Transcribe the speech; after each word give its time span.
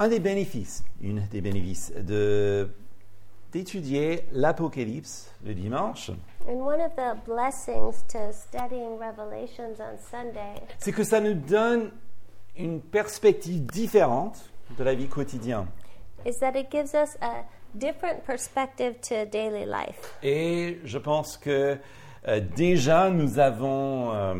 un 0.00 0.08
des 0.08 0.18
bénéfices, 0.18 0.82
une 1.02 1.20
des 1.30 1.40
bénéfices 1.40 1.92
de 1.94 2.68
d'étudier 3.52 4.24
l'Apocalypse 4.32 5.32
le 5.44 5.54
dimanche, 5.54 6.10
And 6.48 6.54
one 6.60 6.80
of 6.80 6.92
the 6.96 7.16
blessings 7.26 8.02
to 8.12 8.32
studying 8.32 8.96
Revelations 8.98 9.74
on 9.80 9.98
Sunday 9.98 10.54
c'est 10.78 10.92
que 10.92 11.02
ça 11.04 11.20
nous 11.20 11.34
donne 11.34 11.90
une 12.56 12.80
perspective 12.80 13.66
différente 13.66 14.38
de 14.78 14.84
la 14.84 14.94
vie 14.94 15.08
quotidienne. 15.08 15.66
is 16.24 16.38
that 16.38 16.52
it 16.54 16.68
gives 16.70 16.94
us 16.94 17.16
a 17.20 17.44
different 17.74 18.24
perspective 18.24 18.94
to 19.00 19.26
daily 19.30 19.64
life. 19.66 20.14
Et 20.22 20.78
je 20.84 20.98
pense 20.98 21.36
que 21.36 21.76
euh, 22.28 22.40
déjà 22.56 23.10
nous 23.10 23.38
avons, 23.38 24.12
euh, 24.12 24.34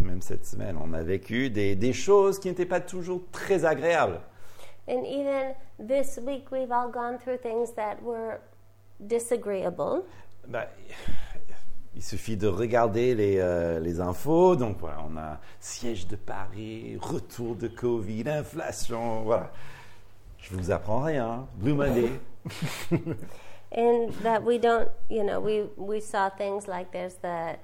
même 0.00 0.20
cette 0.20 0.46
semaine, 0.46 0.76
on 0.82 0.92
a 0.94 1.02
vécu 1.02 1.48
des, 1.50 1.76
des 1.76 1.92
choses 1.92 2.38
qui 2.40 2.48
n'étaient 2.48 2.66
pas 2.66 2.80
toujours 2.80 3.22
très 3.30 3.64
agréables. 3.64 4.20
And 4.88 5.06
even 5.06 5.54
this 5.78 6.18
week, 6.18 6.50
we've 6.50 6.72
all 6.72 6.88
gone 6.88 7.18
through 7.18 7.38
things 7.38 7.72
that 7.72 8.02
were 8.02 8.40
disagreeable. 9.06 10.04
Bah, 10.46 10.66
il 11.94 12.02
suffit 12.02 12.36
de 12.36 12.46
regarder 12.46 13.14
les, 13.14 13.38
euh, 13.38 13.80
les 13.80 14.00
infos. 14.00 14.56
Donc 14.56 14.78
voilà, 14.78 15.04
on 15.06 15.16
a 15.16 15.38
siège 15.60 16.06
de 16.06 16.16
Paris, 16.16 16.96
retour 17.00 17.54
de 17.54 17.68
Covid, 17.68 18.28
inflation, 18.28 19.24
voilà. 19.24 19.50
Je 20.38 20.54
vous 20.54 20.70
apprends 20.70 21.02
rien. 21.02 21.46
Monday. 21.60 22.12
And 23.72 24.14
that 24.22 24.42
we 24.42 24.56
don't, 24.56 24.88
you 25.10 25.22
know, 25.24 25.40
we, 25.40 25.64
we 25.76 26.00
saw 26.00 26.30
things 26.30 26.66
like 26.66 26.92
there's 26.92 27.16
the 27.16 27.56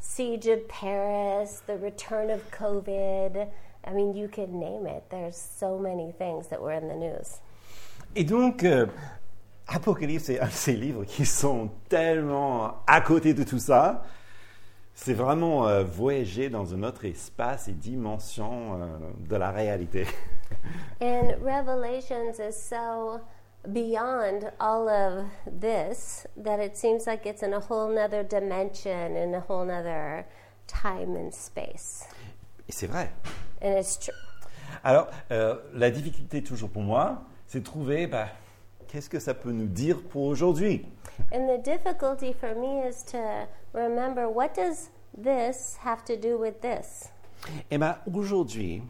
siege 0.00 0.48
of 0.48 0.66
Paris, 0.68 1.62
the 1.66 1.78
return 1.78 2.30
of 2.30 2.50
COVID. 2.50 3.48
I 3.84 3.92
mean, 3.92 4.14
you 4.14 4.28
could 4.28 4.52
name 4.52 4.86
it. 4.86 5.04
There's 5.10 5.36
so 5.36 5.78
many 5.78 6.12
things 6.12 6.48
that 6.48 6.60
were 6.60 6.72
in 6.72 6.88
the 6.88 6.94
news. 6.94 7.40
Et 8.14 8.24
donc, 8.24 8.62
euh, 8.64 8.86
Apocalypse, 9.66 10.24
c'est 10.24 10.40
un 10.40 10.46
de 10.46 10.52
ces 10.52 10.74
livres 10.74 11.04
qui 11.04 11.24
sont 11.24 11.70
tellement 11.88 12.82
à 12.86 13.00
côté 13.00 13.34
de 13.34 13.42
tout 13.42 13.58
ça. 13.58 14.02
C'est 14.94 15.14
vraiment 15.14 15.66
euh, 15.66 15.82
voyager 15.82 16.50
dans 16.50 16.74
un 16.74 16.82
autre 16.82 17.06
espace 17.06 17.68
et 17.68 17.72
dimension 17.72 18.74
euh, 18.74 18.86
de 19.28 19.36
la 19.36 19.50
réalité. 19.50 20.06
And 21.00 21.34
Revelations 21.42 22.38
is 22.38 22.52
so 22.52 23.20
beyond 23.72 24.50
all 24.60 24.88
of 24.88 25.24
this 25.46 26.26
that 26.36 26.60
it 26.60 26.76
seems 26.76 27.06
like 27.06 27.26
it's 27.26 27.42
in 27.42 27.54
a 27.54 27.60
whole 27.60 27.88
nother 27.88 28.22
dimension, 28.22 29.16
in 29.16 29.34
a 29.34 29.40
whole 29.40 29.64
nother 29.64 30.26
time 30.66 31.16
and 31.16 31.32
space. 31.32 32.06
Et 32.68 32.72
c'est 32.72 32.86
vrai. 32.86 33.12
And 33.62 33.78
it's 33.78 33.98
true. 33.98 34.14
Alors, 34.84 35.08
euh, 35.30 35.56
la 35.74 35.90
difficulté 35.90 36.42
toujours 36.42 36.70
pour 36.70 36.82
moi, 36.82 37.22
c'est 37.46 37.60
de 37.60 37.64
trouver 37.64 38.06
bah, 38.06 38.28
qu'est-ce 38.88 39.08
que 39.08 39.20
ça 39.20 39.34
peut 39.34 39.52
nous 39.52 39.66
dire 39.66 40.02
pour 40.02 40.24
aujourd'hui? 40.24 40.86
And 41.32 41.46
the 41.46 41.62
difficulty 41.62 42.32
for 42.32 42.54
me 42.56 42.88
is 42.88 43.04
to 43.12 43.18
remember 43.74 44.28
what 44.28 44.54
does 44.54 44.90
this 45.16 45.78
have 45.84 46.04
to 46.04 46.16
do 46.16 46.38
with 46.38 46.60
this? 46.60 47.10
Et 47.70 47.78
bien 47.78 47.98
aujourd'hui, 48.12 48.82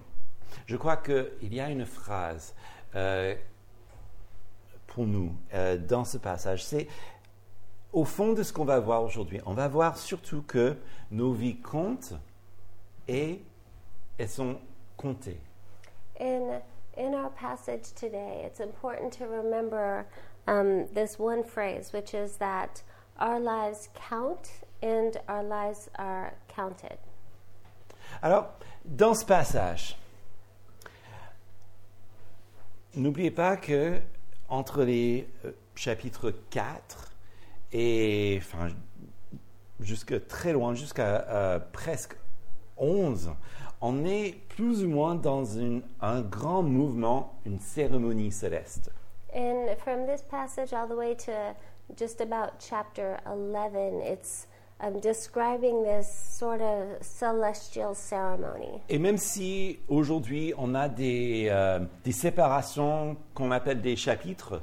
je 0.66 0.76
crois 0.76 0.96
qu'il 0.96 1.52
y 1.52 1.60
a 1.60 1.70
une 1.70 1.86
phrase 1.86 2.54
euh, 2.94 3.34
pour 4.86 5.06
nous 5.06 5.34
euh, 5.54 5.76
dans 5.76 6.04
ce 6.04 6.18
passage. 6.18 6.64
C'est 6.64 6.86
au 7.92 8.04
fond 8.04 8.32
de 8.32 8.42
ce 8.42 8.52
qu'on 8.52 8.64
va 8.64 8.80
voir 8.80 9.02
aujourd'hui. 9.02 9.40
On 9.46 9.54
va 9.54 9.68
voir 9.68 9.96
surtout 9.98 10.42
que 10.42 10.76
nos 11.10 11.32
vies 11.32 11.56
comptent 11.56 12.14
et 13.08 13.42
elles 14.18 14.28
sont 14.28 14.58
comptées. 14.96 15.40
In 16.20 16.60
in 16.96 17.14
our 17.14 17.30
passage 17.30 17.92
today, 17.94 18.42
it's 18.44 18.60
important 18.60 19.12
to 19.14 19.26
remember 19.26 20.06
um, 20.46 20.86
this 20.92 21.18
one 21.18 21.42
phrase, 21.42 21.92
which 21.92 22.14
is 22.14 22.36
that 22.36 22.82
our 23.18 23.40
lives 23.40 23.88
count 23.94 24.50
and 24.82 25.16
our 25.28 25.42
lives 25.42 25.88
are 25.98 26.34
counted. 26.48 26.98
Alors, 28.22 28.58
dans 28.84 29.14
ce 29.14 29.24
passage, 29.24 29.96
n'oubliez 32.94 33.30
pas 33.30 33.56
que 33.56 34.00
entre 34.48 34.84
les 34.84 35.26
euh, 35.46 35.52
chapitres 35.74 36.30
4 36.50 37.10
et 37.72 38.38
enfin, 38.38 38.68
jusque 39.80 40.26
très 40.26 40.52
loin, 40.52 40.74
jusqu'à 40.74 41.26
euh, 41.28 41.58
presque 41.72 42.16
11, 42.76 43.32
on 43.82 44.04
est 44.04 44.34
plus 44.48 44.84
ou 44.84 44.88
moins 44.88 45.14
dans 45.16 45.44
une- 45.44 45.82
un 46.00 46.22
grand 46.22 46.62
mouvement, 46.62 47.34
une 47.44 47.58
cérémonie 47.60 48.32
céleste. 48.32 48.90
And 49.34 49.66
from 49.78 50.06
this 50.06 50.22
passage 50.22 50.72
all 50.72 50.86
the 50.88 50.96
way 50.96 51.14
to 51.26 51.32
just 51.98 52.20
about 52.20 52.52
chapter 52.60 53.16
11, 53.26 54.00
it's 54.02 54.46
um, 54.80 55.00
describing 55.00 55.82
this 55.84 56.06
sort 56.38 56.60
of 56.60 57.02
celestial 57.02 57.94
ceremony. 57.94 58.80
Et 58.88 58.98
même 58.98 59.16
si 59.18 59.78
aujourd'hui 59.88 60.52
on 60.58 60.74
a 60.74 60.88
des, 60.88 61.48
euh, 61.50 61.80
des 62.04 62.12
séparations 62.12 63.16
qu'on 63.34 63.50
appelle 63.50 63.80
des 63.80 63.96
chapitres, 63.96 64.60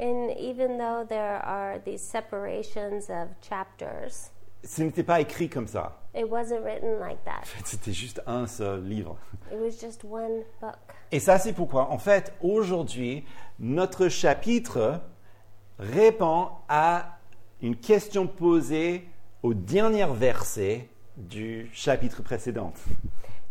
And 0.00 0.30
even 0.38 0.76
though 0.78 1.04
there 1.08 1.40
are 1.44 1.78
these 1.84 2.02
separations 2.02 3.08
of 3.08 3.28
chapters, 3.40 4.30
ce 4.64 4.82
n'était 4.82 5.04
pas 5.04 5.20
écrit 5.20 5.48
comme 5.48 5.68
ça. 5.68 6.00
It 6.14 6.28
wasn't 6.28 6.62
written 6.64 6.98
like 7.00 7.22
that. 7.24 7.42
En 7.42 7.46
fait, 7.46 7.66
c'était 7.66 7.92
juste 7.92 8.22
un 8.26 8.46
seul 8.46 8.82
livre. 8.84 9.16
It 9.52 9.58
was 9.58 9.78
just 9.80 10.04
one 10.04 10.42
book. 10.60 10.76
Et 11.12 11.20
ça, 11.20 11.38
c'est 11.38 11.52
pourquoi, 11.52 11.90
en 11.90 11.98
fait, 11.98 12.32
aujourd'hui, 12.40 13.24
notre 13.58 14.08
chapitre 14.08 15.00
répond 15.78 16.48
à 16.68 17.18
une 17.62 17.76
question 17.76 18.26
posée 18.26 19.08
au 19.42 19.54
dernier 19.54 20.06
verset 20.12 20.88
du 21.16 21.70
chapitre 21.72 22.22
précédent. 22.22 22.72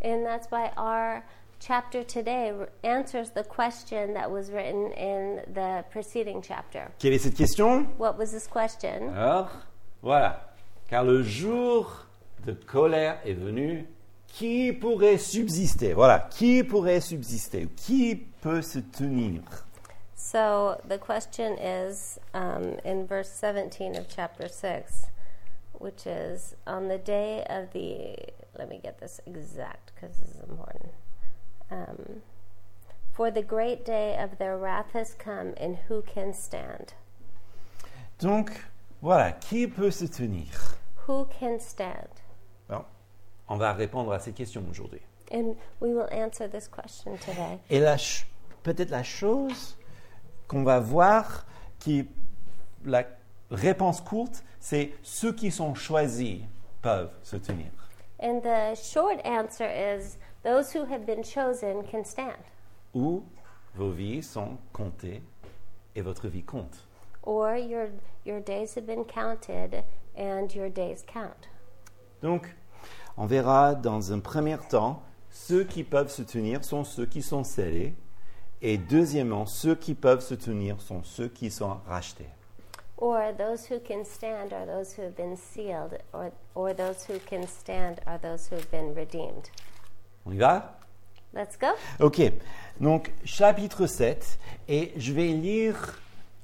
And 0.04 0.24
that's 0.26 0.50
why 0.52 0.72
our 0.78 1.24
chapter 1.60 2.04
today 2.04 2.52
answers 2.84 3.32
the 3.34 3.44
question 3.44 4.14
that 4.16 4.30
was 4.30 4.52
written 4.52 4.92
in 4.98 5.42
the 5.54 5.84
preceding 5.90 6.42
chapter. 6.42 6.92
Quelle 7.00 7.14
est 7.14 7.20
cette 7.20 7.38
question? 7.38 7.88
What 7.98 8.18
was 8.18 8.32
this 8.32 8.48
question? 8.48 9.14
Alors, 9.16 9.50
voilà. 10.02 10.54
Car 10.90 11.06
le 11.06 11.24
jour 11.24 12.06
de 12.46 12.54
colère 12.54 13.20
est 13.26 13.34
venu. 13.34 13.86
Qui 14.28 14.74
pourrait 14.74 15.20
subsister? 15.20 15.94
Voilà. 15.94 16.28
Qui 16.32 16.64
pourrait 16.64 17.02
subsister? 17.02 17.68
Qui 17.76 18.16
peut 18.16 18.62
se 18.62 18.80
tenir? 18.80 19.42
So 20.16 20.82
the 20.88 20.98
question 20.98 21.58
is 21.60 22.18
um, 22.34 22.80
in 22.84 23.06
verse 23.06 23.30
17 23.30 23.96
of 23.96 24.08
chapter 24.08 24.48
6, 24.48 25.06
which 25.74 26.08
is 26.08 26.56
on 26.66 26.88
the 26.88 26.98
day 26.98 27.46
of 27.50 27.72
the, 27.74 28.16
let 28.58 28.70
me 28.70 28.80
get 28.82 29.00
this 29.00 29.22
exact 29.28 29.92
because 29.94 30.18
this 30.18 30.30
is 30.30 30.42
important. 30.50 30.92
Um, 31.70 32.22
For 33.14 33.30
the 33.30 33.44
great 33.44 33.86
day 33.86 34.18
of 34.18 34.40
their 34.40 34.58
wrath 34.58 34.94
has 34.94 35.14
come, 35.14 35.54
and 35.58 35.78
who 35.88 36.02
can 36.02 36.34
stand? 36.34 36.94
Donc, 38.18 38.50
voilà. 39.04 39.34
Qui 39.34 39.68
peut 39.68 39.92
se 39.92 40.08
tenir? 40.08 40.80
Who 41.06 41.26
can 41.26 41.60
stand? 41.60 42.23
On 43.48 43.58
va 43.58 43.74
répondre 43.74 44.12
à 44.14 44.20
ces 44.20 44.32
questions 44.32 44.64
aujourd'hui. 44.70 45.02
And 45.32 45.56
we 45.82 45.94
will 45.94 46.08
answer 46.12 46.48
this 46.48 46.68
question 46.68 47.18
today. 47.18 47.60
Et 47.70 47.80
peut-être 48.64 48.90
la 48.90 49.04
chose 49.04 49.78
qu'on 50.48 50.64
va 50.64 50.80
voir, 50.80 51.46
qui 51.80 52.08
la 52.86 53.04
réponse 53.52 54.02
courte, 54.02 54.44
c'est 54.60 54.92
ceux 55.02 55.34
qui 55.34 55.52
sont 55.52 55.74
choisis 55.76 56.42
peuvent 56.82 57.12
se 57.24 57.38
tenir. 57.38 57.72
And 58.22 58.42
the 58.42 58.76
short 58.76 59.20
answer 59.26 59.66
is 59.66 60.18
those 60.44 60.74
who 60.74 60.86
have 60.86 61.06
been 61.06 61.24
chosen 61.24 61.84
can 61.84 62.04
stand, 62.06 62.38
Ou 62.94 63.24
vos 63.76 63.92
vies 63.92 64.22
sont 64.24 64.58
comptées 64.72 65.22
et 65.96 66.02
votre 66.02 66.28
vie 66.28 66.44
compte. 66.44 66.86
or 67.24 67.56
your, 67.56 67.88
your 68.26 68.40
days 68.42 68.76
have 68.76 68.86
been 68.86 69.06
counted 69.06 69.84
and 70.16 70.54
your 70.54 70.70
days 70.70 71.04
count. 71.08 71.48
Donc, 72.22 72.54
on 73.18 73.26
verra 73.26 73.76
dans 73.76 74.12
un 74.12 74.20
premier 74.20 74.58
temps, 74.70 75.04
ceux 75.30 75.64
qui 75.64 75.84
peuvent 75.84 76.12
se 76.12 76.22
tenir 76.22 76.64
sont 76.64 76.84
ceux 76.84 77.06
qui 77.06 77.22
sont 77.22 77.44
scellés. 77.44 77.96
Et 78.62 78.78
deuxièmement, 78.78 79.46
ceux 79.46 79.76
qui 79.76 79.94
peuvent 79.94 80.22
se 80.22 80.36
tenir 80.36 80.82
sont 80.82 81.04
ceux 81.04 81.28
qui 81.28 81.52
sont 81.52 81.78
rachetés. 81.88 82.30
Or 82.98 83.34
those 83.38 83.70
who 83.70 83.80
can 83.80 84.06
stand 84.06 84.54
are 84.54 84.66
those 84.66 84.96
who 84.96 85.04
have 85.04 85.16
been 85.16 85.36
sealed, 85.36 86.00
or, 86.14 86.32
or 86.56 86.74
those 86.74 87.06
who 87.10 87.20
can 87.30 87.46
stand 87.48 88.00
are 88.06 88.18
those 88.20 88.48
who 88.50 88.56
have 88.56 88.70
been 88.72 88.94
redeemed. 88.96 89.50
On 90.26 90.32
y 90.32 90.38
va? 90.38 90.78
Let's 91.34 91.58
go. 91.58 91.68
Ok, 92.00 92.22
donc 92.80 93.12
chapitre 93.26 93.88
7, 93.88 94.40
et 94.70 94.94
je 94.96 95.12
vais 95.12 95.30
lire 95.30 96.00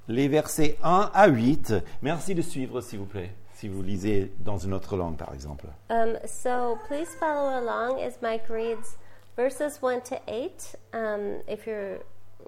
les 0.10 0.28
versets 0.28 0.78
1 0.84 1.12
à 1.14 1.28
8. 1.28 1.76
Merci 2.02 2.36
de 2.36 2.42
suivre, 2.42 2.82
s'il 2.82 3.00
vous 3.00 3.06
plaît, 3.06 3.32
si 3.60 3.68
vous 3.68 3.82
lisez 3.82 4.32
dans 4.40 4.58
une 4.58 4.74
autre 4.74 4.96
langue, 4.96 5.18
par 5.18 5.34
exemple. 5.34 5.66
Um, 5.90 6.18
so 6.26 6.78
please 6.88 7.10
follow 7.20 7.50
along 7.50 8.02
as 8.02 8.22
Mike 8.22 8.48
reads 8.50 8.98
verses 9.36 9.82
1 9.82 10.02
to 10.04 10.16
8. 10.28 10.78
Um, 10.94 11.42
if 11.48 11.68
you're, 11.68 12.00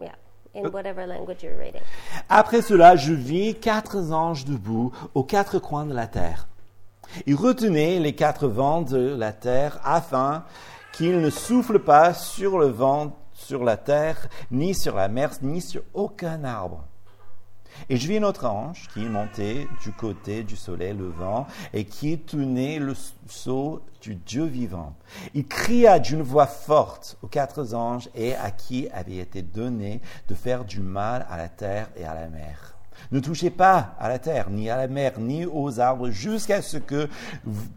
yeah, 0.02 0.16
in 0.54 0.72
whatever 0.72 1.06
language 1.06 1.44
you're 1.44 1.58
reading. 1.58 1.82
Après 2.30 2.62
cela, 2.62 2.96
je 2.96 3.14
vis 3.14 3.56
quatre 3.56 4.14
anges 4.14 4.46
debout 4.46 4.94
aux 5.14 5.24
quatre 5.24 5.60
coins 5.60 5.86
de 5.86 5.94
la 5.94 6.08
terre. 6.08 6.48
Ils 7.26 7.36
retenaient 7.36 8.00
les 8.00 8.16
quatre 8.16 8.48
vents 8.48 8.82
de 8.82 9.14
la 9.16 9.34
terre 9.34 9.82
afin 9.84 10.46
qu'ils 10.94 11.20
ne 11.20 11.30
soufflent 11.30 11.84
pas 11.84 12.14
sur 12.14 12.58
le 12.58 12.68
vent, 12.68 13.18
sur 13.34 13.66
la 13.66 13.76
terre, 13.76 14.30
ni 14.50 14.74
sur 14.74 14.96
la 14.96 15.10
mer, 15.10 15.32
ni 15.42 15.60
sur 15.60 15.82
aucun 15.94 16.46
arbre. 16.46 16.86
Et 17.90 17.98
je 17.98 18.08
vis 18.08 18.18
un 18.18 18.24
autre 18.24 18.46
ange 18.46 18.88
qui 18.94 19.02
montait 19.02 19.68
du 19.84 19.92
côté 19.92 20.44
du 20.44 20.56
soleil 20.56 20.94
levant 20.94 21.48
et 21.74 21.86
qui 21.86 22.20
tenait 22.20 22.80
le 22.80 22.94
sceau 23.28 23.82
du 24.02 24.16
Dieu 24.16 24.46
vivant. 24.46 24.96
Il 25.34 25.48
cria 25.48 26.00
d'une 26.00 26.22
voix 26.22 26.48
forte 26.48 27.18
aux 27.22 27.28
quatre 27.28 27.74
anges 27.74 28.10
et 28.16 28.36
à 28.36 28.52
qui 28.52 28.90
avait 28.90 29.18
été 29.18 29.42
donné 29.42 30.02
de 30.28 30.36
faire 30.36 30.66
du 30.66 30.80
mal 30.80 31.26
à 31.30 31.38
la 31.38 31.50
terre 31.50 31.90
et 31.96 32.06
à 32.06 32.14
la 32.14 32.28
mer. 32.28 32.76
Ne 33.12 33.20
touchez 33.20 33.50
pas 33.50 33.96
à 34.00 34.10
la 34.10 34.20
terre, 34.20 34.50
ni 34.50 34.70
à 34.70 34.78
la 34.78 34.88
mer, 34.88 35.20
ni 35.20 35.46
aux 35.46 35.80
arbres, 35.80 36.12
jusqu'à 36.12 36.62
ce 36.62 36.78
que 36.78 37.10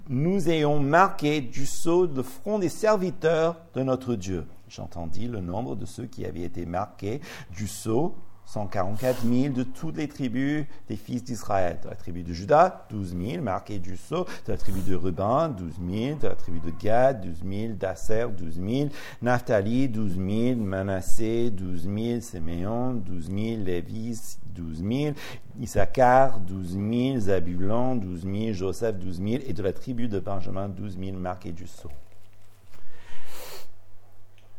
nous 0.09 0.49
ayons 0.49 0.81
marqué 0.81 1.41
du 1.41 1.67
sceau 1.67 2.07
le 2.07 2.23
front 2.23 2.59
des 2.59 2.69
serviteurs 2.69 3.57
de 3.75 3.83
notre 3.83 4.15
Dieu. 4.17 4.47
J'entendis 4.69 5.29
le 5.29 5.41
nombre 5.41 5.77
de 5.77 5.87
ceux 5.87 6.07
qui 6.07 6.27
avaient 6.27 6.43
été 6.43 6.67
marqués 6.67 7.21
du 7.57 7.67
sceau 7.67 8.15
144 8.47 9.23
000 9.23 9.55
de 9.55 9.63
toutes 9.63 9.97
les 9.97 10.09
tribus 10.09 10.67
des 10.89 10.97
fils 10.97 11.25
d'Israël. 11.25 11.79
De 11.83 11.89
la 11.89 11.97
tribu 11.97 12.23
de 12.23 12.33
Juda, 12.33 12.87
12 12.91 13.17
000 13.17 13.43
marqués 13.43 13.79
du 13.79 13.97
sceau. 13.97 14.27
De 14.47 14.53
la 14.53 14.59
tribu 14.59 14.81
de 14.81 14.95
Ruben, 14.95 15.55
12 15.57 15.75
000. 15.91 16.19
De 16.19 16.29
la 16.29 16.35
tribu 16.35 16.61
de 16.61 16.71
Gad, 16.71 17.25
12 17.25 17.43
000. 17.45 17.73
d'Asser, 17.75 18.27
12 18.29 18.55
000. 18.55 18.89
Naphtali, 19.23 19.89
12 19.89 20.17
000. 20.17 20.61
Manassé, 20.61 21.51
12 21.51 21.83
000. 21.83 22.21
Séméon, 22.21 22.95
12 22.95 23.27
000. 23.27 23.39
Lévi, 23.65 24.19
12 24.47 24.83
000. 24.83 25.15
Issachar, 25.61 26.39
12 26.41 26.73
000. 26.73 27.19
Zabulon, 27.21 27.97
12 27.97 28.23
000. 28.23 28.53
Joseph, 28.53 28.97
12 28.99 29.17
000. 29.17 29.29
Et 29.47 29.53
de 29.53 29.63
la 29.63 29.73
tribu 29.73 30.09
de 30.09 30.21
Benjamin, 30.21 30.69
12 30.69 30.99
000 30.99 31.17
marqués 31.19 31.53
du 31.53 31.67
sceau. 31.67 31.91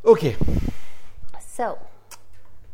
OK. 0.04 0.38
So, 1.40 1.78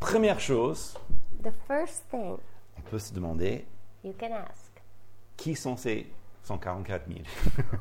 Première 0.02 0.40
chose, 0.40 0.98
the 1.44 1.52
first 1.68 2.04
thing 2.10 2.38
on 2.76 2.82
peut 2.90 2.98
se 2.98 3.14
demander 3.14 3.66
you 4.04 4.14
can 4.20 4.34
ask. 4.34 4.82
qui 5.38 5.56
sont 5.56 5.78
ces 5.78 6.08
144 6.44 7.08
000 7.08 7.20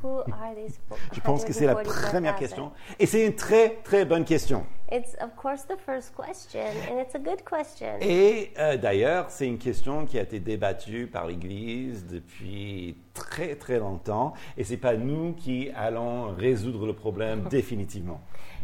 who 0.03 0.19
are 0.33 0.55
these 0.55 0.79
Je 1.13 1.19
pense 1.21 1.43
que 1.43 1.53
c'est 1.53 1.65
la 1.65 1.73
144,000? 1.73 2.09
première 2.11 2.35
question. 2.35 2.71
Et 2.99 3.05
c'est 3.05 3.25
une 3.25 3.35
très, 3.35 3.77
très 3.83 4.05
bonne 4.05 4.25
question. 4.25 4.65
It's, 4.91 5.15
of 5.21 5.35
course, 5.37 5.65
the 5.65 5.77
first 5.85 6.13
question, 6.15 6.65
and 6.89 6.99
it's 6.99 7.15
a 7.15 7.19
good 7.19 7.43
question. 7.45 7.97
Et 8.01 8.51
euh, 8.59 8.75
d'ailleurs, 8.77 9.29
c'est 9.29 9.47
une 9.47 9.57
question 9.57 10.05
qui 10.05 10.19
a 10.19 10.23
été 10.23 10.39
débattue 10.39 11.07
par 11.07 11.27
l'Église 11.27 12.05
depuis 12.05 12.97
très, 13.13 13.55
très 13.55 13.79
longtemps. 13.79 14.33
Et 14.57 14.65
ce 14.65 14.71
n'est 14.71 14.77
pas 14.77 14.95
nous 14.95 15.33
qui 15.33 15.69
allons 15.75 16.35
résoudre 16.35 16.85
le 16.85 16.93
problème 16.93 17.43
définitivement. 17.49 18.19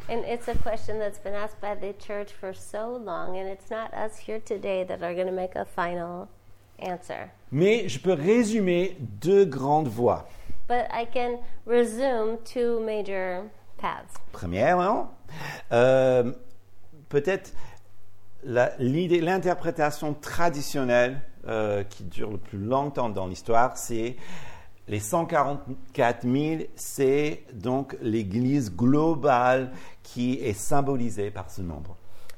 And 0.10 0.24
it's 0.26 0.48
a 0.48 0.56
question 0.56 1.00
that's 1.00 1.20
been 1.20 1.34
asked 1.34 1.60
by 1.62 1.76
the 1.76 1.94
church 1.98 2.32
for 2.32 2.54
so 2.54 2.98
long, 2.98 3.38
and 3.38 3.48
it's 3.48 3.70
not 3.70 3.94
us 3.94 4.18
here 4.18 4.40
today 4.40 4.86
that 4.86 5.02
are 5.04 5.14
going 5.14 5.28
to 5.28 5.34
make 5.34 5.56
a 5.56 5.66
final 5.66 6.30
answer. 6.82 7.30
Mais 7.52 7.88
je 7.88 8.00
peux 8.00 8.14
résumer 8.14 8.98
deux 9.00 9.46
grandes 9.46 9.88
voies. 9.88 10.28
But 10.68 10.86
I 10.92 11.08
can 11.14 11.40
resume 11.66 12.38
two 12.44 12.80
major 12.80 13.44
paths. 13.78 14.14
Premièrement, 14.32 15.12
euh, 15.72 16.34
peut-être 17.10 17.54
l'idée, 18.80 19.22
l'interprétation 19.22 20.14
traditionnelle 20.14 21.22
euh, 21.48 21.84
qui 21.84 22.04
dure 22.04 22.32
le 22.32 22.38
plus 22.38 22.60
longtemps 22.60 23.10
dans 23.10 23.28
l'histoire, 23.28 23.78
c'est 23.78 24.18
les 24.90 25.00
144 25.00 26.24
000, 26.24 26.64
c'est 26.76 27.44
donc 27.54 27.96
l'Église 28.02 28.74
globale 28.74 29.72
qui 30.04 30.36
est 30.36 30.54
symbolisée 30.54 31.32
par 31.32 31.50
ce 31.50 31.62
nombre. 31.62 31.98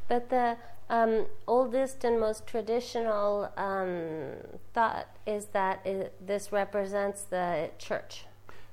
But 0.09 0.27
the 0.30 0.57
um, 0.89 1.25
oldest 1.47 2.03
and 2.06 2.19
most 2.19 2.45
traditional 2.47 3.50
um, 3.57 4.33
thought 4.74 5.07
is 5.27 5.45
that 5.53 5.80
it, 5.86 6.12
this 6.25 6.51
represents 6.51 7.24
the 7.30 7.69
church. 7.77 8.25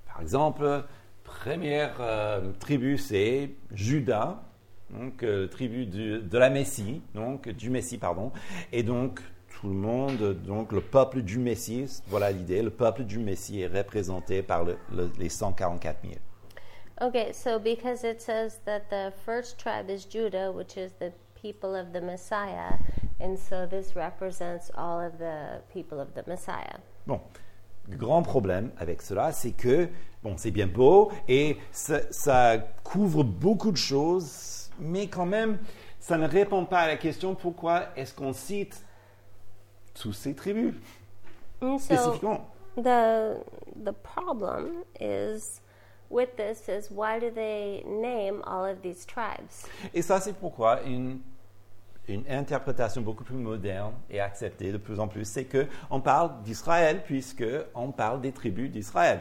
Par 0.06 0.20
exemple, 0.22 0.84
première 1.24 1.96
euh, 2.00 2.52
tribu, 2.60 2.96
c'est 2.98 3.50
Judas, 3.72 4.38
donc 4.90 5.22
euh, 5.22 5.46
tribu 5.48 5.86
du- 5.86 6.20
de 6.20 6.38
la 6.38 6.48
Messie, 6.50 7.02
donc 7.14 7.48
du 7.48 7.68
Messie, 7.70 7.98
pardon, 7.98 8.32
et 8.72 8.82
donc 8.82 9.20
tout 9.60 9.68
le 9.68 9.74
monde, 9.74 10.34
donc 10.46 10.72
le 10.72 10.80
peuple 10.80 11.22
du 11.22 11.38
Messie, 11.38 11.86
voilà 12.08 12.30
l'idée, 12.30 12.62
le 12.62 12.70
peuple 12.70 13.04
du 13.04 13.18
Messie 13.18 13.60
est 13.62 13.66
représenté 13.66 14.42
par 14.42 14.64
le- 14.64 14.78
le- 14.92 15.10
les 15.18 15.28
144 15.28 15.98
000. 16.02 16.14
Okay, 17.02 17.32
so 17.34 17.58
because 17.58 18.04
it 18.04 18.22
says 18.22 18.58
that 18.64 18.88
the 18.88 19.12
first 19.26 19.58
tribe 19.58 19.90
is 19.90 20.06
Judah, 20.08 20.50
which 20.50 20.78
is 20.78 20.92
the 20.98 21.12
people 21.46 21.74
of 21.74 21.92
the 21.92 22.00
Messiah, 22.00 22.78
and 23.20 23.38
so 23.38 23.66
this 23.66 23.94
represents 23.94 24.70
all 24.76 25.00
of 25.00 25.18
the 25.18 25.60
people 25.72 26.00
of 26.00 26.08
the 26.14 26.26
Messiah. 26.26 26.78
Bon, 27.06 27.20
le 27.88 27.96
grand 27.96 28.22
problème 28.22 28.72
avec 28.78 29.02
cela, 29.02 29.32
c'est 29.32 29.52
que, 29.52 29.88
bon, 30.22 30.36
c'est 30.36 30.50
bien 30.50 30.66
beau 30.66 31.12
et 31.28 31.56
ça, 31.70 32.00
ça 32.10 32.58
couvre 32.82 33.22
beaucoup 33.22 33.70
de 33.70 33.76
choses, 33.76 34.70
mais 34.78 35.06
quand 35.06 35.26
même, 35.26 35.58
ça 36.00 36.16
ne 36.18 36.26
répond 36.26 36.64
pas 36.64 36.80
à 36.80 36.86
la 36.88 36.96
question 36.96 37.34
pourquoi 37.34 37.86
est-ce 37.96 38.14
qu'on 38.14 38.32
cite 38.32 38.84
toutes 39.94 40.14
ces 40.14 40.34
tribus? 40.34 40.74
So 41.60 41.78
spécifiquement. 41.78 42.40
the 42.76 43.42
the 43.82 43.92
problem 43.92 44.84
is 45.00 45.60
with 46.10 46.36
this 46.36 46.68
is 46.68 46.90
why 46.90 47.18
do 47.18 47.30
they 47.30 47.82
name 47.86 48.42
all 48.46 48.64
of 48.64 48.82
these 48.82 49.06
tribes? 49.06 49.66
Et 49.94 50.02
ça, 50.02 50.20
c'est 50.20 50.34
pourquoi 50.34 50.82
une, 50.82 51.20
une 52.08 52.24
interprétation 52.28 53.02
beaucoup 53.02 53.24
plus 53.24 53.36
moderne 53.36 53.94
et 54.10 54.20
acceptée 54.20 54.72
de 54.72 54.78
plus 54.78 55.00
en 55.00 55.08
plus, 55.08 55.24
c'est 55.24 55.44
que 55.44 55.66
on 55.90 56.00
parle 56.00 56.42
d'Israël 56.42 57.02
puisque 57.04 57.44
on 57.74 57.90
parle 57.92 58.20
des 58.20 58.32
tribus 58.32 58.70
d'Israël. 58.70 59.20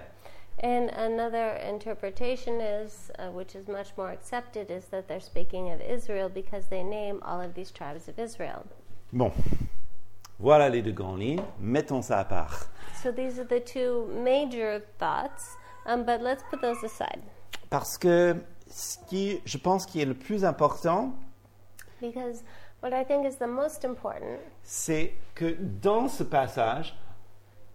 And 0.64 0.90
another 0.96 1.58
interpretation 1.70 2.62
is, 2.62 3.12
uh, 3.20 3.30
which 3.30 3.56
is 3.56 3.68
much 3.68 3.90
more 3.98 4.10
accepted, 4.10 4.72
is 4.72 4.86
that 4.90 5.08
they're 5.08 5.20
speaking 5.20 5.70
of 5.74 5.82
Israel 5.82 6.30
because 6.30 6.68
they 6.70 6.82
name 6.82 7.20
all 7.24 7.42
of 7.42 7.54
these 7.56 7.72
tribes 7.72 8.08
of 8.08 8.18
Israel. 8.18 8.64
Bon, 9.12 9.32
voilà 10.40 10.70
les 10.70 10.82
deux 10.82 10.94
grandes 10.94 11.20
lignes. 11.20 11.44
Mettons 11.60 12.02
ça 12.02 12.20
à 12.20 12.26
part. 12.26 12.70
So 13.04 13.12
these 13.12 13.38
are 13.38 13.46
the 13.46 13.60
two 13.60 14.08
major 14.24 14.82
thoughts, 14.98 15.58
um, 15.86 16.06
but 16.06 16.22
let's 16.22 16.44
put 16.50 16.62
those 16.62 16.82
aside 16.84 17.22
Parce 17.70 17.98
que 17.98 18.38
ce 18.70 18.98
qui, 19.08 19.42
je 19.46 19.58
pense, 19.58 19.86
qui 19.86 20.02
est 20.02 20.06
le 20.06 20.14
plus 20.14 20.46
important, 20.46 21.14
because 22.00 22.44
what 22.86 22.94
I 22.94 23.04
think 23.04 23.26
is 23.26 23.38
the 23.38 23.48
most 23.48 23.84
important 23.84 24.40
c'est 24.62 25.14
que 25.34 25.58
dans 25.82 26.08
ce 26.08 26.24
passage, 26.24 26.96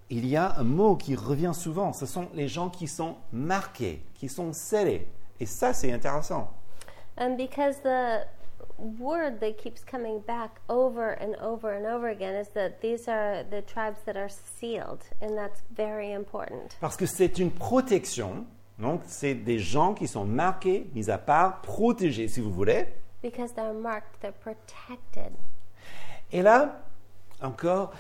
il 0.09 0.25
y 0.27 0.37
a 0.37 0.57
un 0.57 0.65
mot 0.65 0.97
qui 0.97 1.17
revient 1.17 1.53
souvent. 1.53 1.93
Ce 1.93 2.07
sont 2.07 2.29
les 2.35 2.47
gens 2.47 2.71
qui 2.71 2.87
sont 2.87 3.17
marqués, 3.33 4.03
qui 4.15 4.29
sont 4.29 4.53
scellés. 4.53 5.09
Et 5.41 5.47
ça, 5.47 5.73
c'est 5.73 5.93
intéressant. 5.93 6.49
Um, 7.19 7.37
because 7.37 7.81
the 7.83 8.25
word 8.79 9.41
that 9.41 9.57
keeps 9.59 9.85
coming 9.85 10.21
back 10.27 10.61
over 10.69 11.17
and 11.21 11.35
over 11.43 11.71
and 11.71 11.87
over 11.87 12.09
again 12.09 12.35
is 12.35 12.49
that 12.55 12.81
these 12.81 13.09
are 13.09 13.45
the 13.45 13.63
tribes 13.63 14.01
that 14.07 14.17
are 14.17 14.31
sealed, 14.31 15.03
and 15.21 15.37
that's 15.37 15.63
very 15.77 16.13
important. 16.13 16.77
Parce 16.81 16.97
que 16.97 17.07
c'est 17.07 17.39
une 17.39 17.51
protection. 17.51 18.47
Donc, 18.79 19.03
c'est 19.07 19.35
des 19.35 19.59
gens 19.59 19.93
qui 19.93 20.09
sont 20.09 20.25
marqués, 20.25 20.89
mis 20.95 21.11
à 21.11 21.19
part, 21.19 21.61
protégés, 21.61 22.29
si 22.29 22.41
vous 22.41 22.53
voulez. 22.53 22.87
Because 23.23 23.53
they're 23.55 23.73
marked, 23.75 24.21
they're 24.21 24.33
protected. 24.33 25.33
Et 26.33 26.43
là, 26.43 26.81
encore, 27.43 27.93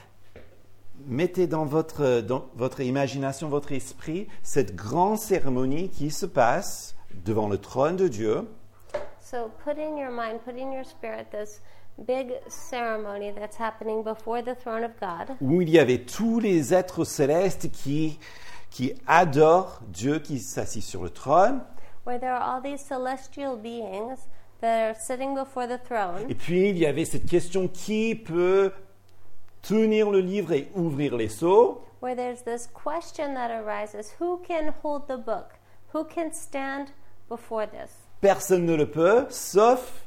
mettez 1.06 1.46
dans 1.46 1.64
votre, 1.64 2.20
dans 2.20 2.46
votre 2.54 2.80
imagination, 2.80 3.48
votre 3.48 3.72
esprit, 3.72 4.28
cette 4.42 4.74
grande 4.74 5.18
cérémonie 5.18 5.88
qui 5.90 6.10
se 6.10 6.26
passe 6.26 6.94
devant 7.24 7.48
le 7.48 7.58
trône 7.58 7.96
de 7.96 8.08
Dieu. 8.08 8.48
So 9.20 9.50
put 9.64 9.78
in 9.78 9.96
your 9.96 10.10
mind, 10.10 10.40
put 10.44 10.56
in 10.58 10.72
your 10.72 10.84
spirit 10.84 11.30
this 11.30 11.60
big 12.06 12.32
ceremony 12.48 13.32
that's 13.32 13.56
happening 13.56 14.02
before 14.02 14.42
the 14.42 14.54
throne 14.54 14.84
of 14.84 14.92
God, 15.00 15.36
où 15.40 15.60
il 15.60 15.68
y 15.70 15.78
avait 15.78 16.04
tous 16.04 16.40
les 16.40 16.72
êtres 16.72 17.04
célestes 17.04 17.70
qui, 17.70 18.18
qui 18.70 18.94
adorent 19.06 19.80
Dieu 19.88 20.18
qui 20.18 20.38
s'assit 20.38 20.82
sur 20.82 21.02
le 21.02 21.10
trône. 21.10 21.60
where 22.06 22.18
there 22.18 22.32
are 22.32 22.42
all 22.42 22.62
these 22.62 22.80
celestial 22.80 23.56
beings 23.56 24.26
that 24.60 24.90
are 24.90 24.94
sitting 24.98 25.34
before 25.34 25.66
the 25.66 25.80
throne. 25.82 26.28
Et 26.28 26.34
puis 26.34 26.70
il 26.70 26.78
y 26.78 26.86
avait 26.86 27.04
cette 27.04 27.26
question 27.26 27.68
qui 27.68 28.14
peut 28.14 28.72
tenir 29.62 30.10
le 30.10 30.20
livre 30.20 30.52
et 30.52 30.68
ouvrir 30.74 31.16
les 31.16 31.28
sceaux? 31.28 31.84
where 32.00 32.14
there's 32.14 32.42
this 32.42 32.66
question 32.66 33.34
that 33.34 33.50
arises 33.50 34.14
who 34.18 34.38
can 34.46 34.72
hold 34.82 35.06
the 35.06 35.18
book? 35.18 35.54
Who 35.92 36.04
can 36.04 36.32
stand 36.32 36.92
before 37.28 37.66
this? 37.66 37.90
Personne 38.20 38.66
ne 38.66 38.74
le 38.74 38.86
peut, 38.86 39.26
sauf 39.30 40.04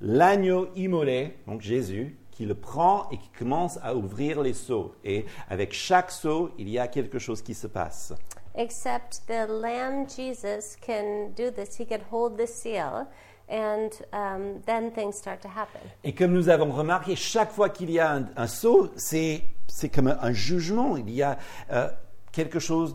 l'agneau 0.00 0.68
immolé, 0.76 1.36
donc 1.46 1.60
Jésus, 1.60 2.16
qui 2.30 2.46
le 2.46 2.54
prend 2.54 3.08
et 3.10 3.18
qui 3.18 3.28
commence 3.30 3.78
à 3.82 3.94
ouvrir 3.94 4.40
les 4.42 4.52
seaux. 4.52 4.94
Et 5.04 5.26
avec 5.48 5.72
chaque 5.72 6.10
seau, 6.10 6.50
il 6.56 6.68
y 6.68 6.78
a 6.78 6.86
quelque 6.86 7.18
chose 7.18 7.42
qui 7.42 7.54
se 7.54 7.66
passe. 7.66 8.12
Except 8.54 9.22
the 9.26 9.46
Lamb 9.48 10.08
Jesus 10.08 10.76
can 10.80 11.30
do 11.36 11.50
this. 11.50 11.76
He 11.78 11.86
can 11.86 12.00
hold 12.10 12.36
the 12.36 12.46
seal, 12.46 13.06
and 13.50 13.90
um, 14.12 14.60
then 14.66 14.90
things 14.92 15.16
start 15.16 15.40
to 15.42 15.48
happen. 15.48 15.80
Et 16.04 16.14
comme 16.14 16.32
nous 16.32 16.48
avons 16.48 16.70
remarqué, 16.72 17.16
chaque 17.16 17.52
fois 17.52 17.68
qu'il 17.68 17.90
y 17.90 17.98
a 17.98 18.12
un, 18.12 18.26
un 18.36 18.46
saut, 18.46 18.90
c'est, 18.96 19.42
c'est 19.66 19.88
comme 19.88 20.08
un 20.08 20.32
jugement. 20.32 20.96
Il 20.96 21.10
y 21.10 21.22
a 21.22 21.38
euh, 21.72 21.88
quelque 22.32 22.58
chose 22.58 22.94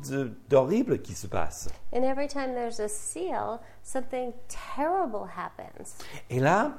d'horrible 0.49 1.01
qui 1.01 1.13
se 1.13 1.27
passe. 1.27 1.69
And 1.91 2.03
every 2.03 2.27
time 2.27 2.53
there's 2.53 2.79
a 2.79 2.87
seal, 2.87 3.59
something 3.83 4.33
terrible 4.47 5.27
happens. 5.35 5.97
Et 6.29 6.39
là, 6.39 6.73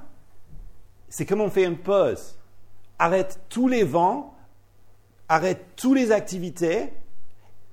c'est 1.09 1.27
comme 1.27 1.41
on 1.41 1.51
fait 1.51 1.65
une 1.65 1.79
pause. 1.79 2.39
Arrête 2.99 3.41
tous 3.49 3.69
les 3.69 3.83
vents, 3.83 4.35
arrête 5.29 5.75
toutes 5.77 5.97
les 5.97 6.13
activités. 6.13 6.93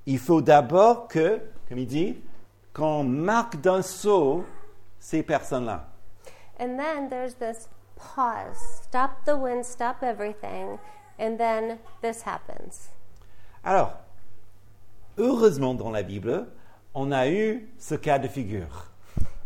Il 0.06 0.18
faut 0.18 0.42
d'abord 0.42 1.06
que, 1.06 1.40
comme 1.68 1.78
il 1.78 1.86
dit, 1.86 2.18
qu'on 2.74 3.04
marque 3.04 3.60
d'un 3.60 3.82
saut 3.82 4.44
ces 4.98 5.22
personnes-là. 5.22 5.91
And 6.58 6.78
then 6.78 7.08
there's 7.08 7.34
this 7.34 7.68
pause. 7.96 8.58
Stop 8.82 9.24
the 9.24 9.36
wind, 9.36 9.64
stop 9.64 10.02
everything, 10.02 10.78
and 11.18 11.38
then 11.38 11.78
this 12.00 12.22
happens. 12.22 12.90
Alors, 13.64 13.92
heureusement 15.16 15.74
dans 15.74 15.90
la 15.90 16.02
Bible, 16.02 16.46
on 16.94 17.12
a 17.12 17.28
eu 17.28 17.68
ce 17.78 17.94
cas 17.94 18.18
de 18.18 18.28
figure. 18.28 18.88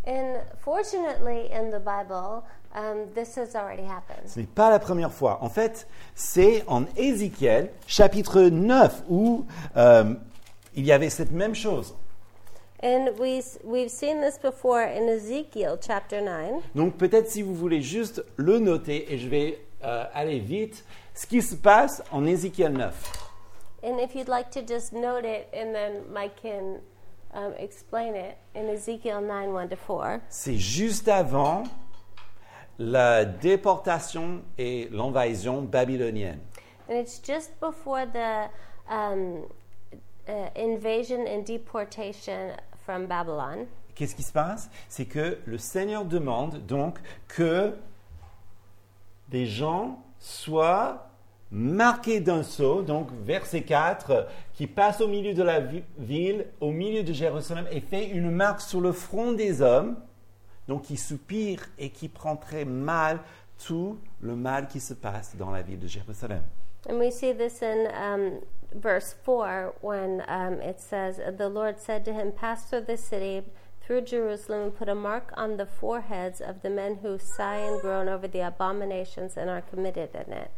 And 0.06 0.40
fortunately, 0.58 1.50
in 1.50 1.70
the 1.70 1.80
Bible, 1.80 2.44
um, 2.74 3.08
this 3.14 3.36
has 3.36 3.56
already 3.56 3.82
happened. 3.82 4.28
Ce 4.28 4.38
n'est 4.38 4.46
pas 4.46 4.70
la 4.70 4.78
première 4.78 5.12
fois. 5.12 5.38
En 5.42 5.48
fait, 5.48 5.88
c'est 6.14 6.64
en 6.68 6.84
Ézéchiel, 6.96 7.70
chapitre 7.86 8.42
9, 8.42 9.02
où 9.08 9.46
euh, 9.76 10.14
il 10.74 10.84
y 10.86 10.92
avait 10.92 11.10
cette 11.10 11.32
même 11.32 11.54
chose. 11.54 11.94
And 12.82 13.18
we, 13.18 13.42
we've 13.64 13.90
seen 13.90 14.20
this 14.20 14.38
before 14.38 14.82
in 14.82 15.08
Ezekiel 15.08 15.78
chapter 15.80 16.20
9. 16.20 16.62
Donc 16.74 16.96
peut-être 16.98 17.28
si 17.28 17.42
vous 17.42 17.54
voulez 17.54 17.80
juste 17.80 18.22
le 18.36 18.58
noter, 18.58 19.12
et 19.12 19.18
je 19.18 19.28
vais 19.28 19.60
euh, 19.82 20.04
aller 20.12 20.40
vite, 20.40 20.84
ce 21.14 21.26
qui 21.26 21.40
se 21.40 21.56
passe 21.56 22.02
en 22.12 22.26
Ézéchiel 22.26 22.72
9. 22.72 22.92
And 23.82 23.98
if 23.98 24.14
you'd 24.14 24.28
like 24.28 24.50
to 24.50 24.60
just 24.60 24.92
note 24.92 25.24
it, 25.24 25.48
and 25.54 25.72
then 25.72 26.02
Mike 26.12 26.42
can 26.42 26.80
um, 27.32 27.54
explain 27.58 28.14
it 28.14 28.36
in 28.54 28.68
Ezekiel 28.68 29.20
9 29.22 29.52
1 29.52 29.68
to 29.68 29.76
4. 29.76 30.20
C'est 30.28 30.56
juste 30.56 31.08
avant 31.08 31.64
la 32.78 33.24
déportation 33.24 34.42
et 34.58 34.88
l'invasion 34.92 35.62
babylonienne. 35.62 36.40
And 36.88 36.94
it's 36.94 37.18
just 37.18 37.58
before 37.58 38.06
the 38.06 38.50
um, 38.88 39.46
uh, 40.28 40.48
invasion 40.56 41.26
and 41.26 41.42
deportation 41.44 42.52
from 42.84 43.06
Babylon. 43.06 43.66
Qu'est-ce 43.94 44.14
qui 44.14 44.22
se 44.22 44.32
passe? 44.32 44.68
C'est 44.88 45.06
que 45.06 45.38
le 45.46 45.58
Seigneur 45.58 46.04
demande 46.04 46.58
donc 46.66 46.98
que 47.28 47.72
des 49.28 49.46
gens 49.46 49.98
soient 50.18 51.08
marqués 51.50 52.20
d'un 52.20 52.42
sceau, 52.42 52.82
donc 52.82 53.08
verset 53.24 53.62
4, 53.62 54.26
qui 54.54 54.66
passe 54.66 55.00
au 55.00 55.08
milieu 55.08 55.32
de 55.32 55.42
la 55.42 55.60
vi- 55.60 55.84
ville, 55.98 56.46
au 56.60 56.70
milieu 56.72 57.02
de 57.02 57.12
Jérusalem, 57.12 57.66
et 57.70 57.80
fait 57.80 58.06
une 58.08 58.30
marque 58.30 58.60
sur 58.60 58.80
le 58.80 58.92
front 58.92 59.32
des 59.32 59.62
hommes, 59.62 59.96
donc 60.68 60.82
qui 60.82 60.96
soupire 60.96 61.60
et 61.78 61.90
qui 61.90 62.08
prend 62.08 62.36
très 62.36 62.64
mal 62.64 63.20
tout 63.64 63.98
le 64.20 64.34
mal 64.36 64.66
qui 64.68 64.80
se 64.80 64.92
passe 64.94 65.36
dans 65.36 65.50
la 65.50 65.62
ville 65.62 65.78
de 65.78 65.86
Jérusalem. 65.86 66.42
And 66.88 66.98
we 66.98 67.10
see 67.12 67.32
this 67.34 67.62
in 67.62 67.86
um, 67.94 68.40
verse 68.74 69.14
4 69.24 69.74
when 69.80 70.22
um, 70.28 70.60
it 70.60 70.80
says, 70.80 71.20
The 71.36 71.48
Lord 71.48 71.78
said 71.80 72.04
to 72.06 72.12
him, 72.12 72.32
Pass 72.32 72.64
through 72.64 72.82
the 72.82 72.96
city, 72.96 73.42
through 73.80 74.02
Jerusalem, 74.02 74.62
and 74.62 74.76
put 74.76 74.88
a 74.88 74.94
mark 74.94 75.32
on 75.36 75.56
the 75.56 75.66
foreheads 75.66 76.40
of 76.40 76.62
the 76.62 76.70
men 76.70 76.96
who 77.02 77.18
sigh 77.18 77.56
and 77.56 77.80
groan 77.80 78.08
over 78.08 78.28
the 78.28 78.40
abominations 78.40 79.36
and 79.36 79.48
are 79.50 79.62
committed 79.62 80.10
in 80.14 80.32
it. 80.32 80.50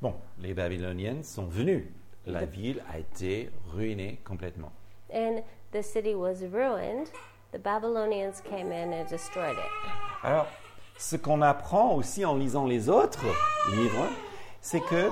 Bon, 0.00 0.14
les 0.40 0.52
Babyloniens 0.52 1.22
sont 1.22 1.48
venus. 1.48 1.84
La 2.26 2.46
ville 2.46 2.82
a 2.90 2.98
été 2.98 3.50
ruinée 3.74 4.18
complètement. 4.24 4.72
And 5.12 5.42
the 5.72 5.82
city 5.82 6.14
was 6.14 6.42
ruined. 6.42 7.10
The 7.52 7.58
Babylonians 7.58 8.40
came 8.40 8.72
in 8.72 8.92
and 8.92 9.08
destroyed 9.08 9.56
it. 9.56 9.70
Alors, 10.22 10.46
ce 10.98 11.16
qu'on 11.16 11.42
apprend 11.42 11.94
aussi 11.94 12.24
en 12.24 12.36
lisant 12.36 12.66
les 12.66 12.88
autres 12.88 13.26
livres, 13.70 14.08
c'est 14.64 14.80
que 14.80 15.10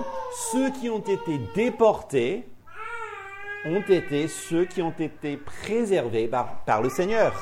ceux 0.51 0.71
qui 0.71 0.89
ont 0.89 0.99
été 0.99 1.39
déportés 1.55 2.49
ont 3.67 3.83
été 3.83 4.27
ceux 4.27 4.65
qui 4.65 4.81
ont 4.81 4.95
été 4.99 5.37
préservés 5.37 6.27
par, 6.27 6.65
par 6.65 6.81
le 6.81 6.89
Seigneur. 6.89 7.35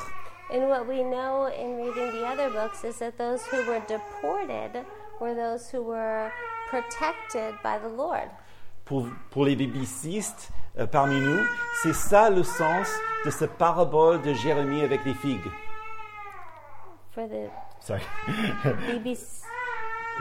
And 0.53 0.67
what 0.67 0.85
we 0.85 1.01
know 1.01 1.45
in 1.45 1.77
reading 1.77 2.11
the 2.11 2.27
other 2.27 2.49
books 2.49 2.83
is 2.83 2.99
that 2.99 3.17
those 3.17 3.41
who 3.47 3.65
were 3.65 3.79
deported 3.87 4.83
were 5.21 5.33
those 5.33 5.71
who 5.71 5.81
were 5.81 6.29
protected 6.69 7.55
by 7.63 7.79
the 7.79 7.89
Lord. 7.89 8.29
Pour, 8.83 9.07
pour 9.29 9.45
les 9.45 9.55
biblicistes 9.55 10.49
euh, 10.77 10.85
parmi 10.85 11.17
nous, 11.21 11.39
c'est 11.81 11.93
ça 11.95 12.29
le 12.29 12.43
sens 12.43 12.89
de 13.25 13.29
cette 13.29 13.53
parabole 13.53 14.21
de 14.21 14.33
Jérémie 14.33 14.81
avec 14.81 15.05
les 15.05 15.13
figues. 15.13 15.49
For 17.15 17.25
the 17.29 17.49
Sorry. 17.79 18.01
BBC. 18.91 19.40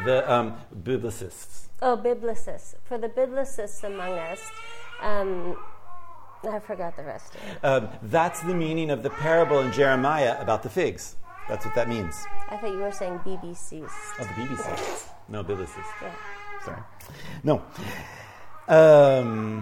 The 0.04 0.32
um, 0.32 0.54
biblicists. 0.82 1.68
Oh, 1.82 1.96
biblicists. 1.96 2.74
For 2.84 2.98
the 2.98 3.08
biblicists 3.08 3.84
among 3.84 4.12
us, 4.12 4.40
um, 5.02 5.56
I 6.42 6.58
forgot 6.58 6.96
the 6.96 7.04
rest 7.04 7.34
of 7.34 7.40
it. 7.42 7.64
Um, 7.64 7.88
that's 8.02 8.40
the 8.42 8.54
meaning 8.54 8.90
of 8.90 9.02
the 9.02 9.10
parable 9.10 9.60
in 9.60 9.72
Jeremiah 9.72 10.40
about 10.40 10.62
the 10.62 10.70
figs. 10.70 11.16
That's 11.48 11.64
what 11.66 11.74
that 11.74 11.88
means. 11.88 12.14
I 12.48 12.56
thought 12.56 12.70
you 12.70 12.78
were 12.78 12.92
saying 12.92 13.18
BBCs. 13.24 13.90
Oh, 14.20 14.24
the 14.24 14.24
BBC. 14.24 15.08
No, 15.28 15.44
biblicists. 15.44 15.84
Yeah. 16.00 16.14
Sorry. 16.64 16.80
Non. 17.44 17.62
Euh, 18.68 19.60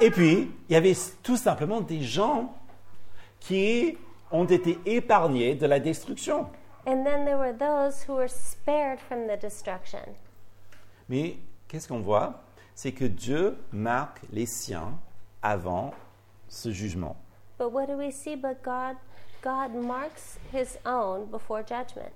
et 0.00 0.10
puis, 0.10 0.52
il 0.68 0.72
y 0.72 0.76
avait 0.76 0.96
tout 1.22 1.36
simplement 1.36 1.80
des 1.80 2.02
gens 2.02 2.54
qui 3.40 3.96
ont 4.30 4.44
été 4.44 4.78
épargnés 4.86 5.54
de 5.54 5.66
la 5.66 5.78
destruction. 5.78 6.46
And 6.86 7.04
then 7.04 7.24
there 7.24 7.36
were 7.36 7.52
those 7.52 8.04
who 8.04 8.14
were 8.14 8.28
spared 8.28 9.00
from 9.00 9.26
the 9.26 9.36
destruction. 9.36 10.14
Mais 11.08 11.36
qu'est-ce 11.66 11.88
qu'on 11.88 12.00
voit? 12.00 12.44
C'est 12.74 12.92
que 12.92 13.06
Dieu 13.06 13.58
marque 13.72 14.20
les 14.30 14.46
siens 14.46 14.98
avant 15.42 15.92
ce 16.48 16.70
jugement. 16.70 17.16
But 17.58 17.72
what 17.72 17.86
do 17.86 17.96
we 17.96 18.12
see? 18.12 18.36
But 18.36 18.62
God, 18.62 18.96
God 19.42 19.74
marks 19.74 20.38
His 20.52 20.78
own 20.84 21.26
before 21.26 21.64
judgment. 21.66 22.12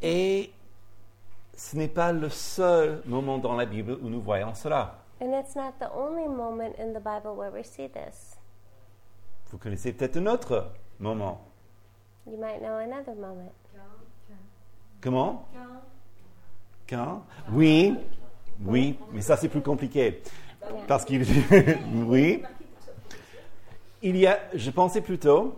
Et 0.00 0.52
ce 1.56 1.76
n'est 1.76 1.92
pas 1.92 2.12
le 2.12 2.28
seul 2.28 3.02
moment 3.06 3.38
dans 3.38 3.56
la 3.56 3.66
Bible 3.66 3.98
où 4.02 4.08
nous 4.08 4.20
voyons 4.20 4.54
cela. 4.54 5.02
And 5.20 5.32
it's 5.32 5.56
not 5.56 5.78
the 5.80 5.90
only 5.92 6.28
moment 6.28 6.76
in 6.78 6.92
the 6.92 7.00
Bible 7.00 7.34
where 7.34 7.50
we 7.50 7.64
see 7.64 7.88
this. 7.88 8.36
Vous 9.50 9.58
connaissez 9.58 9.92
peut-être 9.92 10.18
un 10.18 10.26
autre 10.26 10.70
moment. 11.00 11.40
You 12.26 12.36
might 12.38 12.60
know 12.60 12.76
another 12.78 13.14
moment. 13.14 13.52
Comment? 15.00 15.46
Quand? 16.88 17.22
Oui, 17.52 17.94
oui, 18.64 18.98
mais 19.12 19.20
ça 19.20 19.36
c'est 19.36 19.48
plus 19.48 19.60
compliqué. 19.60 20.22
Parce 20.88 21.04
qu'il. 21.04 21.24
oui. 22.06 22.42
Il 24.02 24.16
y 24.16 24.26
a. 24.26 24.38
Je 24.54 24.70
pensais 24.70 25.00
plutôt 25.00 25.54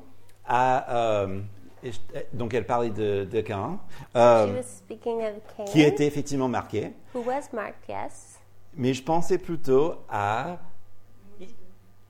à. 0.46 1.22
euh, 1.24 1.40
je- 1.82 1.90
donc 2.32 2.52
elle 2.54 2.66
parlait 2.66 2.90
de, 2.90 3.24
de 3.30 3.40
Cain, 3.40 3.78
euh, 4.16 4.60
Cain, 5.02 5.64
qui 5.66 5.82
était 5.82 6.06
effectivement 6.06 6.48
marqué, 6.48 6.92
who 7.14 7.22
was 7.22 7.48
marked, 7.52 7.88
yes. 7.88 8.38
mais 8.74 8.92
je 8.92 9.02
pensais 9.02 9.38
plutôt 9.38 9.94
à. 10.10 10.58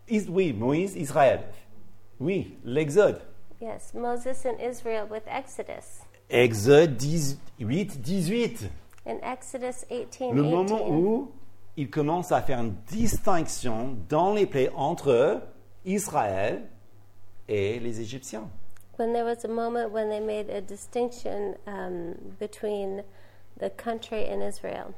Is- 0.09 0.29
oui, 0.29 0.53
Moïse, 0.53 0.97
Israël. 0.97 1.43
Oui, 2.19 2.57
l'Exode. 2.65 3.21
Yes, 3.61 3.93
Moses 3.95 4.45
and 4.45 4.61
Israel 4.61 5.07
with 5.11 5.25
Exodus. 5.27 6.03
Exode 6.31 6.97
18, 7.03 7.39
18. 7.59 8.71
In 9.07 9.19
Exodus 9.23 9.85
18, 9.91 10.33
Le 10.33 10.43
moment 10.43 10.79
18, 10.79 10.91
où 10.91 11.33
il 11.77 11.91
commence 11.91 12.31
à 12.31 12.41
faire 12.43 12.61
une 12.61 12.75
distinction 12.87 13.97
dans 14.09 14.33
les 14.35 14.47
plaies 14.47 14.71
entre 14.77 15.43
Israël 15.85 16.69
et 17.49 17.81
les 17.81 18.01
Égyptiens. 18.01 18.49
when 18.99 19.13
there 19.13 19.25
was 19.25 19.45
a 19.45 19.49
moment 19.49 19.93
when 19.93 20.09
they 20.11 20.21
made 20.21 20.51
a 20.51 20.61
distinction 20.61 21.55
um, 21.67 22.15
between 22.39 23.03
the 23.59 23.71
country 23.71 24.25
and 24.29 24.43
Israel. 24.43 24.93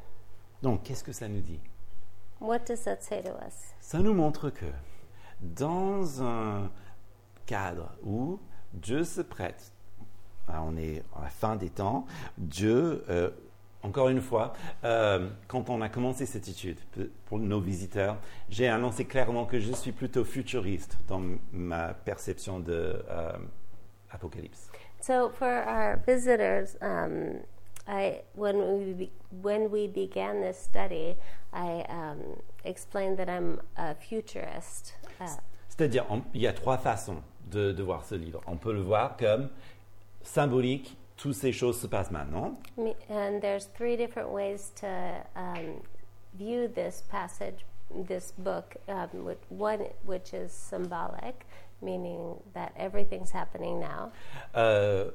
Donc, 0.63 0.83
qu'est-ce 0.85 1.05
que 1.05 1.13
ça 1.13 1.29
nous 1.29 1.43
dit? 1.43 1.61
What 2.41 2.67
does 2.67 2.83
that 2.85 3.03
say 3.03 3.23
to 3.23 3.33
us? 3.47 3.75
Ça 3.81 3.99
nous 3.99 4.15
montre 4.15 4.51
que 4.51 4.67
dans 5.41 6.23
un 6.23 6.71
cadre 7.47 7.93
où 8.03 8.39
Dieu 8.73 9.05
se 9.05 9.21
prête 9.21 9.73
ah, 10.53 10.63
on 10.65 10.77
est 10.77 11.03
à 11.17 11.23
la 11.23 11.31
fin 11.31 11.57
des 11.57 11.71
temps, 11.71 12.07
Dieu, 12.37 13.05
euh, 13.09 13.31
encore 13.83 14.09
une 14.09 14.21
fois, 14.21 14.53
euh, 14.85 15.29
quand 15.47 15.71
on 15.71 15.81
a 15.81 15.89
commencé 15.89 16.27
cette 16.27 16.49
étude, 16.49 16.79
pour 17.27 17.39
nos 17.39 17.61
visiteurs, 17.61 18.17
j'ai 18.49 18.69
annoncé 18.69 19.05
clairement 19.05 19.45
que 19.47 19.61
je 19.61 19.73
suis 19.73 19.93
plutôt 19.93 20.25
futuriste 20.25 20.99
dans 21.07 21.23
ma 21.53 21.95
perception 21.95 22.59
de 22.59 23.03
euh, 23.09 23.33
Apocalypse. 24.11 24.69
So 25.01 25.31
for 25.31 25.49
our 25.49 25.99
visitors, 26.07 26.77
um, 26.83 27.41
I 27.87 28.21
when 28.35 28.57
we 28.59 28.93
be, 28.93 29.11
when 29.43 29.71
we 29.71 29.87
began 29.87 30.43
this 30.43 30.59
study, 30.59 31.17
I 31.55 31.87
um, 31.89 32.37
explained 32.65 33.17
that 33.19 33.29
I'm 33.29 33.61
a 33.77 33.95
futurist. 33.95 34.95
Uh, 35.21 35.27
C'est-à-dire, 35.69 36.05
il 36.35 36.43
y 36.43 36.47
a 36.47 36.53
trois 36.53 36.77
façons 36.77 37.23
de, 37.51 37.73
de 37.73 37.83
voir 37.83 38.05
ce 38.05 38.15
livre. 38.15 38.41
On 38.47 38.57
peut 38.57 38.73
le 38.73 38.81
voir 38.83 39.17
comme 39.17 39.49
symbolique, 40.23 40.97
toutes 41.17 41.35
ces 41.35 41.53
choses 41.53 41.79
se 41.81 41.87
passent 41.87 42.11
maintenant. 42.11 42.57
and 43.09 43.41
there's 43.41 43.67
three 43.77 43.97
different 43.97 44.31
ways 44.31 44.71
to 44.81 44.87
um, 45.37 45.83
view 46.39 46.69
this 46.69 47.03
passage, 47.11 47.65
this 48.09 48.33
book. 48.39 48.77
Um, 48.89 49.25
with 49.25 49.39
one 49.51 49.81
which 50.05 50.33
is 50.33 50.51
symbolic, 50.53 51.47
meaning 51.83 52.37
that 52.55 52.73
everything's 52.77 53.31
happening 53.33 53.81
now. 53.81 54.13
Euh, 54.57 55.11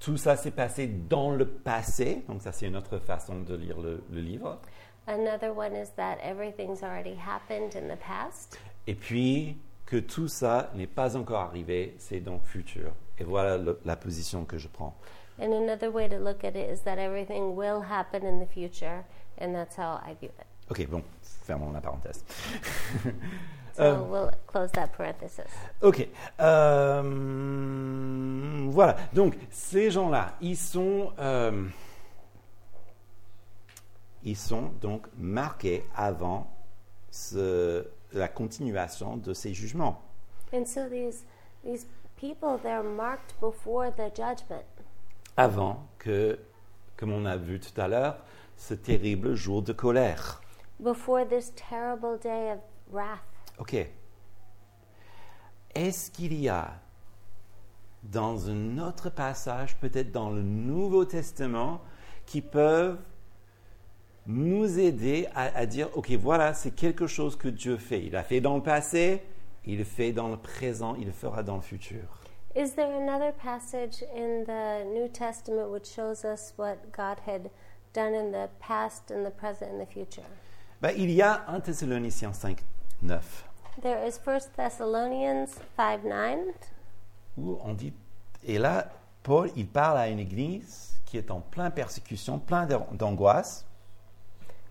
tout 0.00 0.16
ça 0.16 0.36
s'est 0.36 0.52
passé 0.52 0.86
dans 0.86 1.32
le 1.34 1.46
passé, 1.46 2.22
donc 2.28 2.40
ça 2.42 2.52
c'est 2.52 2.66
une 2.66 2.76
autre 2.76 2.98
façon 2.98 3.40
de 3.40 3.54
lire 3.54 3.78
le, 3.80 4.02
le 4.10 4.20
livre. 4.20 4.58
Another 5.06 5.52
one 5.54 5.74
is 5.74 5.90
that 5.96 6.18
everything's 6.22 6.82
already 6.82 7.14
happened 7.14 7.74
in 7.74 7.88
the 7.88 7.98
past. 7.98 8.58
Et 8.86 8.94
puis 8.94 9.56
que 9.88 9.96
tout 9.96 10.28
ça 10.28 10.70
n'est 10.74 10.86
pas 10.86 11.16
encore 11.16 11.40
arrivé, 11.40 11.94
c'est 11.96 12.20
donc 12.20 12.44
futur. 12.44 12.92
Et 13.18 13.24
voilà 13.24 13.56
le- 13.56 13.80
la 13.86 13.96
position 13.96 14.44
que 14.44 14.58
je 14.58 14.68
prends. 14.68 14.94
And 15.40 15.50
another 15.52 15.88
way 15.90 16.08
to 16.10 16.18
look 16.18 16.44
at 16.44 16.50
it 16.50 16.68
is 16.70 16.82
that 16.84 16.98
everything 16.98 17.54
will 17.56 17.80
happen 17.80 18.22
in 18.26 18.38
the 18.44 18.46
future, 18.48 19.02
and 19.40 19.54
that's 19.54 19.76
how 19.78 19.98
I 20.06 20.14
view 20.20 20.28
it. 20.38 20.46
Ok, 20.70 20.86
bon, 20.90 21.02
fermons 21.46 21.72
la 21.72 21.80
parenthèse. 21.80 22.22
So 23.74 23.82
Euh, 23.84 23.96
we'll 24.10 24.30
close 24.48 24.70
that 24.72 24.88
parenthesis. 24.88 25.46
Ok. 25.82 26.08
euh, 26.40 27.02
voilà. 28.72 28.96
Donc, 29.12 29.36
ces 29.50 29.88
gens-là, 29.92 30.34
ils 30.40 30.56
sont, 30.56 31.12
euh, 31.20 31.64
ils 34.24 34.36
sont 34.36 34.72
donc 34.80 35.06
marqués 35.16 35.84
avant 35.94 36.50
ce- 37.10 37.86
la 38.12 38.28
continuation 38.28 39.16
de 39.16 39.32
ces 39.34 39.52
jugements. 39.54 40.00
And 40.52 40.64
so 40.64 40.88
these 40.88 41.24
these 41.64 41.86
people 42.16 42.58
they're 42.62 42.82
marked 42.82 43.34
before 43.40 43.90
the 43.90 44.10
judgment, 44.14 44.64
Avant 45.36 45.86
que, 45.98 46.38
comme 46.96 47.12
on 47.12 47.24
a 47.26 47.36
vu 47.36 47.60
tout 47.60 47.78
à 47.80 47.86
l'heure, 47.88 48.16
ce 48.56 48.74
terrible 48.74 49.34
jour 49.34 49.62
de 49.62 49.72
colère. 49.72 50.40
before 50.80 51.24
this 51.28 51.52
terrible 51.54 52.18
day 52.20 52.52
of 52.52 52.58
wrath. 52.92 53.20
Ok. 53.58 53.76
Est-ce 55.74 56.10
qu'il 56.10 56.34
y 56.34 56.48
a 56.48 56.72
dans 58.04 58.48
un 58.48 58.78
autre 58.78 59.10
passage, 59.10 59.76
peut-être 59.76 60.12
dans 60.12 60.30
le 60.30 60.42
Nouveau 60.42 61.04
Testament, 61.04 61.80
qui 62.26 62.40
peuvent 62.40 62.98
nous 64.28 64.78
aider 64.78 65.26
à, 65.34 65.44
à 65.56 65.66
dire, 65.66 65.88
ok, 65.96 66.10
voilà, 66.12 66.52
c'est 66.54 66.70
quelque 66.70 67.06
chose 67.06 67.34
que 67.34 67.48
Dieu 67.48 67.76
fait. 67.78 68.04
Il 68.04 68.14
a 68.14 68.22
fait 68.22 68.40
dans 68.40 68.56
le 68.56 68.62
passé, 68.62 69.22
il 69.64 69.78
le 69.78 69.84
fait 69.84 70.12
dans 70.12 70.28
le 70.28 70.36
présent, 70.36 70.94
il 70.96 71.06
le 71.06 71.12
fera 71.12 71.42
dans 71.42 71.56
le 71.56 71.62
futur. 71.62 72.02
Is 72.54 72.72
there 72.74 72.90
another 72.94 73.32
passage 73.32 74.02
in 74.14 74.44
the 74.44 74.84
New 74.92 75.08
Testament 75.08 75.70
which 75.70 75.86
shows 75.86 76.24
us 76.24 76.52
what 76.58 76.76
God 76.92 77.18
had 77.26 77.50
done 77.94 78.14
in 78.14 78.30
the 78.32 78.48
past, 78.60 79.10
in 79.10 79.22
the 79.24 79.30
present, 79.30 79.70
and 79.72 79.80
the 79.80 79.86
future? 79.90 80.24
Ben, 80.80 80.92
il 80.96 81.10
y 81.10 81.22
a 81.22 81.44
1 81.48 81.60
Thessaloniciens 81.60 82.32
5, 82.32 82.58
9, 83.02 83.44
There 83.82 84.06
is 84.06 84.18
1 84.24 84.50
Thessalonians 84.56 85.48
5 85.76 86.04
9. 86.04 86.38
où 87.36 87.58
on 87.64 87.72
dit, 87.74 87.92
et 88.44 88.58
là, 88.58 88.88
Paul, 89.22 89.50
il 89.56 89.66
parle 89.68 89.98
à 89.98 90.08
une 90.08 90.18
église 90.18 90.98
qui 91.04 91.16
est 91.16 91.30
en 91.30 91.40
pleine 91.40 91.70
persécution, 91.70 92.38
plein 92.38 92.66
d'angoisse. 92.92 93.64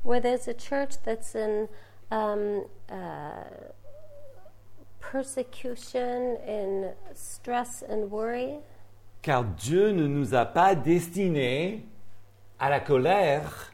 Where 0.08 0.22
there's 0.22 0.48
a 0.48 0.54
church 0.54 0.96
that's 1.04 1.36
in 1.36 1.67
um, 2.12 2.65
uh, 2.89 3.43
persecution 5.02 6.38
in 6.48 6.91
stress 7.13 7.84
and 7.88 8.10
worry, 8.10 8.60
Car 9.22 9.43
Dieu 9.43 9.91
ne 9.91 10.08
nous 10.08 10.34
a 10.34 10.46
pas 10.46 10.76
destinés 10.76 11.82
à 12.60 12.70
la 12.70 12.80
colère, 12.80 13.74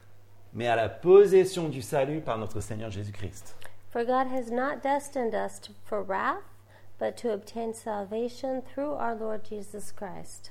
mais 0.54 0.68
à 0.68 0.76
la 0.76 0.90
possession 0.90 1.70
du 1.70 1.82
salut 1.82 2.22
par 2.22 2.38
notre 2.40 2.60
Seigneur 2.62 2.90
Jésus-Christ. 2.90 3.56
for 3.92 4.04
God 4.04 4.26
has 4.28 4.50
not 4.50 4.82
destined 4.82 5.36
us 5.36 5.60
to, 5.60 5.72
for 5.86 6.02
wrath, 6.02 6.42
but 6.98 7.16
to 7.18 7.32
obtain 7.32 7.76
salvation 7.76 8.64
through 8.64 8.94
our 8.94 9.14
Lord 9.14 9.44
Jesus 9.48 9.92
Christ. 9.92 10.50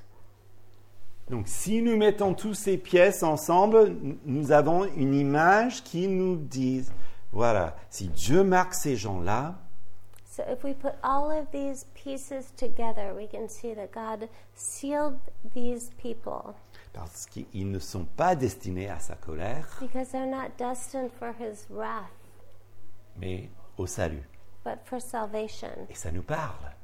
Donc 1.33 1.49
si 1.49 1.81
nous 1.81 1.97
mettons 1.97 2.35
toutes 2.35 2.57
ces 2.57 2.77
pièces 2.77 3.23
ensemble, 3.23 3.97
nous 4.27 4.53
avons 4.53 4.85
une 4.85 5.15
image 5.15 5.83
qui 5.83 6.07
nous 6.07 6.37
dit, 6.37 6.85
voilà, 7.33 7.75
si 7.89 8.09
Dieu 8.09 8.45
marque 8.45 8.75
ces 8.75 8.97
gens-là, 8.97 9.55
So 10.31 10.43
if 10.47 10.63
we 10.63 10.75
put 10.75 10.93
all 11.03 11.31
of 11.31 11.51
these 11.51 11.87
pieces 11.95 12.53
together, 12.57 13.15
we 13.15 13.27
can 13.27 13.49
see 13.49 13.75
that 13.75 13.93
God 13.93 14.29
sealed 14.55 15.17
these 15.55 15.91
people 16.03 16.55
parce 16.93 17.25
qu'ils 17.25 17.71
ne 17.71 17.79
sont 17.79 18.05
pas 18.05 18.35
destinés 18.35 18.91
à 18.91 18.99
sa 18.99 19.15
colère, 19.15 19.67
because 19.81 20.11
they're 20.11 20.27
not 20.27 20.51
destined 20.59 21.11
for 21.19 21.33
His 21.39 21.67
wrath, 21.71 22.11
mais 23.19 23.49
au 23.79 23.87
salut. 23.87 24.29
but 24.65 24.81
for 24.85 25.01
salvation. 25.01 25.87
Et 25.89 25.95
ça 25.95 26.11
nous 26.13 26.23
parle. 26.23 26.75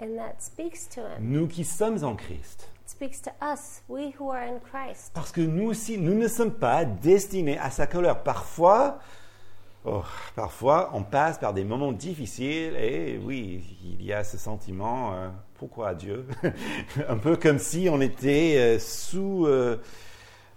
And 0.00 0.16
that 0.16 0.40
speaks 0.40 0.88
to 0.90 1.00
Him. 1.00 1.32
Nous 1.32 1.48
qui 1.48 1.64
sommes 1.64 2.04
en 2.04 2.14
Christ. 2.14 2.68
Speaks 2.86 3.20
to 3.22 3.32
us, 3.42 3.82
we 3.88 4.14
who 4.16 4.30
are 4.30 4.46
in 4.46 4.60
Christ. 4.60 5.10
Parce 5.12 5.32
que 5.32 5.40
nous 5.40 5.66
aussi, 5.66 5.98
nous 5.98 6.14
ne 6.14 6.28
sommes 6.28 6.52
pas 6.52 6.84
destinés 6.84 7.58
à 7.58 7.68
sa 7.70 7.88
colère. 7.88 8.22
Parfois, 8.22 9.00
oh, 9.84 10.04
parfois, 10.36 10.90
on 10.94 11.02
passe 11.02 11.36
par 11.36 11.52
des 11.52 11.64
moments 11.64 11.90
difficiles 11.90 12.76
et 12.76 13.18
oui, 13.18 13.76
il 13.82 14.04
y 14.04 14.12
a 14.12 14.22
ce 14.22 14.38
sentiment, 14.38 15.14
euh, 15.14 15.28
pourquoi 15.58 15.96
Dieu? 15.96 16.28
Un 17.08 17.18
peu 17.18 17.36
comme 17.36 17.58
si 17.58 17.88
on 17.90 18.00
était 18.00 18.54
euh, 18.56 18.78
sous, 18.78 19.46
euh, 19.46 19.82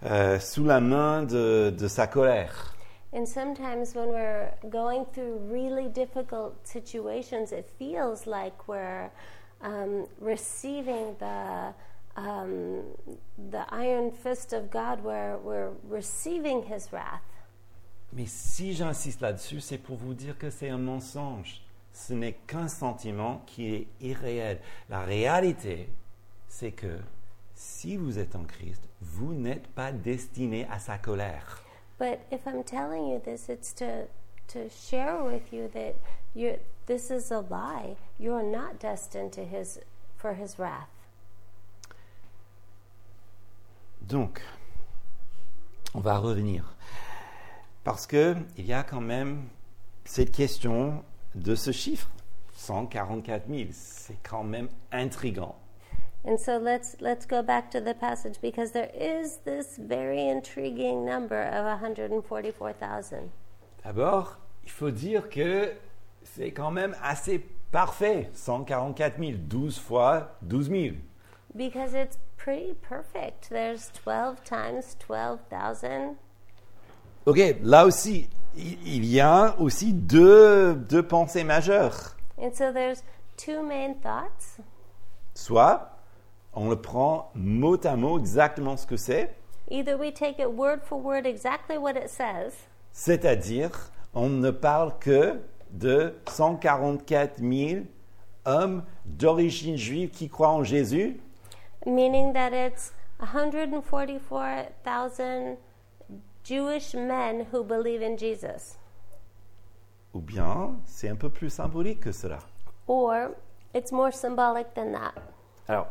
euh, 0.05 0.39
sous 0.39 0.65
la 0.65 0.81
main 0.81 1.23
de, 1.23 1.73
de 1.75 1.87
sa 1.87 2.05
colère. 2.05 2.75
And 3.11 3.25
sometimes 3.25 3.95
when 3.95 4.09
we're 4.09 4.51
going 4.69 5.05
through 5.13 5.39
really 5.51 5.89
difficult 5.89 6.53
situations, 6.63 7.51
it 7.51 7.65
feels 7.79 8.27
like 8.27 8.67
we're 8.67 9.09
um, 9.63 10.05
receiving 10.21 11.15
the 11.17 11.73
um, 12.15 12.84
the 13.52 13.65
iron 13.69 14.12
fist 14.12 14.54
of 14.54 14.69
God, 14.69 15.04
where 15.04 15.38
we're 15.38 15.72
receiving 15.88 16.63
His 16.63 16.91
wrath. 16.91 17.22
Mais 18.12 18.26
si 18.26 18.74
j'insiste 18.74 19.22
là-dessus, 19.22 19.62
c'est 19.62 19.78
pour 19.78 19.98
vous 19.98 20.13
dire 20.13 20.38
que 20.38 20.50
c'est 20.50 20.69
un 20.69 20.80
mensonge. 20.80 21.62
Ce 21.93 22.13
n'est 22.13 22.38
qu'un 22.48 22.67
sentiment 22.67 23.41
qui 23.45 23.74
est 23.74 23.88
irréel. 24.02 24.60
La 24.89 25.02
réalité, 25.02 25.89
c'est 26.48 26.72
que 26.72 27.00
si 27.54 27.98
vous 27.98 28.17
êtes 28.17 28.36
en 28.36 28.45
Christ, 28.45 28.82
vous 29.02 29.34
n'êtes 29.34 29.67
pas 29.67 29.91
destiné 29.91 30.65
à 30.72 30.80
sa 30.80 30.98
colère. 30.98 31.63
But 32.00 32.19
if 32.32 32.48
I'm 32.48 32.63
telling 32.63 33.08
you 33.08 33.19
this, 33.19 33.50
it's 33.50 33.74
to 33.76 34.08
to 34.48 34.69
share 34.69 35.22
with 35.22 35.52
you 35.52 35.67
that 35.74 35.95
you 36.34 36.58
this 36.88 37.12
is 37.12 37.32
a 37.32 37.41
lie. 37.41 37.98
You're 38.17 38.43
not 38.43 38.80
destined 38.80 39.34
to 39.34 39.41
His 39.41 39.80
for 40.17 40.34
His 40.34 40.58
wrath. 40.58 40.88
Donc, 44.01 44.41
on 45.93 45.99
va 45.99 46.17
revenir. 46.17 46.75
Parce 47.83 48.07
que 48.07 48.35
il 48.57 48.65
y 48.65 48.73
a 48.73 48.83
quand 48.83 49.01
même 49.01 49.43
cette 50.05 50.31
question 50.31 51.03
de 51.35 51.55
ce 51.55 51.71
chiffre, 51.71 52.09
144 52.53 53.47
000. 53.47 53.69
C'est 53.71 54.17
quand 54.23 54.43
même 54.43 54.69
intrigant. 54.91 55.55
And 56.25 56.38
so 56.38 56.59
let's 56.59 56.97
let's 56.99 57.25
go 57.25 57.41
back 57.41 57.69
to 57.71 57.79
the 57.79 57.93
passage 57.93 58.41
because 58.41 58.71
there 58.71 58.91
is 58.93 59.38
this 59.45 59.79
very 59.79 60.27
intriguing 60.27 61.05
number 61.05 61.41
of 61.41 61.65
144,000. 61.65 63.29
D'abord, 63.85 64.38
il 64.65 64.69
faut 64.69 64.91
dire 64.91 65.29
que 65.29 65.71
c'est 66.23 66.51
quand 66.51 66.71
même 66.71 66.95
assez 67.01 67.39
parfait, 67.71 68.29
144 68.33 69.17
000, 69.17 69.31
12 69.38 69.79
fois 69.79 70.35
12 70.41 70.69
000. 70.69 70.95
Because 71.55 71.93
it's 71.93 72.19
pretty 72.39 72.73
perfect. 72.82 73.49
There's 73.49 73.91
12 74.06 74.43
times 74.43 74.95
12,000. 75.08 76.15
Ok, 77.25 77.38
là 77.62 77.86
aussi, 77.86 78.30
il 78.56 79.06
y 79.06 79.19
a 79.19 79.56
aussi 79.60 79.93
deux, 79.93 80.73
deux 80.73 81.04
pensées 81.04 81.43
majeures. 81.43 82.15
And 82.38 82.52
so 82.54 82.71
there's 82.71 83.04
two 83.38 83.62
main 83.62 83.95
thoughts. 84.02 84.60
Soit 85.36 85.91
on 86.54 86.69
le 86.69 86.78
prend 86.78 87.32
mot 87.36 87.78
à 87.86 87.95
mot 87.95 88.17
exactement 88.17 88.78
ce 88.78 88.88
que 88.88 88.97
c'est, 88.97 89.36
Either 89.71 89.95
we 89.95 90.12
take 90.12 90.39
it 90.39 90.52
word 90.52 90.80
for 90.84 90.99
word 90.99 91.28
exactly 91.28 91.78
what 91.78 91.91
it 91.91 92.10
says, 92.10 92.54
c'est-à-dire 92.91 93.91
on 94.15 94.28
ne 94.28 94.49
parle 94.49 94.97
que 94.99 95.39
de 95.69 96.15
144 96.28 97.39
000 97.39 97.82
hommes 98.45 98.84
d'origine 99.06 99.78
juive 99.78 100.10
qui 100.10 100.28
croient 100.28 100.49
en 100.49 100.63
Jésus, 100.63 101.19
meaning 101.85 102.33
that 102.33 102.53
it's 102.53 102.93
144,000 103.19 105.57
Jewish 106.43 106.93
men 106.93 107.45
who 107.51 107.63
believe 107.63 108.01
in 108.01 108.17
Jesus. 108.17 108.77
ou 110.13 110.19
bien 110.21 110.79
c'est 110.85 111.09
un 111.09 111.15
peu 111.15 111.29
plus 111.29 111.49
symbolique 111.51 111.99
que 111.99 112.11
cela. 112.11 112.39
Or 112.87 113.35
it's 113.75 113.91
more 113.91 114.11
symbolic 114.11 114.73
than 114.73 114.91
that. 114.93 115.13
Alors, 115.67 115.87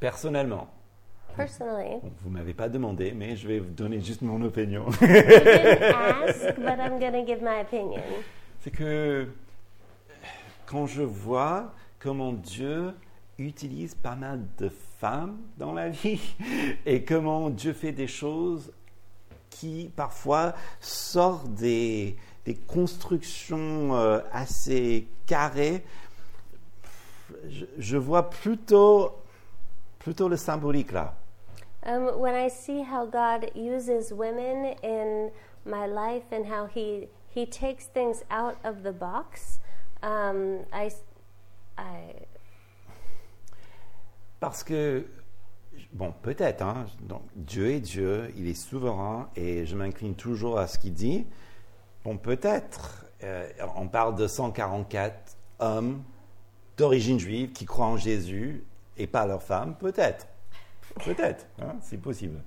personnellement, 0.00 0.68
Personally, 1.36 2.00
vous 2.22 2.30
m'avez 2.30 2.54
pas 2.54 2.68
demandé, 2.68 3.12
mais 3.12 3.34
je 3.36 3.48
vais 3.48 3.58
vous 3.58 3.72
donner 3.72 4.00
juste 4.00 4.22
mon 4.22 4.40
opinion. 4.42 4.86
opinion. 7.62 8.00
c'est 8.60 8.70
que 8.70 9.28
quand 10.66 10.86
je 10.86 11.02
vois 11.02 11.72
comment 11.98 12.32
Dieu 12.32 12.94
utilise 13.38 13.94
pas 13.94 14.14
mal 14.14 14.44
de 14.58 14.68
femmes 14.68 15.38
dans 15.58 15.72
la 15.72 15.88
vie 15.88 16.34
et 16.86 17.04
comment 17.04 17.50
Dieu 17.50 17.72
fait 17.72 17.92
des 17.92 18.06
choses 18.06 18.72
qui 19.50 19.90
parfois 19.94 20.54
sortent 20.80 21.52
des, 21.54 22.16
des 22.44 22.54
constructions 22.54 23.94
euh, 23.94 24.20
assez 24.32 25.06
carrées, 25.26 25.84
je, 27.48 27.64
je 27.78 27.96
vois 27.96 28.30
plutôt, 28.30 29.12
plutôt 29.98 30.28
le 30.28 30.36
symbolique 30.36 30.92
là. 30.92 31.14
Um, 31.86 32.18
when 32.18 32.34
I 32.34 32.48
see 32.48 32.82
how 32.82 33.04
God 33.04 33.50
uses 33.54 34.10
women 34.10 34.74
in 34.82 35.30
my 35.66 35.86
life 35.86 36.24
and 36.32 36.46
how 36.46 36.66
He 36.66 37.08
He 37.34 37.46
takes 37.46 37.86
things 37.86 38.22
out 38.30 38.56
of 38.64 38.84
the 38.84 38.92
box, 38.92 39.58
um, 40.02 40.64
I, 40.72 40.90
I 41.76 42.26
Parce 44.40 44.62
que, 44.62 45.06
bon, 45.92 46.12
peut-être, 46.22 46.62
hein, 46.62 46.86
donc, 47.02 47.22
Dieu 47.34 47.70
est 47.70 47.80
Dieu, 47.80 48.32
il 48.36 48.48
est 48.48 48.54
souverain 48.54 49.30
et 49.36 49.66
je 49.66 49.76
m'incline 49.76 50.14
toujours 50.14 50.58
à 50.58 50.66
ce 50.66 50.78
qu'il 50.78 50.92
dit. 50.92 51.26
Bon, 52.04 52.16
peut-être, 52.18 53.06
euh, 53.22 53.48
on 53.76 53.88
parle 53.88 54.16
de 54.16 54.26
144 54.26 55.36
hommes 55.60 56.02
d'origine 56.76 57.18
juive 57.18 57.52
qui 57.52 57.64
croient 57.64 57.86
en 57.86 57.96
Jésus 57.96 58.64
et 58.96 59.06
pas 59.06 59.26
leurs 59.26 59.42
femmes, 59.42 59.76
peut-être. 59.76 60.26
Peut-être, 61.04 61.46
hein, 61.60 61.76
c'est 61.80 61.98
possible. 61.98 62.40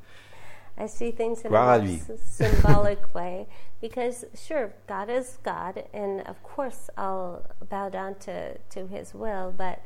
I 0.80 0.88
see 0.88 1.12
things 1.12 1.44
in 1.44 1.50
Gloire 1.50 1.70
à 1.70 1.76
a 1.76 2.18
symbolic 2.24 3.00
way 3.16 3.48
because, 3.82 4.26
sure, 4.36 4.72
God 4.88 5.10
is 5.10 5.40
God, 5.44 5.84
and 5.92 6.22
of 6.28 6.42
course 6.44 6.92
I'll 6.98 7.42
bow 7.68 7.90
down 7.90 8.16
to, 8.26 8.58
to 8.76 8.88
His 8.88 9.16
will, 9.16 9.52
but 9.52 9.80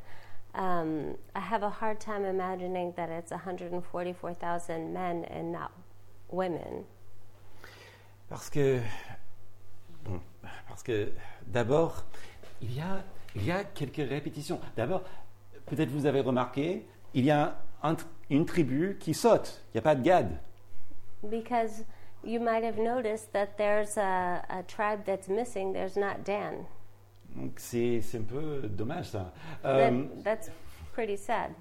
um, 0.56 1.16
I 1.36 1.40
have 1.40 1.64
a 1.64 1.70
hard 1.70 2.00
time 2.00 2.26
imagining 2.26 2.94
that 2.98 3.10
it's 3.10 3.32
144,000 3.32 4.94
men 4.94 5.26
and 5.26 5.52
not 5.52 5.72
women. 6.30 6.86
Parce 8.30 8.50
que, 8.50 8.82
bon, 10.06 10.22
parce 10.68 10.84
que 10.84 11.12
d'abord, 11.48 12.06
il 12.62 12.74
y 12.74 12.80
a, 12.80 13.04
il 13.36 13.46
y 13.46 13.52
a 13.52 13.64
quelques 13.64 14.08
répétitions. 14.08 14.60
D'abord, 14.76 15.04
peut-être 15.66 15.90
vous 15.90 16.06
avez 16.06 16.22
remarqué, 16.22 16.86
il 17.14 17.26
y 17.26 17.32
a 17.32 17.58
un 17.84 17.96
une 18.32 18.46
tribu 18.46 18.98
qui 19.00 19.14
saute. 19.14 19.62
Il 19.68 19.78
n'y 19.78 19.80
a 19.80 19.82
pas 19.82 19.96
de 19.96 20.02
Gad. 20.02 20.40
Because 21.30 21.84
you 22.24 22.40
might 22.40 22.64
have 22.64 22.78
noticed 22.78 23.34
that 23.34 23.58
there's 23.58 23.98
a, 23.98 24.44
a 24.50 24.64
tribe 24.64 25.06
that's 25.06 25.28
missing, 25.28 25.74
there's 25.74 25.98
not 25.98 26.24
Dan. 26.24 26.66
Donc 27.36 27.54
c'est 27.58 28.02
un 28.16 28.22
peu 28.24 28.68
dommage 28.68 29.10
ça. 29.10 29.32
That- 29.64 29.70
Euh, 29.70 30.04
that's 30.24 30.52
pretty 30.94 31.18
sad. 31.18 31.52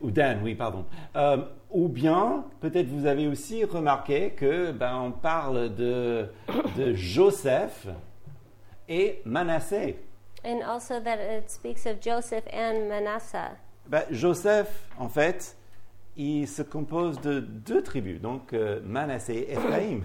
ou 0.00 0.10
Dan, 0.10 0.40
oui, 0.42 0.54
pardon. 0.54 0.84
Euh, 1.16 1.38
ou 1.70 1.88
bien, 1.88 2.44
peut-être 2.60 2.88
vous 2.88 3.06
avez 3.06 3.26
aussi 3.28 3.64
remarqué 3.64 4.30
que 4.30 4.72
ben, 4.72 4.96
on 4.96 5.12
parle 5.12 5.74
de, 5.74 6.28
de 6.76 6.92
Joseph 6.94 7.86
et 8.88 9.22
Manassé. 9.24 9.96
And 10.44 10.60
also 10.62 11.00
that 11.00 11.16
it 11.38 11.48
speaks 11.50 11.86
of 11.86 12.02
Joseph 12.02 12.44
and 12.52 12.88
Manasseh. 12.88 13.56
Ben, 13.86 14.02
Joseph, 14.10 14.88
en 14.98 15.08
fait, 15.08 15.56
il 16.16 16.46
se 16.46 16.62
compose 16.62 17.20
de 17.20 17.40
deux 17.40 17.82
tribus, 17.82 18.20
donc 18.20 18.52
euh, 18.52 18.80
Manassé 18.84 19.34
et 19.48 19.52
Ephraim. 19.52 20.00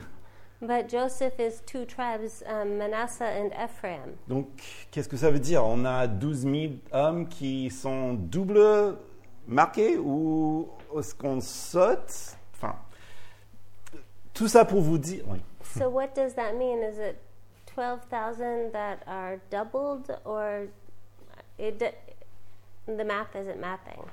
But 0.62 0.90
Joseph 0.90 1.40
is 1.40 1.62
two 1.66 1.86
tribes, 1.86 2.44
um, 2.46 2.78
Manasseh 2.78 3.24
and 3.24 3.54
Ephraim. 3.54 4.18
Donc, 4.28 4.48
qu'est-ce 4.92 5.08
que 5.08 5.16
ça 5.16 5.32
veut 5.32 5.40
dire 5.40 5.64
On 5.66 5.86
a 5.86 6.06
12 6.06 6.42
000 6.42 6.74
hommes 6.92 7.30
qui 7.30 7.70
sont 7.70 8.14
double 8.14 8.98
marqués 9.48 9.98
ou 9.98 10.68
est-ce 10.98 11.16
qu'on 11.16 11.40
saute 11.40 12.36
Enfin, 12.54 12.76
tout 14.34 14.50
ça 14.50 14.66
pour 14.66 14.82
vous 14.82 14.98
dire. 14.98 15.24
Oui. 15.28 15.40
So 15.78 15.88
what 15.88 16.16
does 16.16 16.34
that 16.34 16.56
mean? 16.58 16.82
Is 16.82 16.98
it 16.98 17.20
12,000 17.68 18.72
that 18.74 19.04
are 19.06 19.40
doubled 19.52 20.10
or 20.26 20.68
it, 21.60 21.80
the 22.88 23.06
math 23.06 23.36
isn't 23.36 23.62
mathing? 23.62 24.04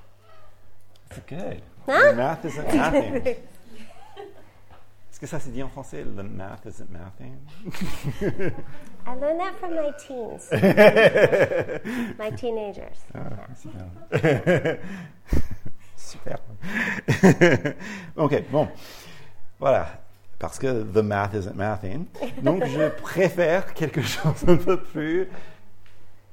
It's 1.11 1.21
good. 1.27 1.63
Huh? 1.87 2.11
The 2.11 2.15
math 2.15 2.45
isn't 2.45 2.69
mathing. 2.69 3.37
Est-ce 5.17 5.21
que 5.23 5.27
ça 5.29 5.41
se 5.41 5.49
dit 5.49 5.63
en 5.63 5.71
français 5.71 6.03
The 6.03 6.21
math 6.21 6.67
isn't 6.67 6.91
mathing 6.91 7.39
I 9.07 9.15
learned 9.15 9.41
that 9.41 9.55
from 9.59 9.75
my 9.75 9.91
teens, 9.97 10.51
my 12.19 12.31
teenagers. 12.33 12.99
Ah, 13.15 13.47
bien. 13.65 14.79
Super. 15.97 16.39
ok, 18.17 18.43
bon. 18.51 18.69
Voilà. 19.59 19.87
Parce 20.39 20.59
que 20.59 20.83
the 20.83 21.03
math 21.03 21.33
isn't 21.33 21.57
mathing. 21.57 22.09
Donc, 22.43 22.67
je 22.67 22.91
préfère 22.91 23.73
quelque 23.73 24.03
chose 24.03 24.45
un 24.47 24.59
peu 24.59 24.79
plus, 24.79 25.31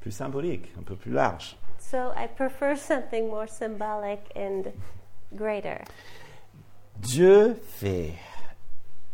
plus 0.01 0.11
symbolique, 0.11 0.73
un 0.77 0.83
peu 0.83 0.97
plus 0.97 1.13
large. 1.13 1.55
So 1.79 2.11
I 2.17 2.27
prefer 2.27 2.75
something 2.75 3.29
more 3.29 3.47
symbolic 3.47 4.19
and 4.35 4.73
greater. 5.33 5.85
Dieu 6.99 7.55
fait 7.79 8.11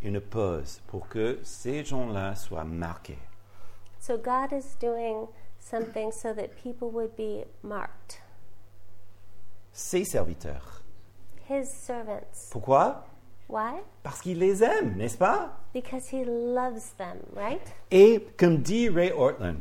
une 0.02 0.20
pause 0.20 0.80
pour 0.86 1.08
que 1.08 1.38
ces 1.42 1.84
gens-là 1.84 2.34
soient 2.34 2.64
marqués. 2.64 3.18
So 4.00 4.16
God 4.16 4.52
is 4.52 4.76
doing 4.80 5.26
something 5.58 6.10
so 6.10 6.32
that 6.32 6.48
people 6.62 6.88
would 6.90 7.14
be 7.16 7.44
marked, 7.62 8.22
Ses 9.72 10.04
serviteurs. 10.04 10.82
His 11.48 11.66
servants. 11.68 12.48
Pourquoi? 12.50 13.04
Why? 13.48 13.80
Parce 14.02 14.20
qu'il 14.20 14.38
les 14.38 14.62
aime, 14.62 14.96
n'est-ce 14.96 15.18
pas? 15.18 15.50
Because 15.74 16.08
He 16.12 16.24
loves 16.24 16.94
them, 16.96 17.18
right? 17.34 17.60
Et 17.90 18.26
comme 18.38 18.58
dit 18.62 18.88
Ray 18.88 19.12
Ortland, 19.12 19.58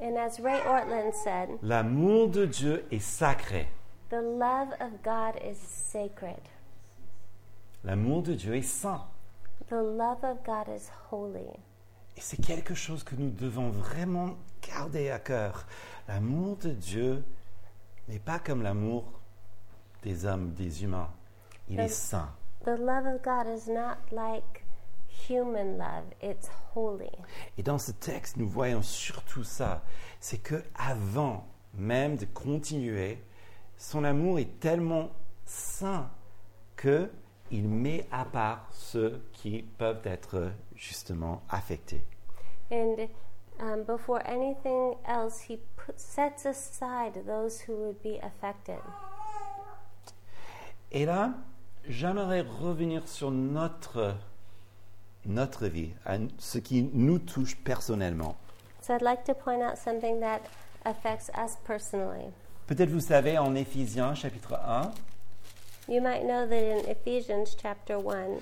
And 0.00 0.16
as 0.16 0.40
Ray 0.40 0.60
Ortland 0.66 1.12
said, 1.14 1.50
l'amour 1.62 2.28
de 2.30 2.46
Dieu 2.46 2.84
est 2.90 3.02
sacré. 3.02 3.66
the 4.08 4.22
love 4.22 4.72
of 4.80 5.02
God 5.04 5.36
is 5.44 5.56
sacred. 5.58 6.40
L'amour 7.84 8.22
de 8.22 8.34
Dieu 8.34 8.54
est 8.54 8.62
saint. 8.62 9.04
The 9.68 9.74
love 9.74 10.24
of 10.24 10.42
God 10.44 10.68
is 10.68 10.90
holy. 11.10 11.50
Et 12.16 12.20
c'est 12.20 12.40
quelque 12.40 12.74
chose 12.74 13.04
que 13.04 13.14
nous 13.14 13.30
devons 13.30 13.70
vraiment 13.70 14.36
garder 14.62 15.10
à 15.10 15.18
cœur. 15.18 15.66
L'amour 16.08 16.56
de 16.56 16.70
Dieu 16.70 17.24
n'est 18.08 18.18
pas 18.18 18.38
comme 18.38 18.62
l'amour 18.62 19.04
des 20.02 20.26
hommes, 20.26 20.52
des 20.54 20.82
humains. 20.82 21.10
Il 21.68 21.78
est 21.78 21.88
saint. 21.88 22.30
The 22.64 22.76
love 22.78 23.06
of 23.06 23.22
God 23.22 23.46
is 23.46 23.70
not 23.70 23.96
like 24.10 24.64
human 25.28 25.78
love, 25.78 26.04
it's 26.20 26.50
holy. 26.74 27.10
Et 27.56 27.62
dans 27.62 27.78
ce 27.78 27.92
texte, 27.92 28.36
nous 28.36 28.48
voyons 28.48 28.82
surtout 28.82 29.44
ça. 29.44 29.82
C'est 30.20 30.38
que 30.38 30.62
avant 30.74 31.46
même 31.74 32.16
de 32.16 32.26
continuer, 32.26 33.22
son 33.76 34.04
amour 34.04 34.38
est 34.38 34.60
tellement 34.60 35.10
saint 35.46 36.10
que 36.76 37.10
il 37.50 37.68
met 37.68 38.06
à 38.12 38.24
part 38.24 38.66
ceux 38.70 39.22
qui 39.32 39.62
peuvent 39.78 40.04
être 40.04 40.52
justement 40.74 41.42
affectés. 41.48 42.02
And 42.70 43.08
um, 43.60 43.82
before 43.84 44.20
anything 44.24 44.94
else, 45.06 45.42
He 45.48 45.58
put, 45.76 45.98
sets 45.98 46.46
aside 46.46 47.26
those 47.26 47.62
who 47.66 47.74
would 47.74 48.02
be 48.02 48.18
affected. 48.22 48.80
Et 50.92 51.04
là, 51.04 51.34
j'aimerais 51.88 52.42
revenir 52.42 53.06
sur 53.08 53.30
notre, 53.30 54.14
notre 55.26 55.66
vie, 55.66 55.92
à 56.04 56.18
ce 56.38 56.58
qui 56.58 56.88
nous 56.92 57.18
touche 57.18 57.56
personnellement. 57.56 58.36
So 58.82 58.94
I'd 58.94 59.02
like 59.02 59.24
to 59.24 59.34
point 59.34 59.60
out 59.60 59.76
something 59.76 60.20
that 60.20 60.40
affects 60.84 61.30
us 61.36 61.56
personally. 61.64 62.32
Peut-être 62.66 62.90
vous 62.90 63.00
savez 63.00 63.36
en 63.36 63.54
Éphésiens 63.54 64.14
chapitre 64.14 64.54
1 64.54 64.92
You 65.90 66.00
might 66.00 66.22
know 66.22 66.46
that 66.46 66.54
in 66.54 66.88
Ephesians 66.88 67.56
chapter 67.60 67.98
1, 67.98 68.38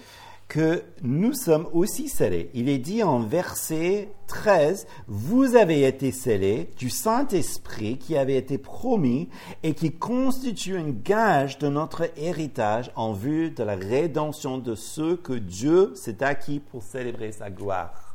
que 0.48 0.82
nous 1.02 1.32
sommes 1.32 1.66
aussi 1.72 2.10
scellés. 2.10 2.50
Il 2.52 2.68
est 2.68 2.76
dit 2.76 3.02
en 3.02 3.20
verset 3.20 4.10
13, 4.26 4.86
vous 5.06 5.56
avez 5.56 5.84
été 5.84 6.12
scellés 6.12 6.68
du 6.76 6.90
Saint-Esprit 6.90 7.96
qui 7.96 8.18
avait 8.18 8.36
été 8.36 8.58
promis 8.58 9.30
et 9.62 9.72
qui 9.72 9.92
constitue 9.92 10.76
un 10.76 10.90
gage 10.90 11.56
de 11.56 11.68
notre 11.68 12.10
héritage 12.18 12.90
en 12.96 13.14
vue 13.14 13.50
de 13.50 13.62
la 13.62 13.76
rédemption 13.76 14.58
de 14.58 14.74
ceux 14.74 15.16
que 15.16 15.32
Dieu 15.32 15.94
s'est 15.94 16.22
acquis 16.22 16.60
pour 16.60 16.82
célébrer 16.82 17.32
sa 17.32 17.48
gloire. 17.48 18.14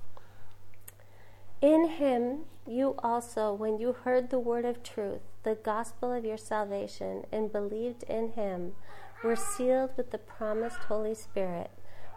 In 1.63 1.87
him 1.99 2.43
you 2.67 2.93
also, 3.03 3.51
when 3.51 3.79
you 3.79 3.95
heard 4.05 4.29
the 4.29 4.39
word 4.39 4.65
of 4.65 4.83
truth, 4.83 5.21
the 5.43 5.57
gospel 5.63 6.11
of 6.11 6.23
your 6.23 6.37
salvation, 6.37 7.23
and 7.31 7.51
believed 7.51 8.03
in 8.07 8.31
him, 8.35 8.73
were 9.23 9.35
sealed 9.35 9.91
with 9.97 10.11
the 10.11 10.17
promised 10.17 10.83
Holy 10.89 11.15
Spirit, 11.15 11.71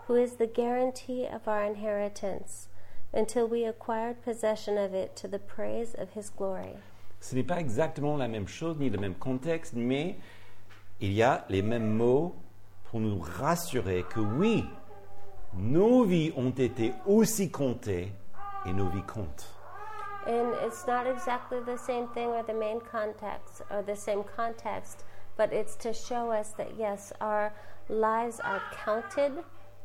who 0.06 0.14
is 0.14 0.34
the 0.34 0.46
guarantee 0.46 1.26
of 1.26 1.46
our 1.46 1.64
inheritance, 1.64 2.68
until 3.12 3.46
we 3.46 3.64
acquired 3.64 4.22
possession 4.22 4.76
of 4.76 4.94
it 4.94 5.16
to 5.16 5.28
the 5.28 5.38
praise 5.38 5.94
of 5.94 6.10
his 6.10 6.30
glory. 6.30 6.76
Ce 7.20 7.34
n'est 7.34 7.46
pas 7.46 7.60
exactement 7.60 8.16
la 8.18 8.28
même 8.28 8.46
chose 8.46 8.76
ni 8.78 8.90
le 8.90 8.98
même 8.98 9.14
contexte, 9.14 9.74
mais 9.74 10.16
il 11.00 11.12
y 11.12 11.22
a 11.22 11.44
les 11.48 11.62
mêmes 11.62 11.96
mots 11.96 12.34
pour 12.90 13.00
nous 13.00 13.18
rassurer 13.18 14.04
que 14.08 14.20
oui, 14.20 14.64
nos 15.54 16.04
vies 16.04 16.32
ont 16.36 16.50
été 16.50 16.92
aussi 17.06 17.50
comptées 17.50 18.12
et 18.66 18.72
nos 18.72 18.88
vies 18.88 19.06
comptent. 19.06 19.46
And 20.26 20.52
it's 20.66 20.86
not 20.86 21.06
exactly 21.06 21.60
the 21.60 21.78
same 21.78 22.08
thing 22.08 22.30
or 22.30 22.42
the 22.42 22.52
main 22.52 22.80
context 22.80 23.62
or 23.70 23.82
the 23.82 23.94
same 23.94 24.24
context, 24.36 25.04
but 25.36 25.52
it's 25.52 25.76
to 25.76 25.92
show 25.92 26.30
us 26.30 26.50
that 26.58 26.72
yes, 26.78 27.12
our 27.20 27.52
lives 27.88 28.40
are 28.40 28.62
counted, 28.84 29.32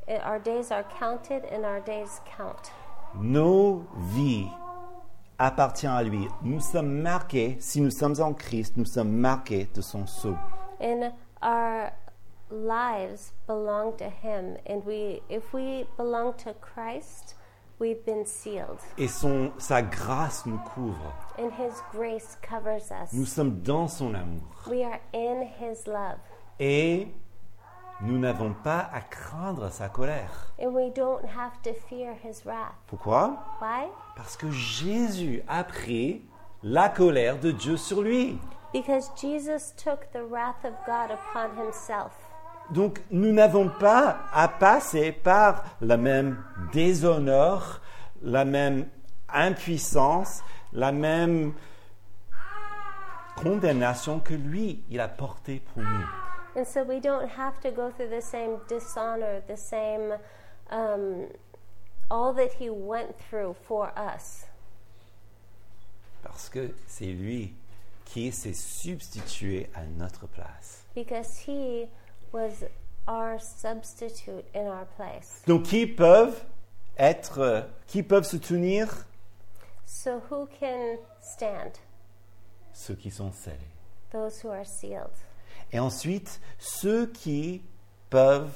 eh, 0.08 0.18
our 0.18 0.40
days 0.40 0.72
are 0.72 0.84
counted, 0.84 1.46
and 1.46 1.66
our 1.66 1.80
days 1.80 2.22
count. 2.26 2.72
Nos 3.16 3.86
vies 3.98 4.50
appartiennent 5.38 5.96
à 5.96 6.04
lui. 6.04 6.28
Nous 6.44 6.62
sommes 6.62 7.02
marqués, 7.02 7.58
si 7.60 7.82
nous 7.82 7.92
sommes 7.92 8.20
en 8.22 8.34
Christ, 8.34 8.78
nous 8.78 8.86
sommes 8.86 9.12
marqués 9.12 9.68
de 9.74 9.82
son 9.82 10.08
sceau. 10.08 10.38
And 10.80 11.12
our 11.42 11.92
lives 12.50 13.34
belong 13.48 13.98
to 13.98 14.10
Him, 14.10 14.58
and 14.66 14.86
we, 14.86 15.22
if 15.30 15.54
we 15.54 15.86
belong 15.98 16.34
to 16.46 16.54
Christ, 16.54 17.36
we've 17.82 18.06
been 18.06 18.26
sealed, 18.26 18.78
Et 18.98 19.08
son, 19.08 19.52
sa 19.58 19.82
grâce 19.82 20.46
nous 20.46 20.60
couvre. 20.74 21.14
and 21.40 21.50
His 21.58 21.74
grace 21.92 22.38
covers 22.42 22.92
us. 22.92 23.12
Nous 23.12 23.26
sommes 23.26 23.60
dans 23.62 23.88
son 23.88 24.14
amour. 24.14 24.44
We 24.68 24.84
are 24.84 25.00
in 25.14 25.42
His 25.60 25.88
love, 25.88 26.20
Et 26.60 27.08
nous 28.02 28.18
n'avons 28.20 28.54
pas 28.64 28.88
à 28.94 29.02
craindre 29.02 29.70
sa 29.72 29.90
colère. 29.90 30.54
and 30.60 30.70
we 30.74 30.92
don't 30.94 31.26
have 31.26 31.60
to 31.64 31.74
fear 31.90 32.14
His 32.24 32.46
wrath. 32.46 32.76
Pourquoi? 32.88 33.36
Why? 33.60 33.88
Parce 34.16 34.38
que 34.38 34.50
Jésus 34.52 35.42
a 35.48 35.64
pris 35.64 36.22
la 36.64 36.88
colère 36.90 37.40
de 37.40 37.52
Dieu 37.52 37.76
sur 37.78 38.02
lui. 38.04 38.40
Because 38.74 39.10
Jesus 39.20 39.74
took 39.76 40.10
the 40.14 40.24
wrath 40.24 40.64
of 40.64 40.74
God 40.86 41.12
upon 41.12 41.58
himself. 41.58 42.14
Donc 42.72 43.02
nous 43.12 43.34
n'avons 43.34 43.70
pas 43.70 44.22
à 44.32 44.48
passer 44.48 45.12
par 45.12 45.64
la 45.82 45.98
même 45.98 46.42
déshonneur, 46.72 47.82
la 48.22 48.46
même 48.46 48.88
impuissance, 49.28 50.42
la 50.72 50.92
même 50.92 51.54
condamnation 53.36 54.20
que 54.20 54.34
lui, 54.34 54.84
il 54.90 55.00
a 55.00 55.08
porté 55.08 55.62
pour 55.74 55.84
nous. 55.84 56.08
And 56.56 56.66
so 56.66 56.84
we 56.84 57.00
don't 57.00 57.30
have 57.38 57.60
to 57.62 57.72
go 57.72 57.92
through 57.92 58.10
the 58.10 58.22
same 58.22 58.60
dishonor, 58.68 59.42
the 59.48 59.56
same, 59.56 60.18
um, 60.70 61.28
all 62.10 62.34
that 62.34 62.54
he 62.60 62.70
went 62.70 63.16
through 63.30 63.56
for 63.68 63.92
us. 63.98 64.46
Parce 66.24 66.50
que 66.50 66.74
c'est 66.88 67.06
lui 67.06 67.54
qui 68.06 68.32
s'est 68.32 68.54
substitué 68.54 69.70
à 69.74 69.86
notre 69.98 70.28
place. 70.28 70.86
Because 70.94 71.38
he 71.48 71.88
was 72.34 72.64
our 73.08 73.40
substitute 73.40 74.46
in 74.54 74.68
our 74.68 74.86
place. 74.96 75.42
Donc 75.48 75.64
qui 75.64 75.88
peuvent 75.88 76.44
être, 76.98 77.66
qui 77.88 78.04
peuvent 78.04 78.26
se 78.26 78.38
tenir? 78.38 78.88
So 79.86 80.22
who 80.30 80.48
can 80.60 80.98
stand? 81.22 81.74
Ceux 82.74 82.96
qui 82.96 83.12
sont 83.12 83.32
scellés. 83.32 83.58
Those 84.12 84.44
who 84.44 84.50
are 84.50 84.66
sealed. 84.66 85.12
Et 85.72 85.80
ensuite, 85.80 86.40
ceux 86.60 87.08
qui 87.08 87.62
peuvent 88.10 88.54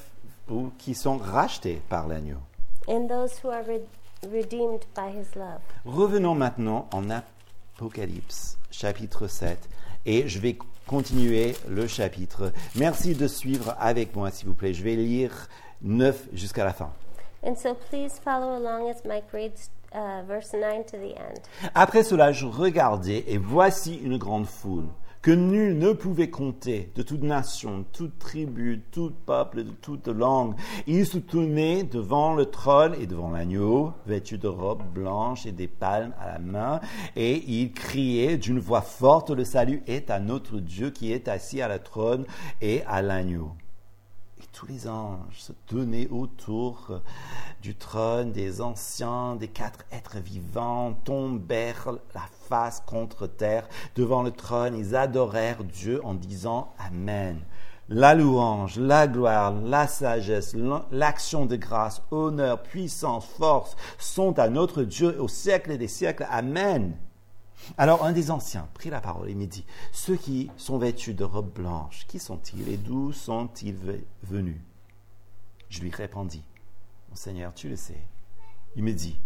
ou 0.49 0.71
qui 0.77 0.93
sont 0.93 1.17
rachetés 1.17 1.81
par 1.89 2.07
l'agneau. 2.07 2.39
And 2.87 3.07
those 3.07 3.39
who 3.43 3.49
are 3.49 3.63
re- 3.63 3.81
redeemed 4.29 4.85
by 4.95 5.09
his 5.09 5.35
love. 5.35 5.59
Revenons 5.85 6.35
maintenant 6.35 6.87
en 6.93 7.09
Apocalypse, 7.09 8.57
chapitre 8.71 9.27
7, 9.27 9.57
et 10.05 10.27
je 10.27 10.39
vais 10.39 10.57
continuer 10.87 11.55
le 11.67 11.87
chapitre. 11.87 12.51
Merci 12.75 13.15
de 13.15 13.27
suivre 13.27 13.75
avec 13.79 14.15
moi, 14.15 14.31
s'il 14.31 14.47
vous 14.47 14.53
plaît. 14.53 14.73
Je 14.73 14.83
vais 14.83 14.95
lire 14.95 15.47
9 15.81 16.29
jusqu'à 16.33 16.65
la 16.65 16.73
fin. 16.73 16.91
And 17.43 17.55
so 17.55 17.75
please 17.89 18.19
follow 18.23 18.55
along 18.55 18.89
as 18.89 19.05
Mike 19.05 19.31
reads 19.31 19.69
uh, 19.93 20.23
verse 20.27 20.53
9 20.53 20.85
to 20.85 20.97
the 20.97 21.15
end. 21.17 21.41
Après 21.75 22.03
cela, 22.03 22.31
je 22.31 22.45
regardai, 22.45 23.23
et 23.27 23.37
voici 23.37 23.95
une 24.03 24.17
grande 24.17 24.47
foule, 24.47 24.87
que 25.25 25.31
nul 25.31 25.79
ne 25.79 25.91
pouvait 25.91 26.29
compter, 26.29 26.91
de 26.93 27.01
toute 27.01 27.23
nation, 27.23 27.83
toute 27.91 28.19
tribu, 28.19 28.83
tout 28.91 29.11
peuple, 29.25 29.63
de 29.63 29.71
toute 29.71 30.07
langue. 30.07 30.53
Ils 30.85 31.07
se 31.07 31.17
tenaient 31.17 31.81
devant 31.81 32.35
le 32.35 32.45
trône 32.45 32.93
et 33.01 33.07
devant 33.07 33.31
l'agneau, 33.31 33.91
vêtus 34.05 34.37
de 34.37 34.47
robes 34.47 34.83
blanches 34.93 35.47
et 35.47 35.51
des 35.51 35.67
palmes 35.67 36.13
à 36.19 36.33
la 36.33 36.37
main, 36.37 36.79
et 37.15 37.43
ils 37.47 37.71
criaient 37.71 38.37
d'une 38.37 38.59
voix 38.59 38.83
forte, 38.83 39.31
le 39.31 39.45
salut 39.45 39.81
est 39.87 40.11
à 40.11 40.19
notre 40.19 40.59
Dieu 40.59 40.91
qui 40.91 41.11
est 41.11 41.27
assis 41.27 41.59
à 41.59 41.67
la 41.67 41.79
trône 41.79 42.27
et 42.61 42.83
à 42.85 43.01
l'agneau. 43.01 43.49
Tous 44.55 44.67
les 44.67 44.87
anges 44.87 45.37
se 45.37 45.51
tenaient 45.67 46.07
autour 46.07 47.01
du 47.61 47.75
trône 47.75 48.31
des 48.31 48.61
anciens, 48.61 49.35
des 49.35 49.49
quatre 49.49 49.83
êtres 49.91 50.19
vivants, 50.19 50.93
tombèrent 51.03 51.89
la 52.13 52.23
face 52.47 52.81
contre 52.85 53.27
terre 53.27 53.67
devant 53.97 54.23
le 54.23 54.31
trône. 54.31 54.77
Ils 54.77 54.95
adorèrent 54.95 55.65
Dieu 55.65 55.99
en 56.05 56.13
disant 56.13 56.73
Amen. 56.79 57.41
La 57.89 58.15
louange, 58.15 58.79
la 58.79 59.07
gloire, 59.07 59.51
la 59.51 59.87
sagesse, 59.87 60.55
l'action 60.89 61.45
de 61.45 61.57
grâce, 61.57 62.01
honneur, 62.09 62.63
puissance, 62.63 63.25
force 63.25 63.75
sont 63.97 64.39
à 64.39 64.47
notre 64.47 64.83
Dieu 64.83 65.21
au 65.21 65.27
siècle 65.27 65.77
des 65.77 65.89
siècles. 65.89 66.25
Amen. 66.31 66.95
Alors 67.77 68.05
un 68.05 68.11
des 68.11 68.31
anciens 68.31 68.67
prit 68.73 68.89
la 68.89 69.01
parole 69.01 69.29
et 69.29 69.35
me 69.35 69.47
dit, 69.47 69.65
ceux 69.91 70.17
qui 70.17 70.51
sont 70.57 70.77
vêtus 70.77 71.13
de 71.13 71.23
robes 71.23 71.53
blanches, 71.53 72.05
qui 72.07 72.19
sont-ils 72.19 72.67
et 72.69 72.77
d'où 72.77 73.11
sont-ils 73.11 73.75
ve- 73.75 74.03
venus? 74.23 74.61
Je 75.69 75.81
lui 75.81 75.91
répondis, 75.91 76.43
mon 77.09 77.15
Seigneur, 77.15 77.53
tu 77.53 77.69
le 77.69 77.75
sais. 77.75 78.01
Il 78.75 78.83
me 78.83 78.93
dit, 78.93 79.17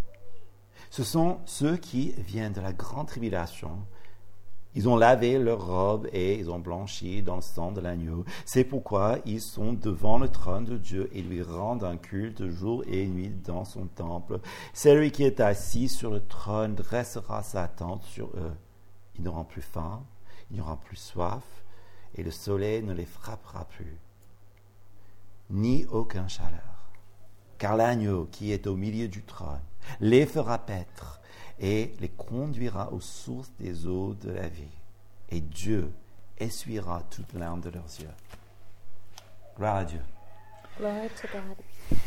ce 0.89 1.03
sont 1.03 1.39
ceux 1.45 1.77
qui 1.77 2.13
viennent 2.13 2.53
de 2.53 2.61
la 2.61 2.73
grande 2.73 3.07
tribulation. 3.07 3.77
Ils 4.75 4.87
ont 4.87 4.95
lavé 4.95 5.39
leurs 5.39 5.65
robes 5.65 6.07
et 6.13 6.37
ils 6.37 6.51
ont 6.51 6.59
blanchi 6.59 7.23
dans 7.23 7.37
le 7.37 7.41
sang 7.41 7.71
de 7.71 7.81
l'agneau. 7.81 8.23
C'est 8.45 8.63
pourquoi 8.63 9.17
ils 9.25 9.41
sont 9.41 9.73
devant 9.73 10.19
le 10.19 10.29
trône 10.29 10.65
de 10.65 10.77
Dieu 10.77 11.09
et 11.11 11.21
lui 11.23 11.41
rendent 11.41 11.83
un 11.83 11.97
culte 11.97 12.47
jour 12.47 12.83
et 12.87 13.07
nuit 13.07 13.33
dans 13.45 13.65
son 13.65 13.87
temple. 13.87 14.39
Celui 14.73 15.11
qui 15.11 15.23
est 15.23 15.39
assis 15.39 15.89
sur 15.89 16.11
le 16.11 16.19
trône 16.19 16.75
dressera 16.75 17.41
sa 17.41 17.67
tente 17.67 18.03
sur 18.03 18.27
eux. 18.27 18.53
Ils 19.15 19.23
n'auront 19.23 19.43
plus 19.43 19.63
faim, 19.63 20.03
ils 20.51 20.57
n'auront 20.57 20.77
plus 20.77 20.95
soif, 20.95 21.43
et 22.15 22.23
le 22.23 22.31
soleil 22.31 22.83
ne 22.83 22.93
les 22.93 23.05
frappera 23.05 23.65
plus, 23.65 23.97
ni 25.49 25.85
aucun 25.87 26.27
chaleur. 26.27 26.91
Car 27.57 27.75
l'agneau 27.75 28.27
qui 28.31 28.51
est 28.51 28.67
au 28.67 28.75
milieu 28.75 29.07
du 29.07 29.23
trône 29.23 29.59
les 29.99 30.25
fera 30.25 30.59
paître 30.59 31.19
et 31.59 31.93
les 31.99 32.09
conduira 32.09 32.91
aux 32.93 32.99
sources 33.01 33.51
des 33.59 33.85
eaux 33.87 34.13
de 34.13 34.31
la 34.31 34.47
vie. 34.47 34.71
Et 35.29 35.41
Dieu 35.41 35.91
essuiera 36.37 37.03
toute 37.09 37.33
larme 37.33 37.61
de 37.61 37.69
leurs 37.69 37.99
yeux. 37.99 38.09
Gloire 39.57 39.75
à 39.77 39.85
Dieu. 39.85 40.01
Glory 40.77 41.09
to 41.09 41.27
God. 41.33 41.99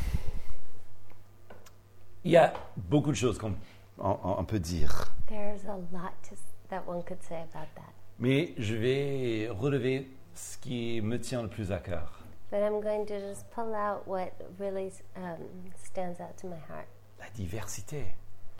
Il 2.24 2.30
y 2.30 2.36
a 2.36 2.52
beaucoup 2.76 3.10
de 3.10 3.16
choses 3.16 3.38
qu'on 3.38 3.54
on- 3.98 4.18
on 4.38 4.44
peut 4.44 4.60
dire, 4.60 5.12
There's 5.28 5.64
a 5.66 5.76
lot 5.76 6.12
to, 6.28 6.34
s- 6.34 6.40
that 6.70 6.82
one 6.86 7.02
could 7.02 7.22
say 7.22 7.36
about 7.42 7.68
that. 7.74 7.92
mais 8.18 8.54
je 8.58 8.74
vais 8.74 9.48
relever 9.50 10.08
ce 10.34 10.56
qui 10.58 11.00
me 11.02 11.20
tient 11.20 11.42
le 11.42 11.48
plus 11.48 11.72
à 11.72 11.78
cœur. 11.78 12.20
But 12.50 12.60
I'm 12.60 12.80
going 12.80 13.06
to 13.06 13.18
just 13.18 13.48
pull 13.50 13.74
out 13.74 14.06
what 14.06 14.30
really 14.58 14.92
um, 15.16 15.38
stands 15.84 16.20
out 16.20 16.36
to 16.38 16.46
my 16.48 16.56
heart 16.68 16.86
La 17.18 17.28
diversité. 17.30 18.04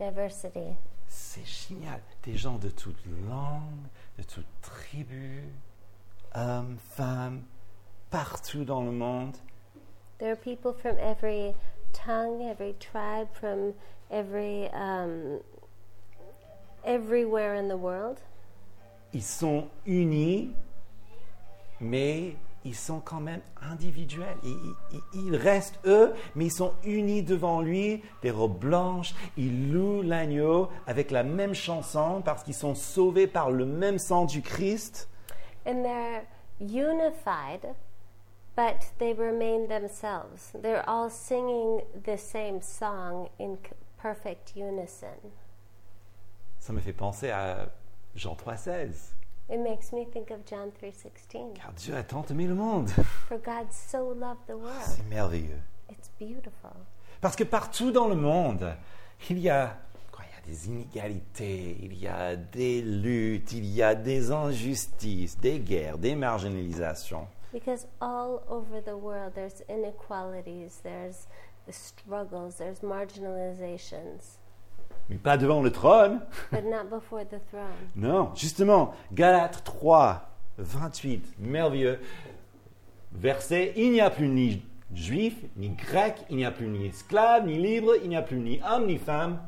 Diversity. 0.02 0.76
c'est 1.08 1.44
génial. 1.46 2.00
Des 2.22 2.36
gens 2.36 2.58
de 2.58 2.68
toutes 2.68 3.04
langues, 3.28 3.86
de 4.18 4.22
toutes 4.22 4.46
tribus, 4.62 5.44
hommes, 6.34 6.78
femmes, 6.78 7.42
partout 8.10 8.64
dans 8.64 8.82
le 8.82 8.92
monde. 8.92 9.36
There 10.18 10.30
are 10.30 10.36
people 10.36 10.72
from 10.72 10.96
every 10.98 11.54
tongue, 11.92 12.42
every 12.42 12.74
tribe, 12.78 13.28
from 13.32 13.74
every 14.10 14.68
um, 14.72 15.40
everywhere 16.84 17.54
in 17.54 17.68
the 17.68 17.76
world. 17.76 18.18
Ils 19.12 19.24
sont 19.24 19.68
unis, 19.86 20.50
mais 21.80 22.36
ils 22.64 22.74
sont 22.76 23.00
quand 23.00 23.20
même 23.20 23.40
individuels. 23.60 24.36
Ils, 24.44 24.74
ils- 24.92 25.26
ils 25.26 25.36
restent 25.36 25.78
eux, 25.84 26.14
mais 26.34 26.46
ils 26.46 26.52
sont 26.52 26.72
unis 26.84 27.22
devant 27.22 27.60
lui, 27.60 28.02
des 28.22 28.30
robes 28.30 28.58
blanches. 28.58 29.14
Ils 29.36 29.72
louent 29.72 30.02
l'agneau 30.02 30.68
avec 30.86 31.10
la 31.10 31.22
même 31.24 31.54
chanson 31.54 32.22
parce 32.24 32.42
qu'ils 32.42 32.54
sont 32.54 32.74
sauvés 32.74 33.26
par 33.26 33.50
le 33.50 33.66
même 33.66 33.98
sang 33.98 34.24
du 34.24 34.42
Christ. 34.42 35.08
And 35.66 35.82
they're 35.82 36.24
unified, 36.60 37.74
but 38.56 38.76
they 38.98 39.12
remain 39.12 39.66
themselves. 39.68 40.52
They're 40.60 40.84
all 40.88 41.10
singing 41.10 41.80
the 42.04 42.16
same 42.16 42.60
song 42.60 43.28
in 43.40 43.56
perfect 44.00 44.54
unison. 44.56 45.06
Ça 46.58 46.72
me 46.72 46.80
fait 46.80 46.92
penser 46.92 47.30
à 47.30 47.68
Jean 48.14 48.34
3,16. 48.34 49.14
It 49.50 49.58
makes 49.58 49.92
me 49.92 50.06
think 50.06 50.30
of 50.30 50.44
John 50.46 50.70
3:16. 50.70 51.54
Car 51.54 51.72
Dieu 51.76 51.94
a 51.94 52.02
tant 52.02 52.22
aimé 52.30 52.46
le 52.46 52.54
monde. 52.54 52.88
For 53.28 53.38
God 53.38 53.70
so 53.70 54.14
loved 54.14 54.46
the 54.46 54.56
world. 54.56 54.82
C'est 54.82 55.06
merveilleux. 55.08 55.60
It's 55.90 56.10
beautiful. 56.18 56.70
Parce 57.20 57.36
que 57.36 57.44
partout 57.44 57.92
dans 57.92 58.08
le 58.08 58.16
monde, 58.16 58.74
il 59.30 59.38
y 59.38 59.50
a, 59.50 59.76
quoi, 60.10 60.24
il 60.24 60.34
y 60.34 60.38
a 60.38 60.54
des 60.54 60.66
inégalités, 60.68 61.76
il 61.82 61.94
y 61.94 62.08
a 62.08 62.34
des 62.34 62.82
luttes, 62.82 63.52
il 63.52 63.66
y 63.66 63.82
a 63.82 63.94
des 63.94 64.30
injustices, 64.30 65.38
des 65.38 65.60
guerres, 65.60 65.98
des 65.98 66.16
marginalisations. 66.16 67.26
Because 67.52 67.86
all 68.00 68.42
over 68.48 68.80
the 68.82 68.96
world 68.96 69.34
there's 69.34 69.62
inequalities, 69.68 70.80
there's 70.82 71.26
the 71.66 71.72
struggles, 71.72 72.56
there's 72.56 72.80
marginalizations, 72.82 74.38
Mais 75.10 75.16
pas 75.16 75.36
devant 75.36 75.62
le 75.62 75.70
trône. 75.70 76.20
but 76.50 76.64
not 76.64 76.84
before 76.90 77.24
the 77.24 77.40
throne. 77.50 77.66
Non, 77.96 78.30
justement, 78.34 78.94
Galates 79.12 79.62
3, 79.64 80.28
28, 80.58 81.38
merveilleux 81.38 81.98
verset, 83.12 83.72
il 83.76 83.92
n'y 83.92 84.00
a 84.00 84.10
plus 84.10 84.28
ni 84.28 84.62
juif, 84.94 85.34
ni 85.56 85.70
grec, 85.70 86.16
il 86.30 86.36
n'y 86.36 86.44
a 86.44 86.50
plus 86.50 86.66
ni 86.68 86.86
esclave, 86.86 87.46
ni 87.46 87.58
libre, 87.58 87.94
il 88.02 88.08
n'y 88.08 88.16
a 88.16 88.22
plus 88.22 88.38
ni 88.38 88.60
homme, 88.62 88.86
ni 88.86 88.98
femme, 88.98 89.40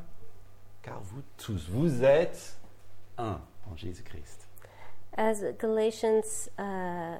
car 0.81 1.01
vous 1.01 1.21
tous, 1.37 1.67
vous 1.69 2.03
êtes 2.03 2.57
un 3.17 3.39
en 3.71 3.75
Jésus-Christ. 3.75 4.47
As 5.17 5.41
Galatians 5.59 6.49
uh, 6.59 7.17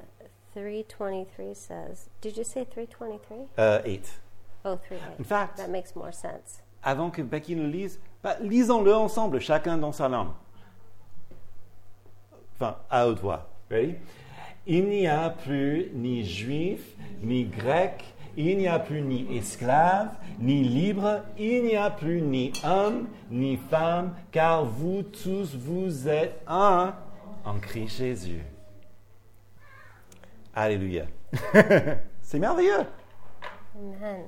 3:23 0.55 1.53
says. 1.55 2.09
Did 2.21 2.37
you 2.37 2.43
say 2.43 2.65
3:23? 2.65 3.47
Euh, 3.57 3.81
8. 3.85 4.21
Oh, 4.65 4.75
3 4.75 4.97
In 5.19 5.23
fact, 5.23 5.57
That 5.57 5.69
makes 5.69 5.95
more 5.95 6.13
sense. 6.13 6.61
avant 6.83 7.09
que 7.09 7.21
Becky 7.21 7.55
lise, 7.55 7.99
lisons-le 8.41 8.95
ensemble, 8.95 9.39
chacun 9.39 9.77
dans 9.77 9.91
sa 9.91 10.07
langue. 10.07 10.31
Enfin, 12.55 12.77
à 12.89 13.07
haute 13.07 13.19
voix. 13.19 13.49
Ready? 13.69 13.95
Il 14.67 14.87
n'y 14.87 15.07
a 15.07 15.29
plus 15.29 15.91
ni 15.93 16.25
juif, 16.25 16.81
ni 17.21 17.45
grec, 17.45 18.03
il 18.37 18.57
n'y 18.57 18.67
a 18.67 18.79
plus 18.79 19.01
ni 19.01 19.37
esclave, 19.37 20.09
ni 20.39 20.63
libre, 20.63 21.21
il 21.37 21.63
n'y 21.63 21.75
a 21.75 21.89
plus 21.89 22.21
ni 22.21 22.51
homme, 22.63 23.07
ni 23.29 23.57
femme, 23.57 24.15
car 24.31 24.65
vous 24.65 25.03
tous, 25.03 25.55
vous 25.55 26.07
êtes 26.07 26.41
un 26.47 26.95
en 27.45 27.59
Christ 27.59 27.97
Jésus. 27.97 28.43
Alléluia. 30.53 31.05
C'est 32.21 32.39
merveilleux. 32.39 32.85
Amen. 33.75 34.23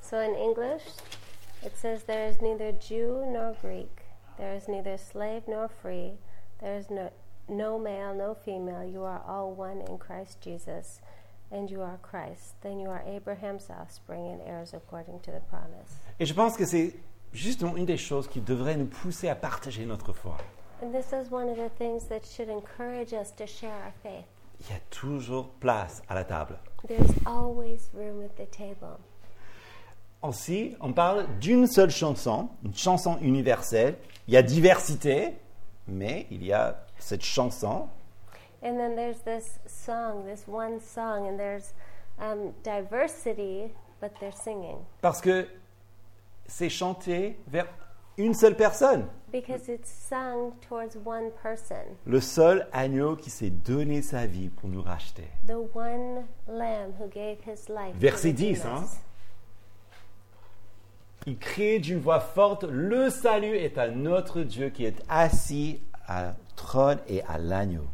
So 0.00 0.16
in 0.16 0.34
English, 0.34 0.82
it 1.62 1.76
says, 1.76 2.04
There 2.04 2.26
is 2.26 2.40
neither 2.40 2.72
Jew 2.72 3.24
nor 3.28 3.56
Greek, 3.60 4.02
there 4.38 4.54
is 4.54 4.68
neither 4.68 4.98
slave 4.98 5.42
nor 5.48 5.68
free, 5.68 6.12
there 6.60 6.76
is 6.76 6.90
no, 6.90 7.10
no 7.48 7.78
male, 7.78 8.14
no 8.14 8.34
female. 8.34 8.84
You 8.84 9.04
are 9.04 9.22
all 9.26 9.52
one 9.52 9.82
in 9.82 9.98
Christ 9.98 10.40
Jesus, 10.40 11.00
and 11.50 11.70
you 11.70 11.82
are 11.82 11.98
Christ. 12.02 12.60
Then 12.62 12.80
you 12.80 12.88
are 12.90 13.02
Abraham's 13.06 13.70
offspring 13.70 14.28
and 14.28 14.40
heirs 14.42 14.74
according 14.74 15.20
to 15.20 15.30
the 15.30 15.40
promise. 15.40 15.96
Et 16.18 16.26
je 16.26 16.34
pense 16.34 16.56
que 16.56 16.64
c'est 16.64 16.94
justement 17.32 17.76
une 17.76 17.86
des 17.86 17.96
choses 17.98 18.28
qui 18.28 18.40
devrait 18.40 18.76
nous 18.76 18.86
pousser 18.86 19.28
à 19.28 19.34
partager 19.34 19.84
notre 19.84 20.12
foi. 20.12 20.36
And 20.82 20.92
this 20.92 21.12
is 21.12 21.30
one 21.30 21.48
of 21.48 21.56
the 21.56 21.70
things 21.78 22.04
that 22.08 22.26
should 22.26 22.50
encourage 22.50 23.14
us 23.14 23.30
to 23.36 23.46
share 23.46 23.72
our 23.72 23.92
faith. 24.02 24.26
Il 24.60 24.66
y 24.70 24.76
a 24.76 24.80
toujours 24.90 25.48
place 25.60 26.02
à 26.08 26.14
la 26.14 26.24
table. 26.24 26.58
There's 26.86 27.12
always 27.26 27.90
room 27.94 28.22
at 28.22 28.36
the 28.36 28.46
table. 28.46 28.98
Aussi, 30.28 30.76
on 30.80 30.92
parle 30.92 31.26
d'une 31.40 31.66
seule 31.66 31.90
chanson, 31.90 32.48
une 32.64 32.74
chanson 32.74 33.18
universelle. 33.20 33.96
Il 34.26 34.34
y 34.34 34.36
a 34.36 34.42
diversité, 34.42 35.34
mais 35.86 36.26
il 36.30 36.44
y 36.44 36.52
a 36.52 36.84
cette 36.98 37.22
chanson. 37.22 37.88
And 38.62 38.76
then 38.76 38.96
there's 38.96 39.20
this 39.24 39.60
song, 39.66 40.24
this 40.26 40.44
one 40.48 40.80
song, 40.80 41.28
and 41.28 41.36
there's 41.38 41.74
um, 42.18 42.52
diversity, 42.64 43.70
but 44.00 44.10
they're 44.18 44.32
singing 44.32 44.78
Parce 45.00 45.20
que 45.20 45.46
c'est 46.46 46.70
chanté 46.70 47.36
vers 47.46 47.66
une 48.18 48.34
seule 48.34 48.56
personne. 48.56 49.06
because 49.30 49.68
it's 49.68 49.90
sung 49.90 50.52
towards 50.68 50.96
one 51.04 51.30
person, 51.42 51.76
Le 52.06 52.20
seul 52.20 52.66
agneau 52.72 53.14
qui 53.14 53.28
s'est 53.30 53.50
donné 53.50 54.00
sa 54.02 54.26
vie 54.26 54.48
pour 54.48 54.68
nous 54.70 54.82
racheter. 54.82 55.28
the 55.46 55.58
one 55.74 56.24
lamb 56.48 56.92
who 56.98 57.06
gave 57.08 57.38
his 57.46 57.68
life. 57.68 57.92
to 57.92 57.98
Verset 58.00 58.28
redeem 58.32 58.54
10, 58.54 58.64
hein? 58.64 58.84
Il 61.28 61.38
crie 61.38 61.80
d'une 61.80 61.98
voix 61.98 62.20
forte, 62.20 62.62
le 62.62 63.10
salut 63.10 63.56
est 63.56 63.78
à 63.78 63.88
notre 63.88 64.42
Dieu 64.42 64.68
qui 64.68 64.84
est 64.84 65.02
assis 65.08 65.80
à 66.06 66.34
trône 66.54 66.98
et 67.08 67.20
à 67.24 67.36
l'agneau. 67.36 67.88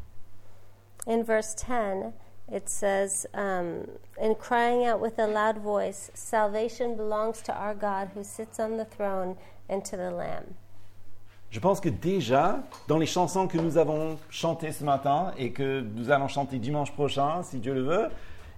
In 1.06 1.22
verse 1.22 1.54
10, 1.54 2.12
it 2.52 2.68
says, 2.68 3.26
um, 3.32 3.86
In 4.20 4.34
crying 4.34 4.86
out 4.86 5.00
with 5.00 5.18
a 5.18 5.26
loud 5.26 5.56
voice, 5.56 6.10
salvation 6.12 6.94
belongs 6.94 7.40
to 7.44 7.54
our 7.54 7.74
God 7.74 8.10
who 8.14 8.22
sits 8.22 8.60
on 8.60 8.76
the 8.76 8.84
throne 8.84 9.36
and 9.70 9.80
to 9.80 9.96
the 9.96 10.10
Lamb. 10.10 10.44
Je 11.48 11.58
pense 11.58 11.80
que 11.80 11.88
déjà, 11.88 12.60
dans 12.86 12.98
les 12.98 13.06
chansons 13.06 13.48
que 13.48 13.56
nous 13.56 13.78
avons 13.78 14.18
chantées 14.28 14.72
ce 14.72 14.84
matin 14.84 15.32
et 15.38 15.52
que 15.52 15.80
nous 15.80 16.10
allons 16.10 16.28
chanter 16.28 16.58
dimanche 16.58 16.92
prochain, 16.92 17.42
si 17.42 17.60
Dieu 17.60 17.72
le 17.72 17.82
veut, 17.82 18.08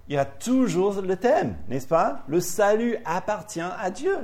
il 0.09 0.15
y 0.15 0.17
a 0.17 0.25
toujours 0.25 1.01
le 1.01 1.15
thème, 1.15 1.55
n'est-ce 1.69 1.87
pas? 1.87 2.23
Le 2.27 2.41
salut 2.41 2.97
appartient 3.05 3.61
à 3.61 3.89
Dieu. 3.89 4.17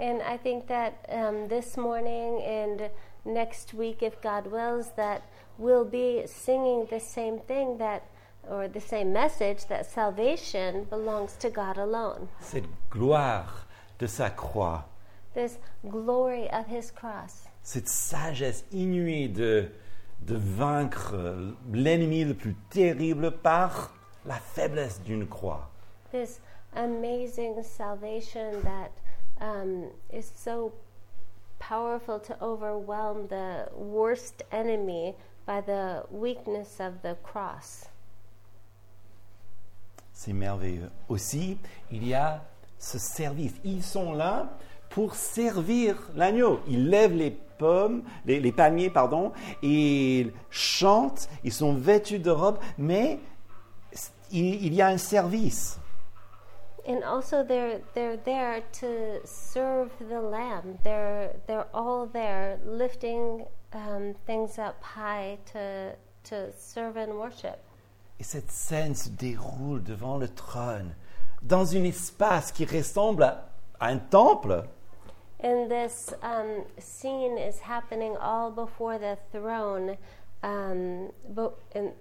And 0.00 0.22
I 0.22 0.38
think 0.38 0.66
that 0.68 1.04
um, 1.10 1.48
this 1.48 1.76
morning 1.76 2.40
and 2.42 2.88
next 3.26 3.74
week, 3.74 4.02
if 4.02 4.20
God 4.22 4.46
wills, 4.46 4.90
that 4.96 5.22
we'll 5.58 5.84
be 5.84 6.22
singing 6.26 6.86
the 6.90 7.00
same 7.00 7.38
thing 7.38 7.76
that, 7.78 8.02
or 8.50 8.66
the 8.66 8.80
same 8.80 9.12
message 9.12 9.66
that 9.66 9.84
salvation 9.84 10.84
belongs 10.88 11.36
to 11.40 11.50
God 11.50 11.76
alone. 11.76 12.28
Cette 12.40 12.64
gloire 12.90 13.66
de 13.98 14.06
sa 14.08 14.30
croix, 14.30 14.84
This 15.34 15.58
glory 15.88 16.48
of 16.50 16.66
His 16.66 16.90
cross, 16.90 17.44
cette 17.62 17.88
sagesse 17.88 18.64
inouïe 18.72 19.28
de, 19.28 19.70
de 20.26 20.34
vaincre 20.36 21.14
l'ennemi 21.72 22.24
le 22.24 22.34
plus 22.34 22.56
terrible 22.70 23.30
par 23.30 23.92
la 24.26 24.36
faiblesse 24.40 25.00
d'une 25.04 25.28
croix. 25.28 25.68
this 26.10 26.40
amazing 26.74 27.62
salvation 27.62 28.60
that 28.64 28.90
is 30.12 30.30
so 30.34 30.72
powerful 31.58 32.18
to 32.18 32.36
overwhelm 32.42 33.28
the 33.28 33.68
worst 33.74 34.42
enemy 34.50 35.14
by 35.46 35.60
the 35.60 36.04
weakness 36.10 36.80
of 36.80 37.02
the 37.02 37.16
cross. 37.22 37.86
C'est 40.12 40.32
merveilleux. 40.32 40.90
Aussi, 41.08 41.58
il 41.90 42.06
y 42.06 42.14
a 42.14 42.42
ce 42.78 42.98
service. 42.98 43.54
Ils 43.64 43.82
sont 43.82 44.12
là 44.12 44.50
pour 44.90 45.14
servir 45.14 45.96
l'agneau. 46.14 46.60
Ils 46.68 46.88
lèvent 46.88 47.14
les 47.14 47.30
pommes, 47.30 48.02
les, 48.26 48.38
les 48.38 48.52
palmiers, 48.52 48.90
pardon, 48.90 49.32
ils 49.62 50.32
chantent. 50.50 51.28
Ils 51.42 51.52
sont 51.52 51.74
vêtus 51.74 52.18
de 52.18 52.30
robes, 52.30 52.58
mais 52.76 53.18
il 54.30 54.74
y 54.74 54.82
a 54.82 54.88
un 54.88 54.98
service. 54.98 55.79
And 56.86 57.04
also, 57.04 57.44
they're 57.44 57.80
they're 57.94 58.16
there 58.16 58.62
to 58.80 59.20
serve 59.24 59.90
the 59.98 60.20
Lamb. 60.20 60.78
They're 60.82 61.36
they're 61.46 61.66
all 61.74 62.06
there, 62.06 62.58
lifting 62.64 63.46
um, 63.72 64.14
things 64.26 64.58
up 64.58 64.82
high 64.82 65.38
to 65.52 65.94
to 66.24 66.52
serve 66.52 66.96
and 66.96 67.14
worship. 67.14 67.58
Et 68.18 68.24
cette 68.24 68.50
scène 68.50 68.94
se 68.94 69.08
déroule 69.08 69.82
devant 69.82 70.18
le 70.18 70.28
trône, 70.28 70.94
dans 71.42 71.74
un 71.74 71.84
espace 71.84 72.52
qui 72.52 72.64
ressemble 72.64 73.22
à, 73.22 73.48
à 73.78 73.88
un 73.88 73.98
temple. 73.98 74.64
And 75.42 75.70
this 75.70 76.12
um, 76.22 76.64
scene 76.78 77.38
is 77.38 77.60
happening 77.60 78.14
all 78.20 78.50
before 78.50 78.98
the 78.98 79.16
throne 79.32 79.96
um, 80.42 81.10
in, 81.74 81.92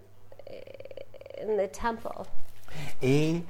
in 1.42 1.58
the 1.58 1.70
temple. 1.72 2.26
Et 3.02 3.42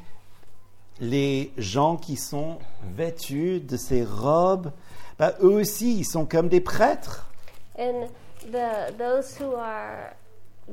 les 0.99 1.51
gens 1.57 1.97
qui 1.97 2.15
sont 2.15 2.59
vêtus 2.95 3.59
de 3.61 3.77
ces 3.77 4.03
robes, 4.03 4.71
bah, 5.17 5.33
eux 5.41 5.53
aussi, 5.53 5.97
ils 5.99 6.05
sont 6.05 6.25
comme 6.25 6.49
des 6.49 6.61
prêtres. 6.61 7.29
And 7.77 8.07
the, 8.51 8.97
those 8.97 9.37
who 9.39 9.55
are 9.55 10.13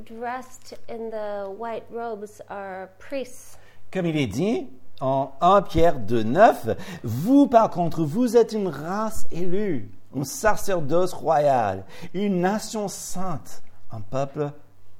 dressed 0.05 0.77
in 0.89 1.09
the 1.09 1.49
white 1.57 1.85
robes 1.93 2.41
are 2.49 2.87
priests. 2.99 3.57
Comme 3.91 4.05
il 4.05 4.17
est 4.17 4.27
dit 4.27 4.67
en 4.99 5.31
1 5.41 5.61
Pierre 5.63 5.99
2, 5.99 6.23
9, 6.23 6.77
vous 7.03 7.47
par 7.47 7.69
contre, 7.69 8.03
vous 8.03 8.35
êtes 8.35 8.51
une 8.51 8.67
race 8.67 9.27
élue, 9.31 9.89
un 10.15 10.23
sacerdoce 10.23 11.13
royal, 11.13 11.85
une 12.13 12.41
nation 12.41 12.87
sainte, 12.87 13.63
un 13.91 14.01
peuple 14.01 14.51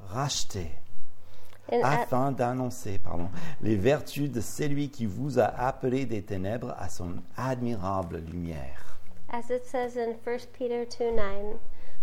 racheté, 0.09 0.71
afin 1.83 2.31
d'annoncer 2.31 2.99
pardon, 2.99 3.29
les 3.61 3.75
vertus 3.75 4.29
de 4.29 4.41
celui 4.41 4.89
qui 4.89 5.05
vous 5.05 5.39
a 5.39 5.45
appelé 5.45 6.05
des 6.05 6.21
ténèbres 6.21 6.75
à 6.77 6.89
son 6.89 7.15
admirable 7.35 8.17
lumière. 8.19 8.99
As 9.29 9.49
it 9.49 9.65
says 9.65 9.97
in 9.97 10.15
1 10.25 10.47
Peter 10.53 10.85
2 10.85 11.11
9, 11.11 11.59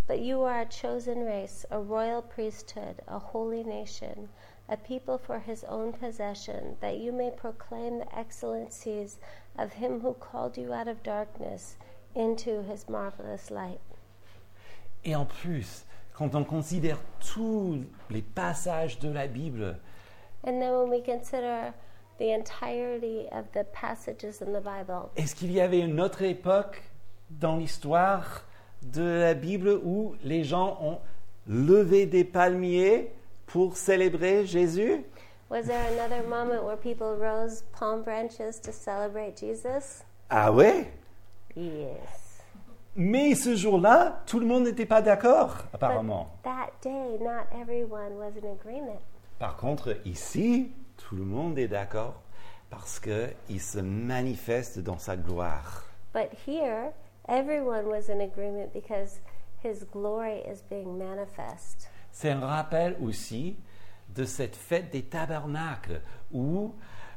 but 0.07 0.21
you 0.21 0.43
are 0.43 0.61
a 0.61 0.67
chosen 0.67 1.25
race, 1.25 1.65
a 1.71 1.81
royal 1.81 2.21
priesthood, 2.21 3.01
a 3.09 3.19
holy 3.19 3.65
nation, 3.65 4.29
a 4.69 4.77
people 4.77 5.17
for 5.19 5.39
his 5.39 5.65
own 5.65 5.93
possession, 5.93 6.77
that 6.81 6.99
you 6.99 7.13
may 7.13 7.31
proclaim 7.31 7.99
the 7.99 8.19
excellencies 8.19 9.19
of 9.59 9.73
him 9.73 10.01
who 10.01 10.13
called 10.15 10.59
you 10.59 10.73
out 10.73 10.89
of 10.89 11.03
darkness 11.03 11.77
into 12.15 12.63
his 12.63 12.89
marvelous 12.89 13.51
light. 13.51 13.81
Et 15.05 15.15
en 15.15 15.27
plus, 15.27 15.85
quand 16.15 16.35
on 16.35 16.45
considère 16.45 16.99
tous 17.21 17.79
les 18.11 18.23
passages 18.23 18.99
de 18.99 19.11
la 19.11 19.27
Bible, 19.27 19.77
And 20.47 20.61
then 20.61 20.73
when 20.75 20.91
we 20.91 21.03
consider 21.03 21.73
the 22.19 22.31
entirety 22.35 23.27
of 23.33 23.51
the 23.53 23.65
passages 23.73 24.43
in 24.43 24.53
the 24.53 24.61
Bible, 24.63 25.11
est-ce 25.17 25.35
qu'il 25.35 25.53
y 25.53 25.61
avait 25.61 25.81
une 25.81 26.01
autre 26.01 26.23
époque 26.23 26.83
dans 27.31 27.57
l'histoire 27.57 28.43
de 28.83 29.03
la 29.03 29.35
Bible 29.35 29.81
où 29.85 30.15
les 30.23 30.45
gens 30.45 30.79
ont 30.83 30.99
levé 31.47 32.07
des 32.07 32.25
palmiers 32.25 33.11
pour 33.47 33.77
célébrer 33.77 34.47
Jésus? 34.47 35.05
Was 35.51 35.63
there 35.63 35.85
another 35.99 36.23
moment 36.29 36.65
where 36.65 36.77
people 36.77 37.17
rose 37.17 37.65
palm 37.73 38.03
branches 38.03 38.61
to 38.63 38.73
celebrate 38.73 39.39
Jesus? 39.39 40.05
Ah 40.31 40.53
ouais? 40.53 40.91
Yes. 41.57 42.24
Mais 42.97 43.35
ce 43.35 43.57
jour-là, 43.57 44.23
tout 44.27 44.39
le 44.39 44.47
monde 44.47 44.65
n'était 44.65 44.87
pas 44.87 45.03
d'accord, 45.03 45.57
apparemment. 45.73 46.29
that 46.45 46.71
day, 46.81 47.19
not 47.21 47.47
everyone 47.53 48.17
was 48.17 48.33
in 48.41 48.53
agreement. 48.53 49.01
Par 49.41 49.57
contre, 49.57 49.97
ici, 50.05 50.71
tout 50.97 51.17
le 51.17 51.25
monde 51.25 51.59
est 51.59 51.67
d'accord 51.67 52.23
parce 52.71 53.01
qu'il 53.01 53.61
se 53.61 53.81
manifeste 53.81 54.79
dans 54.79 54.99
sa 54.99 55.17
gloire. 55.17 55.85
But 56.13 56.31
here, 56.47 56.93
everyone 57.29 57.87
was 57.87 58.09
in 58.09 58.21
agreement 58.21 58.73
because 58.73 59.21
his 59.65 59.85
glory 59.93 60.43
is 60.49 60.63
being 60.71 60.97
manifest. 60.97 61.91
C'est 62.13 62.31
un 62.31 62.47
rappel 62.47 62.97
aussi 63.03 63.57
de 64.15 64.25
cette 64.25 64.55
fête 64.55 64.93
des 64.93 65.03
tabernacles 65.03 66.01
où 66.33 66.73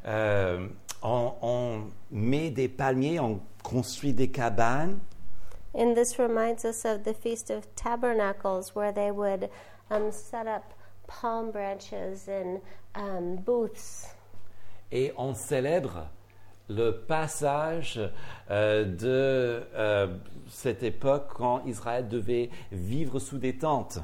euh, 0.08 0.68
on, 1.04 1.34
on 1.44 1.82
met 2.10 2.50
des 2.50 2.68
palmiers, 2.68 3.20
on 3.20 3.40
construit 3.62 4.14
des 4.14 4.32
cabanes 4.32 4.98
And 5.78 5.96
this 5.96 6.18
reminds 6.18 6.66
us 6.66 6.84
of 6.86 7.04
the 7.04 7.14
Feast 7.14 7.52
of 7.52 7.74
Tabernacles, 7.76 8.74
where 8.74 8.92
they 8.92 9.12
would 9.12 9.50
um, 9.92 10.12
set 10.12 10.48
up 10.48 10.74
palm 11.08 11.52
branches 11.52 12.28
and 12.28 12.60
um, 12.96 13.36
booths. 13.38 14.08
et 14.92 15.14
on 15.18 15.34
célèbre 15.34 16.08
le 16.70 16.92
passage 16.92 18.00
euh, 18.50 18.86
de 18.86 19.64
euh, 19.76 20.08
cette 20.50 20.84
époque 20.84 21.28
quand 21.36 21.62
Israël 21.66 22.08
devait 22.08 22.50
vivre 22.72 23.20
sous 23.20 23.38
des 23.38 23.58
tentes. 23.58 24.00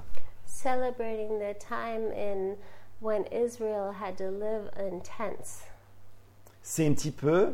celebrating 0.45 1.39
the 1.39 1.53
time 1.59 2.11
in 2.15 2.55
when 3.01 3.25
Israel 3.31 3.91
had 3.91 4.17
to 4.17 4.29
live 4.29 4.69
in 4.77 5.01
tents. 5.01 5.63
C'est 6.61 6.87
un 6.87 6.93
petit 6.93 7.11
peu 7.11 7.53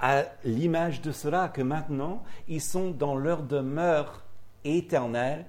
à 0.00 0.24
l'image 0.44 1.00
de 1.00 1.12
cela 1.12 1.48
que 1.48 1.62
maintenant 1.62 2.22
ils 2.48 2.60
sont 2.60 2.90
dans 2.90 3.16
leur 3.16 3.42
demeure 3.42 4.22
éternelle 4.64 5.46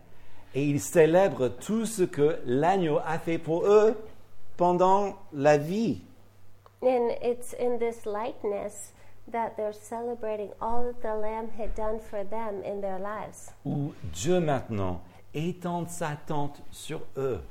et 0.55 0.63
ils 0.63 0.79
célèbrent 0.81 1.49
tout 1.49 1.85
ce 1.85 2.03
que 2.03 2.39
l'agneau 2.45 2.99
a 3.05 3.19
fait 3.19 3.37
pour 3.37 3.65
eux 3.65 3.95
pendant 4.55 5.15
la 5.33 5.57
vie. 5.57 6.01
And 6.81 7.09
it's 7.21 7.53
in 7.59 7.77
this 7.79 8.05
likeness 8.05 8.93
that 9.31 9.55
they're 9.57 9.73
celebrating 9.73 10.49
all 10.61 10.83
that 10.83 11.01
the 11.01 11.15
Lamb 11.19 11.49
had 11.57 11.75
done 11.75 11.99
for 11.99 12.23
them 12.23 12.63
in 12.63 12.79
their 12.81 12.99
lives, 12.99 13.51
Où 13.65 13.93
Dieu 14.13 14.39
maintenant 14.39 15.01
étend 15.33 15.87
sa 15.89 16.15
tente 16.25 16.61
sur 16.71 17.01
eux. 17.17 17.41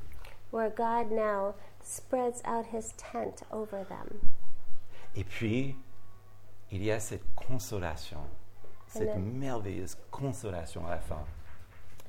where 0.52 0.70
God 0.70 1.10
now 1.10 1.54
spreads 1.82 2.40
out 2.46 2.64
his 2.72 2.92
tent 2.96 3.42
over 3.52 3.84
them. 3.88 4.08
Et 5.16 5.24
puis, 5.24 5.76
il 6.70 6.84
y 6.84 6.90
a 6.90 7.00
cette 7.00 7.34
consolation, 7.34 8.20
cette 8.86 9.10
Amen. 9.10 9.38
merveilleuse 9.38 9.96
consolation 10.10 10.86
à 10.86 10.90
la 10.90 10.98
fin. 10.98 11.24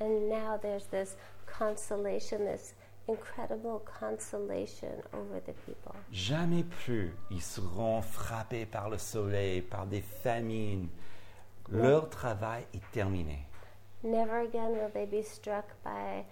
And 0.00 0.28
now 0.28 0.56
there's 0.60 0.86
this 0.86 1.16
consolation, 1.46 2.44
this 2.44 2.74
incredible 3.08 3.82
consolation 3.84 5.02
over 5.12 5.40
the 5.40 5.54
people. 5.66 5.94
Jamais 6.12 6.64
plus 6.64 7.14
ils 7.30 7.42
seront 7.42 8.02
frappés 8.02 8.66
par 8.66 8.90
le 8.90 8.98
soleil, 8.98 9.62
par 9.62 9.86
des 9.86 10.02
famines. 10.02 10.88
Leur 11.70 12.08
travail 12.08 12.64
est 12.74 12.90
terminé. 12.92 13.44
Never 14.02 14.40
again 14.40 14.72
will 14.72 14.90
they 14.92 15.06
be 15.06 15.22
struck 15.22 15.64
by 15.84 16.24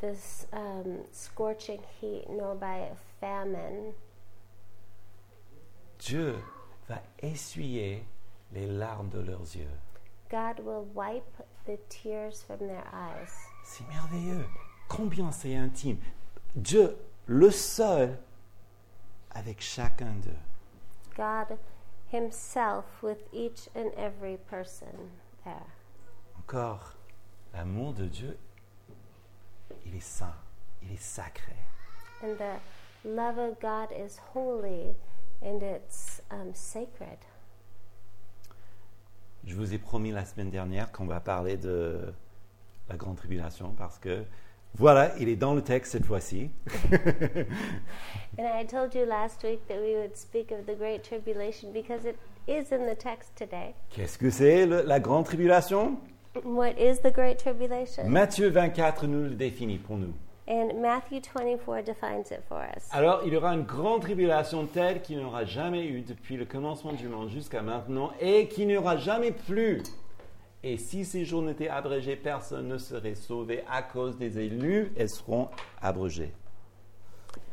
this 0.00 0.46
um, 0.52 1.04
scorching 1.10 1.80
heat, 2.00 2.28
nor 2.28 2.54
by 2.54 2.90
famine. 3.20 3.94
Dieu 5.98 6.34
va 6.88 7.00
essuyer 7.18 8.04
les 8.52 8.66
larmes 8.66 9.08
de 9.08 9.20
leurs 9.20 9.56
yeux. 9.56 9.70
God 10.30 10.60
will 10.60 10.86
wipe 10.94 11.42
the 11.66 11.78
tears 11.88 12.42
from 12.42 12.58
their 12.58 12.84
eyes. 12.92 13.32
C'est 13.64 13.86
merveilleux. 13.88 14.44
Combien 14.88 15.32
c'est 15.32 15.54
intime. 15.54 15.98
Dieu, 16.54 16.96
le 17.26 17.50
seul, 17.50 18.18
avec 19.30 19.60
chacun 19.60 20.14
d'eux. 20.22 20.36
God 21.16 21.58
Himself 22.12 23.02
with 23.02 23.18
each 23.32 23.68
and 23.74 23.90
every 23.96 24.36
person 24.48 25.10
there. 25.44 25.66
Encore, 26.38 26.94
l'amour 27.52 27.92
de 27.92 28.06
Dieu, 28.06 28.38
il 29.84 29.96
est 29.96 30.00
saint, 30.00 30.34
il 30.82 30.92
est 30.92 31.02
sacré. 31.02 31.56
And 32.22 32.36
the 32.38 32.60
love 33.04 33.38
of 33.38 33.58
God 33.60 33.88
is 33.90 34.18
holy 34.32 34.94
and 35.42 35.62
it's 35.62 36.22
um, 36.30 36.52
sacred. 36.54 37.18
Je 39.46 39.54
vous 39.54 39.74
ai 39.74 39.78
promis 39.78 40.10
la 40.10 40.24
semaine 40.24 40.50
dernière 40.50 40.90
qu'on 40.90 41.06
va 41.06 41.20
parler 41.20 41.56
de 41.56 42.14
la 42.88 42.96
grande 42.96 43.16
tribulation 43.16 43.74
parce 43.76 43.98
que 43.98 44.24
voilà, 44.76 45.12
il 45.20 45.28
est 45.28 45.36
dans 45.36 45.54
le 45.54 45.62
texte 45.62 45.92
cette 45.92 46.06
fois-ci. 46.06 46.50
And 48.38 48.44
I 48.44 48.64
told 48.66 48.94
you 48.94 49.04
last 49.04 49.44
week 49.44 49.66
that 49.68 49.76
we 49.76 49.94
would 49.94 50.16
speak 50.16 50.50
of 50.50 50.66
the 50.66 50.76
Great 50.76 51.04
Tribulation 51.04 51.72
because 51.72 52.04
it 52.04 52.16
is 52.48 52.72
in 52.72 52.86
the 52.86 52.96
text 52.96 53.36
today. 53.36 53.74
Qu'est-ce 53.90 54.18
que 54.18 54.30
c'est 54.30 54.66
la 54.66 54.98
grande 54.98 55.26
tribulation? 55.26 55.98
What 56.42 56.72
is 56.78 57.00
the 57.02 57.12
Great 57.12 57.38
Tribulation? 57.38 58.08
Matthieu 58.08 58.48
24 58.48 59.06
nous 59.06 59.28
le 59.28 59.34
définit 59.36 59.78
pour 59.78 59.96
nous. 59.96 60.12
And 60.46 60.82
Matthew 60.82 61.20
24 61.20 61.82
defines 61.82 62.30
it 62.30 62.42
for 62.48 62.62
us. 62.62 62.88
Alors, 62.92 63.22
il 63.24 63.32
y 63.32 63.36
aura 63.36 63.54
une 63.54 63.64
grande 63.64 64.02
tribulation 64.02 64.66
telle 64.66 65.00
qu'il 65.00 65.16
n'y 65.16 65.24
aura 65.24 65.44
jamais 65.44 65.86
eu 65.86 66.02
depuis 66.02 66.36
le 66.36 66.44
commencement 66.44 66.92
du 66.92 67.08
monde 67.08 67.30
jusqu'à 67.30 67.62
maintenant 67.62 68.12
et 68.20 68.46
qu'il 68.48 68.66
n'y 68.66 68.76
aura 68.76 68.98
jamais 68.98 69.32
plus. 69.32 69.82
Et 70.62 70.76
si 70.76 71.04
ces 71.04 71.24
jours 71.24 71.42
n'étaient 71.42 71.68
abrégés, 71.68 72.16
personne 72.16 72.68
ne 72.68 72.78
serait 72.78 73.14
sauvé 73.14 73.64
à 73.70 73.82
cause 73.82 74.18
des 74.18 74.38
élus. 74.38 74.92
Elles 74.96 75.10
seront 75.10 75.48
abrégées. 75.80 76.32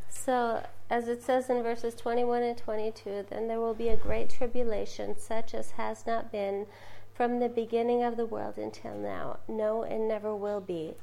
So, 0.09 0.59
as 0.89 1.07
it 1.07 1.21
says 1.21 1.49
in 1.49 1.63
verses 1.63 1.95
21 1.95 2.43
and 2.43 2.57
22, 2.57 3.23
then 3.29 3.47
there 3.47 3.59
will 3.59 3.73
be 3.73 3.89
a 3.89 3.95
great 3.95 4.29
tribulation, 4.29 5.15
such 5.17 5.55
as 5.55 5.71
has 5.77 6.05
not 6.05 6.31
been 6.31 6.65
from 7.13 7.39
the 7.39 7.49
beginning 7.49 8.03
of 8.03 8.17
the 8.17 8.25
world 8.25 8.57
until 8.57 8.95
now, 8.95 9.37
no, 9.47 9.83
and 9.83 10.07
never 10.07 10.35
will 10.35 10.61
be. 10.61 10.93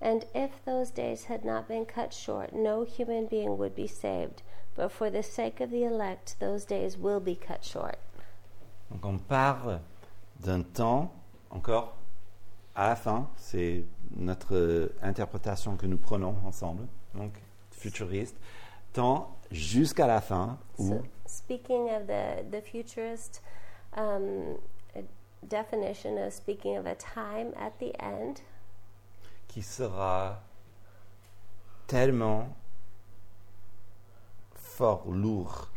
And 0.00 0.24
if 0.34 0.64
those 0.64 0.90
days 0.90 1.24
had 1.24 1.44
not 1.44 1.66
been 1.66 1.84
cut 1.84 2.14
short, 2.14 2.52
no 2.52 2.84
human 2.84 3.26
being 3.26 3.58
would 3.58 3.74
be 3.74 3.88
saved. 3.88 4.42
But 4.76 4.92
for 4.92 5.10
the 5.10 5.22
sake 5.22 5.60
of 5.60 5.70
the 5.70 5.84
elect, 5.84 6.36
those 6.38 6.64
days 6.64 6.96
will 6.96 7.20
be 7.20 7.34
cut 7.34 7.64
short. 7.64 7.98
Donc, 8.90 9.04
on 9.04 9.18
parle 9.18 9.80
d'un 10.40 10.62
temps 10.62 11.10
encore 11.50 11.96
à 12.74 12.88
la 12.88 12.96
fin, 12.96 13.28
c'est 13.36 13.84
notre 14.16 14.54
euh, 14.54 14.94
interprétation 15.02 15.76
que 15.76 15.86
nous 15.86 15.98
prenons 15.98 16.36
ensemble, 16.46 16.86
donc 17.14 17.32
futuriste, 17.72 18.36
tant 18.92 19.36
jusqu'à 19.50 20.06
la 20.06 20.20
fin 20.20 20.58
où 20.78 20.88
So, 20.88 21.02
speaking 21.26 21.90
of 21.90 22.06
the, 22.06 22.44
the 22.50 22.62
futurist 22.62 23.42
um, 23.96 24.58
definition 25.48 26.18
of 26.18 26.32
speaking 26.32 26.76
of 26.76 26.86
a 26.86 26.94
time 26.94 27.52
at 27.56 27.78
the 27.80 27.92
end 28.00 28.42
qui 29.48 29.62
sera 29.62 30.40
tellement 31.86 32.54
fort, 34.54 35.04
lourd, 35.10 35.70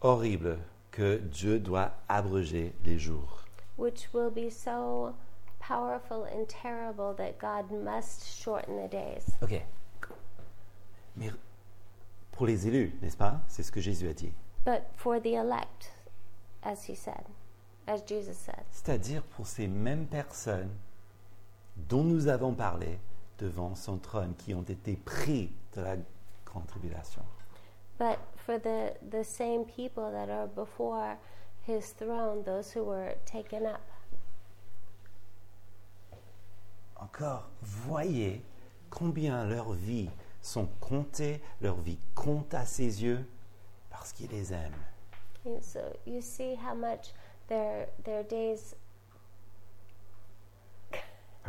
horrible, 0.00 0.58
que 0.90 1.16
Dieu 1.18 1.58
doit 1.60 1.92
abréger 2.08 2.74
les 2.84 2.98
jours. 2.98 3.44
which 3.76 4.08
will 4.12 4.30
be 4.30 4.50
so 4.50 5.14
powerful 5.60 6.24
and 6.24 6.48
terrible 6.48 7.14
that 7.14 7.38
God 7.38 7.70
must 7.70 8.26
shorten 8.26 8.76
the 8.76 8.88
days. 8.88 9.24
Ok. 9.40 9.62
Mais 11.16 11.30
pour 12.32 12.46
les 12.46 12.66
élus, 12.66 12.92
n'est-ce 13.00 13.16
pas? 13.16 13.40
C'est 13.46 13.62
ce 13.62 13.70
que 13.70 13.80
Jésus 13.80 14.08
a 14.08 14.12
dit. 14.12 14.32
But 14.64 14.82
for 14.96 15.20
the 15.20 15.34
elect, 15.34 15.92
as 16.64 16.88
he 16.88 16.96
said, 16.96 17.24
as 17.86 18.02
Jesus 18.04 18.36
said, 18.36 18.64
C'est-à-dire 18.72 19.22
pour 19.22 19.46
ces 19.46 19.68
mêmes 19.68 20.06
personnes 20.08 20.70
dont 21.88 22.04
nous 22.04 22.28
avons 22.28 22.54
parlé 22.54 22.98
devant 23.38 23.74
son 23.74 23.98
trône, 23.98 24.34
qui 24.36 24.54
ont 24.54 24.62
été 24.62 24.96
pris 24.96 25.52
de 25.76 25.80
la 25.82 25.96
grande 26.44 26.66
tribulation. 26.66 27.22
but 27.98 28.18
for 28.36 28.58
the, 28.58 28.94
the 29.10 29.24
same 29.24 29.64
people 29.64 30.10
that 30.12 30.30
are 30.30 30.46
before 30.46 31.18
his 31.62 31.90
throne, 31.90 32.42
those 32.44 32.72
who 32.72 32.84
were 32.84 33.14
taken 33.26 33.66
up. 33.66 33.80
Encore, 36.96 37.48
voyez 37.60 38.42
combien 38.90 39.44
leurs 39.44 39.72
vies 39.72 40.10
sont 40.40 40.68
comptées, 40.80 41.40
leur 41.60 41.76
vie 41.76 41.98
compte 42.14 42.54
à 42.54 42.64
ses 42.64 43.02
yeux, 43.02 43.24
parce 43.90 44.12
qu'il 44.12 44.30
les 44.30 44.52
aime. 44.52 44.74
And 45.44 45.62
so 45.62 45.80
you 46.06 46.20
see 46.20 46.54
how 46.54 46.74
much 46.74 47.12
their, 47.48 47.88
their 48.04 48.22
days 48.24 48.74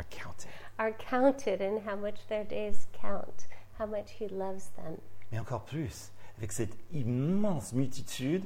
À 0.00 0.04
counter. 0.04 0.48
are 0.78 0.92
counted 0.92 1.60
and 1.60 1.78
how 1.86 1.94
much 1.96 2.26
their 2.28 2.44
days 2.44 2.86
count, 2.92 3.46
how 3.78 3.86
much 3.86 4.12
he 4.18 4.28
loves 4.28 4.70
them. 4.76 4.96
Mais 5.30 5.38
encore 5.38 5.64
plus, 5.64 6.10
avec 6.38 6.52
cette 6.52 6.74
immense 6.92 7.72
multitude, 7.74 8.42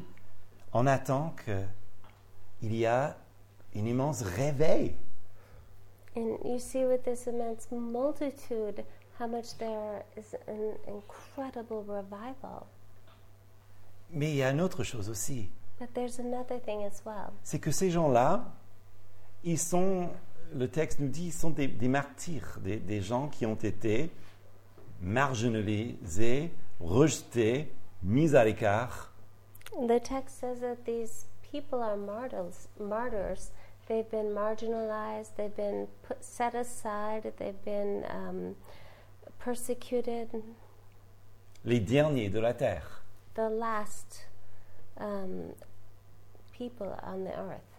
on 0.73 0.87
attend 0.89 1.35
qu'il 1.45 2.75
y 2.75 2.87
a 2.87 3.17
une 3.75 3.87
immense 3.87 4.23
réveil. 4.23 4.95
And 6.17 6.39
you 6.45 6.59
see 6.59 6.85
with 6.85 7.05
this 7.05 7.27
immense 7.27 7.69
multitude 7.71 8.85
how 9.21 9.27
much 9.29 9.57
there 9.59 10.05
is 10.17 10.35
an 10.49 10.75
incredible 10.89 11.85
revival. 11.87 12.67
Mais 14.11 14.31
il 14.31 14.37
y 14.37 14.43
a 14.43 14.51
une 14.51 14.61
autre 14.61 14.83
chose 14.85 15.09
aussi, 15.09 15.51
But 15.81 15.93
there's 15.95 16.19
another 16.21 16.59
thing 16.61 16.85
as 16.85 17.03
well. 17.05 17.33
c'est 17.43 17.59
que 17.59 17.71
ces 17.73 17.91
gens-là, 17.91 18.45
ils 19.43 19.59
sont, 19.59 20.09
le 20.55 20.69
texte 20.69 21.01
nous 21.01 21.09
dit, 21.09 21.27
ils 21.27 21.33
sont 21.33 21.51
des, 21.51 21.67
des 21.67 21.89
martyrs, 21.89 22.59
des, 22.63 22.77
des 22.77 23.01
gens 23.01 23.29
qui 23.29 23.47
ont 23.47 23.55
été 23.55 24.11
marginalisés, 25.01 26.51
rejetés, 26.81 27.73
mis 28.03 28.35
à 28.35 28.45
l'écart. 28.45 29.13
The 29.73 30.01
text 30.01 30.39
says 30.39 30.61
that 30.61 30.85
these 30.85 31.27
people 31.51 31.83
are 31.83 31.97
martyrs. 31.97 32.69
Martyrs. 32.79 33.51
They've 33.89 34.09
been 34.11 34.33
marginalized. 34.33 35.35
They've 35.37 35.55
been 35.55 35.89
put 36.07 36.23
set 36.23 36.55
aside. 36.55 37.33
They've 37.39 37.65
been 37.65 38.05
um, 38.09 38.55
persecuted. 39.41 40.29
les 41.65 41.81
derniers 41.81 42.29
de 42.29 42.39
la 42.39 42.55
terre. 42.55 43.03
The 43.35 43.49
last 43.51 44.27
um, 44.99 45.53
people 46.53 46.95
on 47.03 47.25
the 47.25 47.37
earth. 47.37 47.74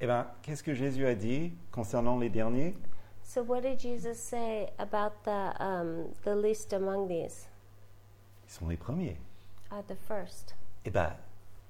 Eh 0.00 0.06
bien, 0.06 0.28
qu'est-ce 0.42 0.62
que 0.62 0.74
Jésus 0.74 1.06
a 1.06 1.14
dit 1.14 1.52
concernant 1.72 2.18
les 2.18 2.28
derniers? 2.28 2.74
So, 3.24 3.42
what 3.42 3.62
did 3.62 3.78
Jesus 3.78 4.14
say 4.14 4.70
about 4.78 5.24
the 5.24 5.52
um, 5.60 6.14
the 6.24 6.34
least 6.34 6.72
among 6.72 7.08
these? 7.08 7.48
Ils 8.46 8.52
sont 8.52 8.68
les 8.68 8.76
premiers. 8.76 9.18
Are 9.70 9.82
the 9.82 9.96
first. 9.96 10.54
Eh 10.84 10.90
bien, 10.90 11.14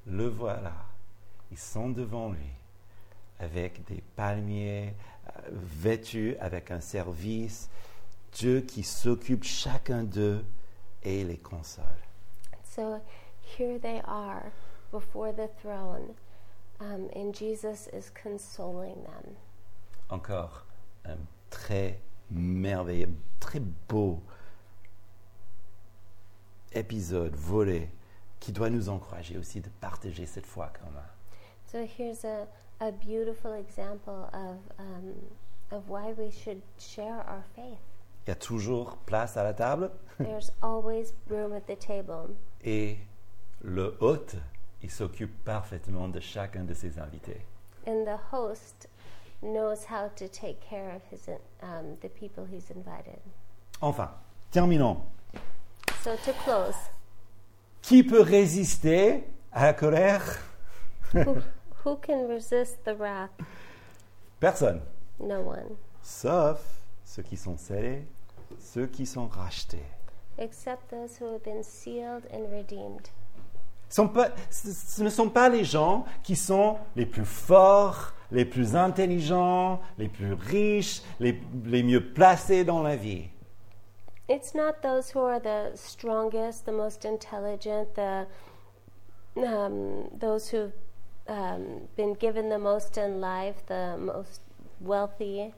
le 0.07 0.29
voilà. 0.29 0.75
Ils 1.51 1.59
sont 1.59 1.89
devant 1.89 2.31
lui, 2.31 2.53
avec 3.41 3.85
des 3.87 4.03
palmiers, 4.15 4.95
euh, 5.27 5.41
vêtus 5.51 6.37
avec 6.39 6.71
un 6.71 6.81
service. 6.81 7.69
Dieu 8.33 8.61
qui 8.61 8.83
s'occupe 8.83 9.43
chacun 9.43 10.05
d'eux 10.05 10.45
et 11.03 11.25
les 11.25 11.39
console. 11.39 11.85
So 12.63 13.01
here 13.59 13.79
they 13.79 14.01
are 14.07 14.53
before 14.93 15.33
the 15.33 15.49
throne, 15.61 16.15
um, 16.81 17.09
and 17.15 17.35
Jesus 17.35 17.89
is 17.93 18.11
consoling 18.11 19.03
them. 19.05 19.37
Encore 20.11 20.65
un 21.05 21.19
très 21.51 22.01
merveilleux, 22.31 23.11
très 23.41 23.61
beau 23.89 24.23
épisode 26.73 27.35
volé 27.35 27.89
qui 28.41 28.53
doit 28.53 28.71
nous 28.71 28.89
encourager 28.89 29.37
aussi 29.37 29.61
de 29.61 29.69
partager 29.81 30.27
cette 30.27 30.47
foi 30.47 30.71
quand 30.79 30.91
même. 30.93 31.03
So 31.67 31.85
here's 31.85 32.25
a, 32.25 32.47
a 32.81 32.93
beautiful 32.93 33.53
example 33.53 34.31
of, 34.33 34.59
um, 34.79 35.15
of 35.71 35.89
why 35.89 36.13
we 36.17 36.31
should 36.31 36.63
share 36.79 37.25
our 37.29 37.43
faith. 37.55 37.79
Il 38.27 38.31
y 38.31 38.33
a 38.33 38.37
toujours 38.37 38.99
place 39.07 39.37
à 39.37 39.43
la 39.43 39.55
table 39.55 39.91
There's 40.19 40.53
always 40.63 41.15
room 41.29 41.53
at 41.53 41.67
the 41.67 41.77
table, 41.77 42.35
et 42.63 42.99
le 43.63 43.97
hôte, 44.01 44.37
il 44.83 44.91
s'occupe 44.91 45.45
parfaitement 45.45 46.09
de 46.09 46.21
chacun 46.21 46.65
de 46.65 46.75
ses 46.75 46.99
invités. 46.99 47.41
and 47.87 48.05
the 48.05 48.19
host 48.31 48.87
knows 49.43 49.85
how 49.91 50.09
to 50.17 50.29
take 50.29 50.61
care 50.61 50.91
of 50.95 51.03
his, 51.11 51.29
um, 51.63 51.97
the 52.03 52.09
people 52.09 52.45
he's 52.45 52.71
invited. 52.71 53.19
Enfin, 53.81 54.11
terminons. 54.51 54.99
So 56.03 56.17
to 56.25 56.33
close, 56.45 56.75
Qui 57.83 58.03
peut 58.03 58.21
résister 58.23 59.25
à 59.53 59.63
la 59.67 59.73
colère? 59.73 60.23
Who, 61.15 61.37
who 61.85 61.97
can 61.97 62.29
resist 62.29 62.85
the 62.85 62.95
wrath? 62.99 63.31
Personne. 64.41 64.83
No 65.21 65.41
one, 65.41 65.77
Sauf 66.03 66.61
ceux 67.05 67.23
qui 67.23 67.37
sont 67.37 67.57
scellés, 67.57 68.07
ceux 68.61 68.87
qui 68.87 69.07
sont 69.07 69.29
rachetés. 69.29 69.85
except 70.37 70.89
those 70.91 71.17
who 71.19 71.33
have 71.33 71.43
been 71.43 71.63
sealed 71.65 72.25
and 72.33 72.51
redeemed. 72.53 73.09
Ce 73.89 73.97
sont 73.97 74.09
pas- 74.09 74.31
ce 74.51 75.03
ne 75.03 75.09
sont 75.09 75.31
pas 75.31 75.49
les 75.49 75.65
gens 75.65 76.05
qui 76.23 76.37
sont 76.37 76.77
les 76.97 77.07
plus 77.07 77.25
forts, 77.25 78.13
les 78.31 78.45
plus 78.45 78.77
intelligents, 78.77 79.81
les 79.97 80.09
plus 80.09 80.35
riches, 80.35 81.03
les, 81.21 81.41
les 81.65 81.83
mieux 81.83 82.13
placés 82.13 82.65
dans 82.65 82.83
la 82.83 82.97
vie. 82.97 83.25
It's 84.29 84.55
not 84.55 84.83
those 84.83 85.11
who 85.15 85.21
are 85.21 85.41
the 85.41 85.75
strongest, 85.75 86.67
the 86.67 86.73
most 86.73 87.07
intelligent, 87.07 87.87
the 87.95 88.27
um, 89.37 90.05
those 90.19 90.51
who've 90.51 90.73
um, 91.29 91.89
been 91.97 92.15
given 92.15 92.51
the 92.51 92.59
most 92.59 92.99
in 92.99 93.21
life, 93.23 93.65
the 93.69 93.97
most 93.99 94.43
wealthy. 94.83 95.53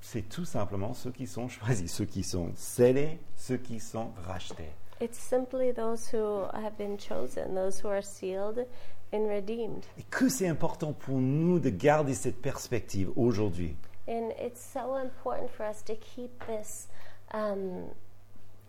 C'est 0.00 0.22
tout 0.30 0.46
simplement 0.46 0.94
ceux 0.94 1.10
qui 1.10 1.26
sont 1.26 1.46
choisis, 1.48 1.92
ceux 1.92 2.06
qui 2.06 2.22
sont 2.22 2.52
scellés, 2.56 3.18
ceux 3.36 3.58
qui 3.58 3.78
sont 3.80 4.12
rachetés. 4.26 4.70
It's 5.00 5.18
simply 5.18 5.72
those 5.72 6.08
who 6.08 6.44
have 6.52 6.76
been 6.76 6.98
chosen, 6.98 7.54
those 7.54 7.80
who 7.82 7.88
are 7.88 8.02
sealed 8.02 8.66
and 9.12 9.28
redeemed. 9.28 9.86
Et 9.98 10.02
que 10.10 10.28
c'est 10.28 10.46
important 10.46 10.92
pour 10.92 11.16
nous 11.18 11.58
de 11.58 11.70
garder 11.70 12.14
cette 12.14 12.42
perspective 12.42 13.10
aujourd'hui. 13.16 13.76
And 14.06 14.30
it's 14.38 14.60
so 14.60 14.96
important 14.96 15.50
for 15.50 15.64
us 15.64 15.82
to 15.84 15.94
keep 15.94 16.30
this 16.46 16.88
um, 17.32 17.84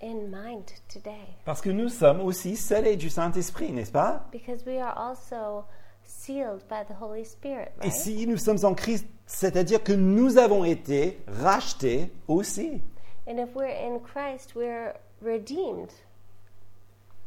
in 0.02 0.30
mind 0.30 0.72
today 0.88 1.36
Parce 1.46 1.62
que 1.62 1.70
nous 1.70 1.90
sommes 1.90 2.22
aussi 2.22 2.56
scellés 2.56 2.96
du 2.96 3.10
Saint-Esprit, 3.10 3.72
n'est-ce 3.72 3.92
pas? 3.92 4.26
Because 4.32 4.64
we 4.66 4.78
are 4.80 4.94
also 4.98 5.66
sealed 6.04 6.62
by 6.70 6.84
the 6.88 6.96
Holy 7.02 7.26
Spirit, 7.26 7.72
Et 7.82 7.88
right? 7.88 7.94
si 7.94 8.26
nous 8.28 8.38
sommes 8.38 8.64
en 8.64 8.74
Christ, 8.74 9.06
c'est-à-dire 9.26 9.84
que 9.84 9.94
nous 9.94 10.38
avons 10.38 10.64
été 10.64 11.20
rachetés 11.28 12.12
aussi. 12.28 12.82
And 13.28 13.38
if 13.38 13.54
we're 13.56 13.68
in 13.68 14.00
Christ, 14.00 14.54
we're 14.56 14.94
redeemed. 15.22 15.90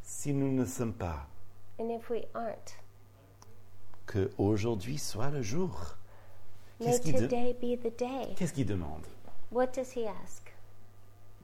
Si 0.04 0.34
nous 0.34 0.52
ne 0.52 0.66
sommes 0.66 0.92
pas, 0.92 1.26
And 1.80 1.88
if 1.88 2.10
we 2.10 2.24
aren't, 2.34 2.76
que 4.06 4.30
aujourd'hui 4.38 4.98
soit 4.98 5.30
le 5.30 5.40
jour. 5.42 5.96
Qu'est-ce 6.78 7.00
qu'il 7.00 7.14
de- 7.14 8.64
demande? 8.64 9.06
What 9.50 9.68
does 9.68 9.96
he 9.96 10.06
ask? 10.06 10.54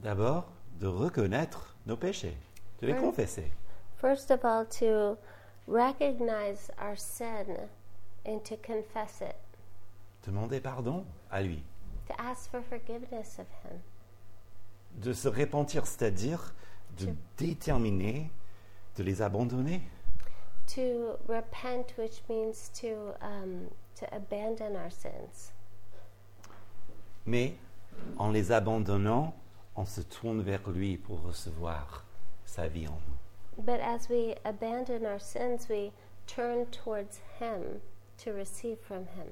D'abord, 0.03 0.45
de 0.79 0.87
reconnaître 0.87 1.75
nos 1.87 1.97
péchés, 1.97 2.37
de 2.81 2.87
les 2.87 2.95
confesser. 2.95 3.51
First 3.97 4.29
of 4.29 4.45
all, 4.45 4.67
to 4.79 5.17
recognize 5.67 6.71
our 6.79 6.97
sin 6.97 7.67
and 8.25 8.39
to 8.43 8.55
confess 8.57 9.21
it. 9.21 9.35
demander 10.23 10.59
pardon 10.59 11.03
à 11.31 11.41
lui, 11.41 11.63
to 12.07 12.13
ask 12.19 12.49
for 12.51 12.61
forgiveness 12.61 13.39
of 13.39 13.47
Him, 13.63 13.79
de 15.01 15.13
se 15.13 15.27
repentir, 15.27 15.87
c'est-à-dire 15.87 16.53
de 16.99 17.13
déterminer 17.37 18.29
de 18.95 19.03
les 19.03 19.21
abandonner? 19.21 19.81
to 20.67 21.17
repent, 21.27 21.93
which 21.97 22.21
means 22.29 22.69
to 22.75 23.13
um, 23.21 23.67
to 23.95 24.05
abandon 24.15 24.75
our 24.75 24.89
sins. 24.89 25.51
Mais 27.25 27.53
en 28.17 28.31
les 28.31 28.51
abandonnant, 28.51 29.33
on 29.75 29.85
se 29.85 30.01
tourne 30.01 30.41
vers 30.41 30.69
lui 30.69 30.97
pour 30.97 31.21
recevoir 31.21 32.03
sa 32.45 32.67
vie 32.67 32.87
en 32.87 32.99
nous. 33.07 33.63
But 33.63 33.79
as 33.81 34.09
we 34.09 34.35
abandon 34.45 35.05
our 35.05 35.19
sins, 35.19 35.67
we 35.69 35.91
turn 36.25 36.65
towards 36.67 37.19
Him 37.39 37.81
to 38.23 38.31
receive 38.31 38.77
from 38.79 39.05
Him. 39.17 39.27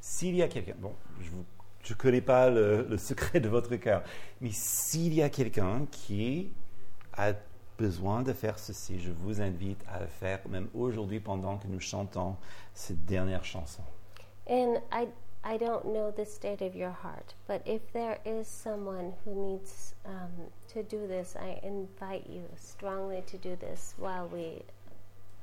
S'il 0.00 0.36
y 0.36 0.42
a 0.42 0.48
quelqu'un, 0.48 0.74
bon, 0.78 0.94
je 1.20 1.92
ne 1.92 1.98
connais 1.98 2.20
pas 2.20 2.50
le, 2.50 2.86
le 2.88 2.98
secret 2.98 3.40
de 3.40 3.48
votre 3.48 3.74
cœur, 3.76 4.02
mais 4.40 4.50
s'il 4.52 5.14
y 5.14 5.22
a 5.22 5.30
quelqu'un 5.30 5.86
qui 5.90 6.50
a 7.14 7.32
besoin 7.82 8.22
de 8.22 8.32
faire 8.32 8.60
ceci, 8.60 9.00
je 9.00 9.10
vous 9.10 9.40
invite 9.40 9.82
à 9.92 9.98
le 9.98 10.06
faire, 10.06 10.38
même 10.48 10.68
aujourd'hui 10.72 11.18
pendant 11.18 11.58
que 11.58 11.66
nous 11.66 11.80
chantons 11.80 12.36
cette 12.74 13.04
dernière 13.06 13.44
chanson. 13.44 13.82
And 14.48 14.80
I, 14.92 15.08
I 15.44 15.58
don't 15.58 15.84
know 15.86 16.12
the 16.12 16.24
state 16.24 16.62
of 16.62 16.76
your 16.76 16.92
heart, 17.02 17.34
but 17.48 17.60
if 17.66 17.80
there 17.92 18.18
is 18.24 18.46
someone 18.46 19.14
who 19.24 19.34
needs 19.34 19.94
um, 20.06 20.50
to 20.72 20.84
do 20.84 21.08
this, 21.08 21.34
I 21.36 21.58
invite 21.66 22.30
you 22.30 22.44
strongly 22.56 23.22
to 23.22 23.36
do 23.36 23.56
this 23.56 23.94
while 23.98 24.28
we 24.32 24.62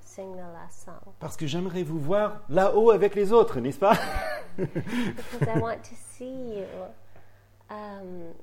sing 0.01 0.37
the 0.37 0.47
last 0.53 0.85
song. 0.85 1.13
Parce 1.19 1.35
que 1.35 1.45
j'aimerais 1.45 1.83
vous 1.83 1.99
voir 1.99 2.39
là-haut 2.47 2.91
avec 2.91 3.15
les 3.15 3.33
autres, 3.33 3.59
n'est-ce 3.59 3.79
pas? 3.79 3.97
Because 4.57 5.47
I 5.47 5.59
want 5.59 5.83
to 5.83 5.95
see 5.95 6.59
you 6.59 6.65
um, 7.69 8.33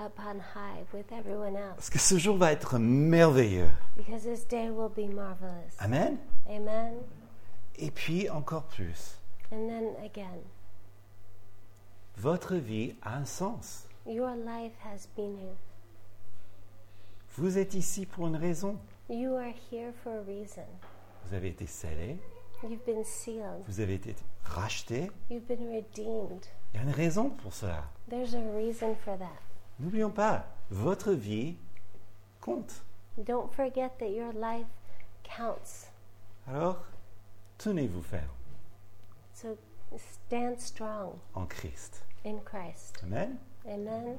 up 0.00 0.18
on 0.18 0.38
high 0.54 0.82
with 0.92 1.10
everyone 1.12 1.56
else. 1.56 1.74
Parce 1.76 1.90
que 1.90 1.98
ce 1.98 2.16
jour 2.18 2.36
va 2.36 2.52
être 2.52 2.78
merveilleux. 2.78 3.68
Because 3.96 4.22
this 4.22 4.46
day 4.48 4.70
will 4.70 4.88
be 4.88 5.08
marvelous. 5.12 5.76
Amen. 5.78 6.18
Amen. 6.48 6.94
Et 7.76 7.90
puis 7.90 8.28
encore 8.30 8.64
plus, 8.64 9.16
And 9.52 9.66
then 9.68 9.94
again, 10.04 10.40
votre 12.16 12.56
vie 12.56 12.94
a 13.02 13.16
un 13.16 13.24
sens. 13.24 13.86
your 14.06 14.34
life 14.36 14.72
has 14.84 15.08
meaning. 15.16 15.54
Vous 17.36 17.58
êtes 17.58 17.74
ici 17.74 18.06
pour 18.06 18.26
une 18.26 18.36
raison. 18.36 18.76
You 19.08 19.34
are 19.36 19.52
here 19.70 19.92
for 20.02 20.12
a 20.12 20.22
reason. 20.22 20.64
Vous 21.26 21.34
avez 21.34 21.48
été 21.48 21.66
scellé, 21.66 22.18
You've 22.62 22.84
been 22.84 23.04
sealed. 23.04 23.62
vous 23.66 23.80
avez 23.80 23.94
été 23.94 24.14
racheté. 24.44 25.10
You've 25.30 25.46
been 25.46 25.70
redeemed. 25.72 26.46
Il 26.74 26.76
y 26.76 26.78
a 26.80 26.82
une 26.82 26.90
raison 26.94 27.30
pour 27.30 27.52
cela. 27.54 27.84
There's 28.08 28.34
a 28.34 28.40
reason 28.56 28.94
for 29.04 29.16
that. 29.18 29.38
N'oublions 29.80 30.10
pas, 30.10 30.44
votre 30.70 31.12
vie 31.12 31.56
compte. 32.40 32.82
Don't 33.16 33.50
forget 33.52 33.90
that 33.98 34.10
your 34.10 34.32
life 34.34 34.66
counts. 35.24 35.86
Alors, 36.46 36.84
tenez-vous 37.58 38.02
ferme 38.02 38.28
So 39.34 39.56
stand 39.96 40.60
strong 40.60 41.18
en 41.34 41.46
Christ. 41.46 42.02
in 42.24 42.40
Christ. 42.44 42.98
Amen. 43.02 43.38
Amen. 43.66 44.18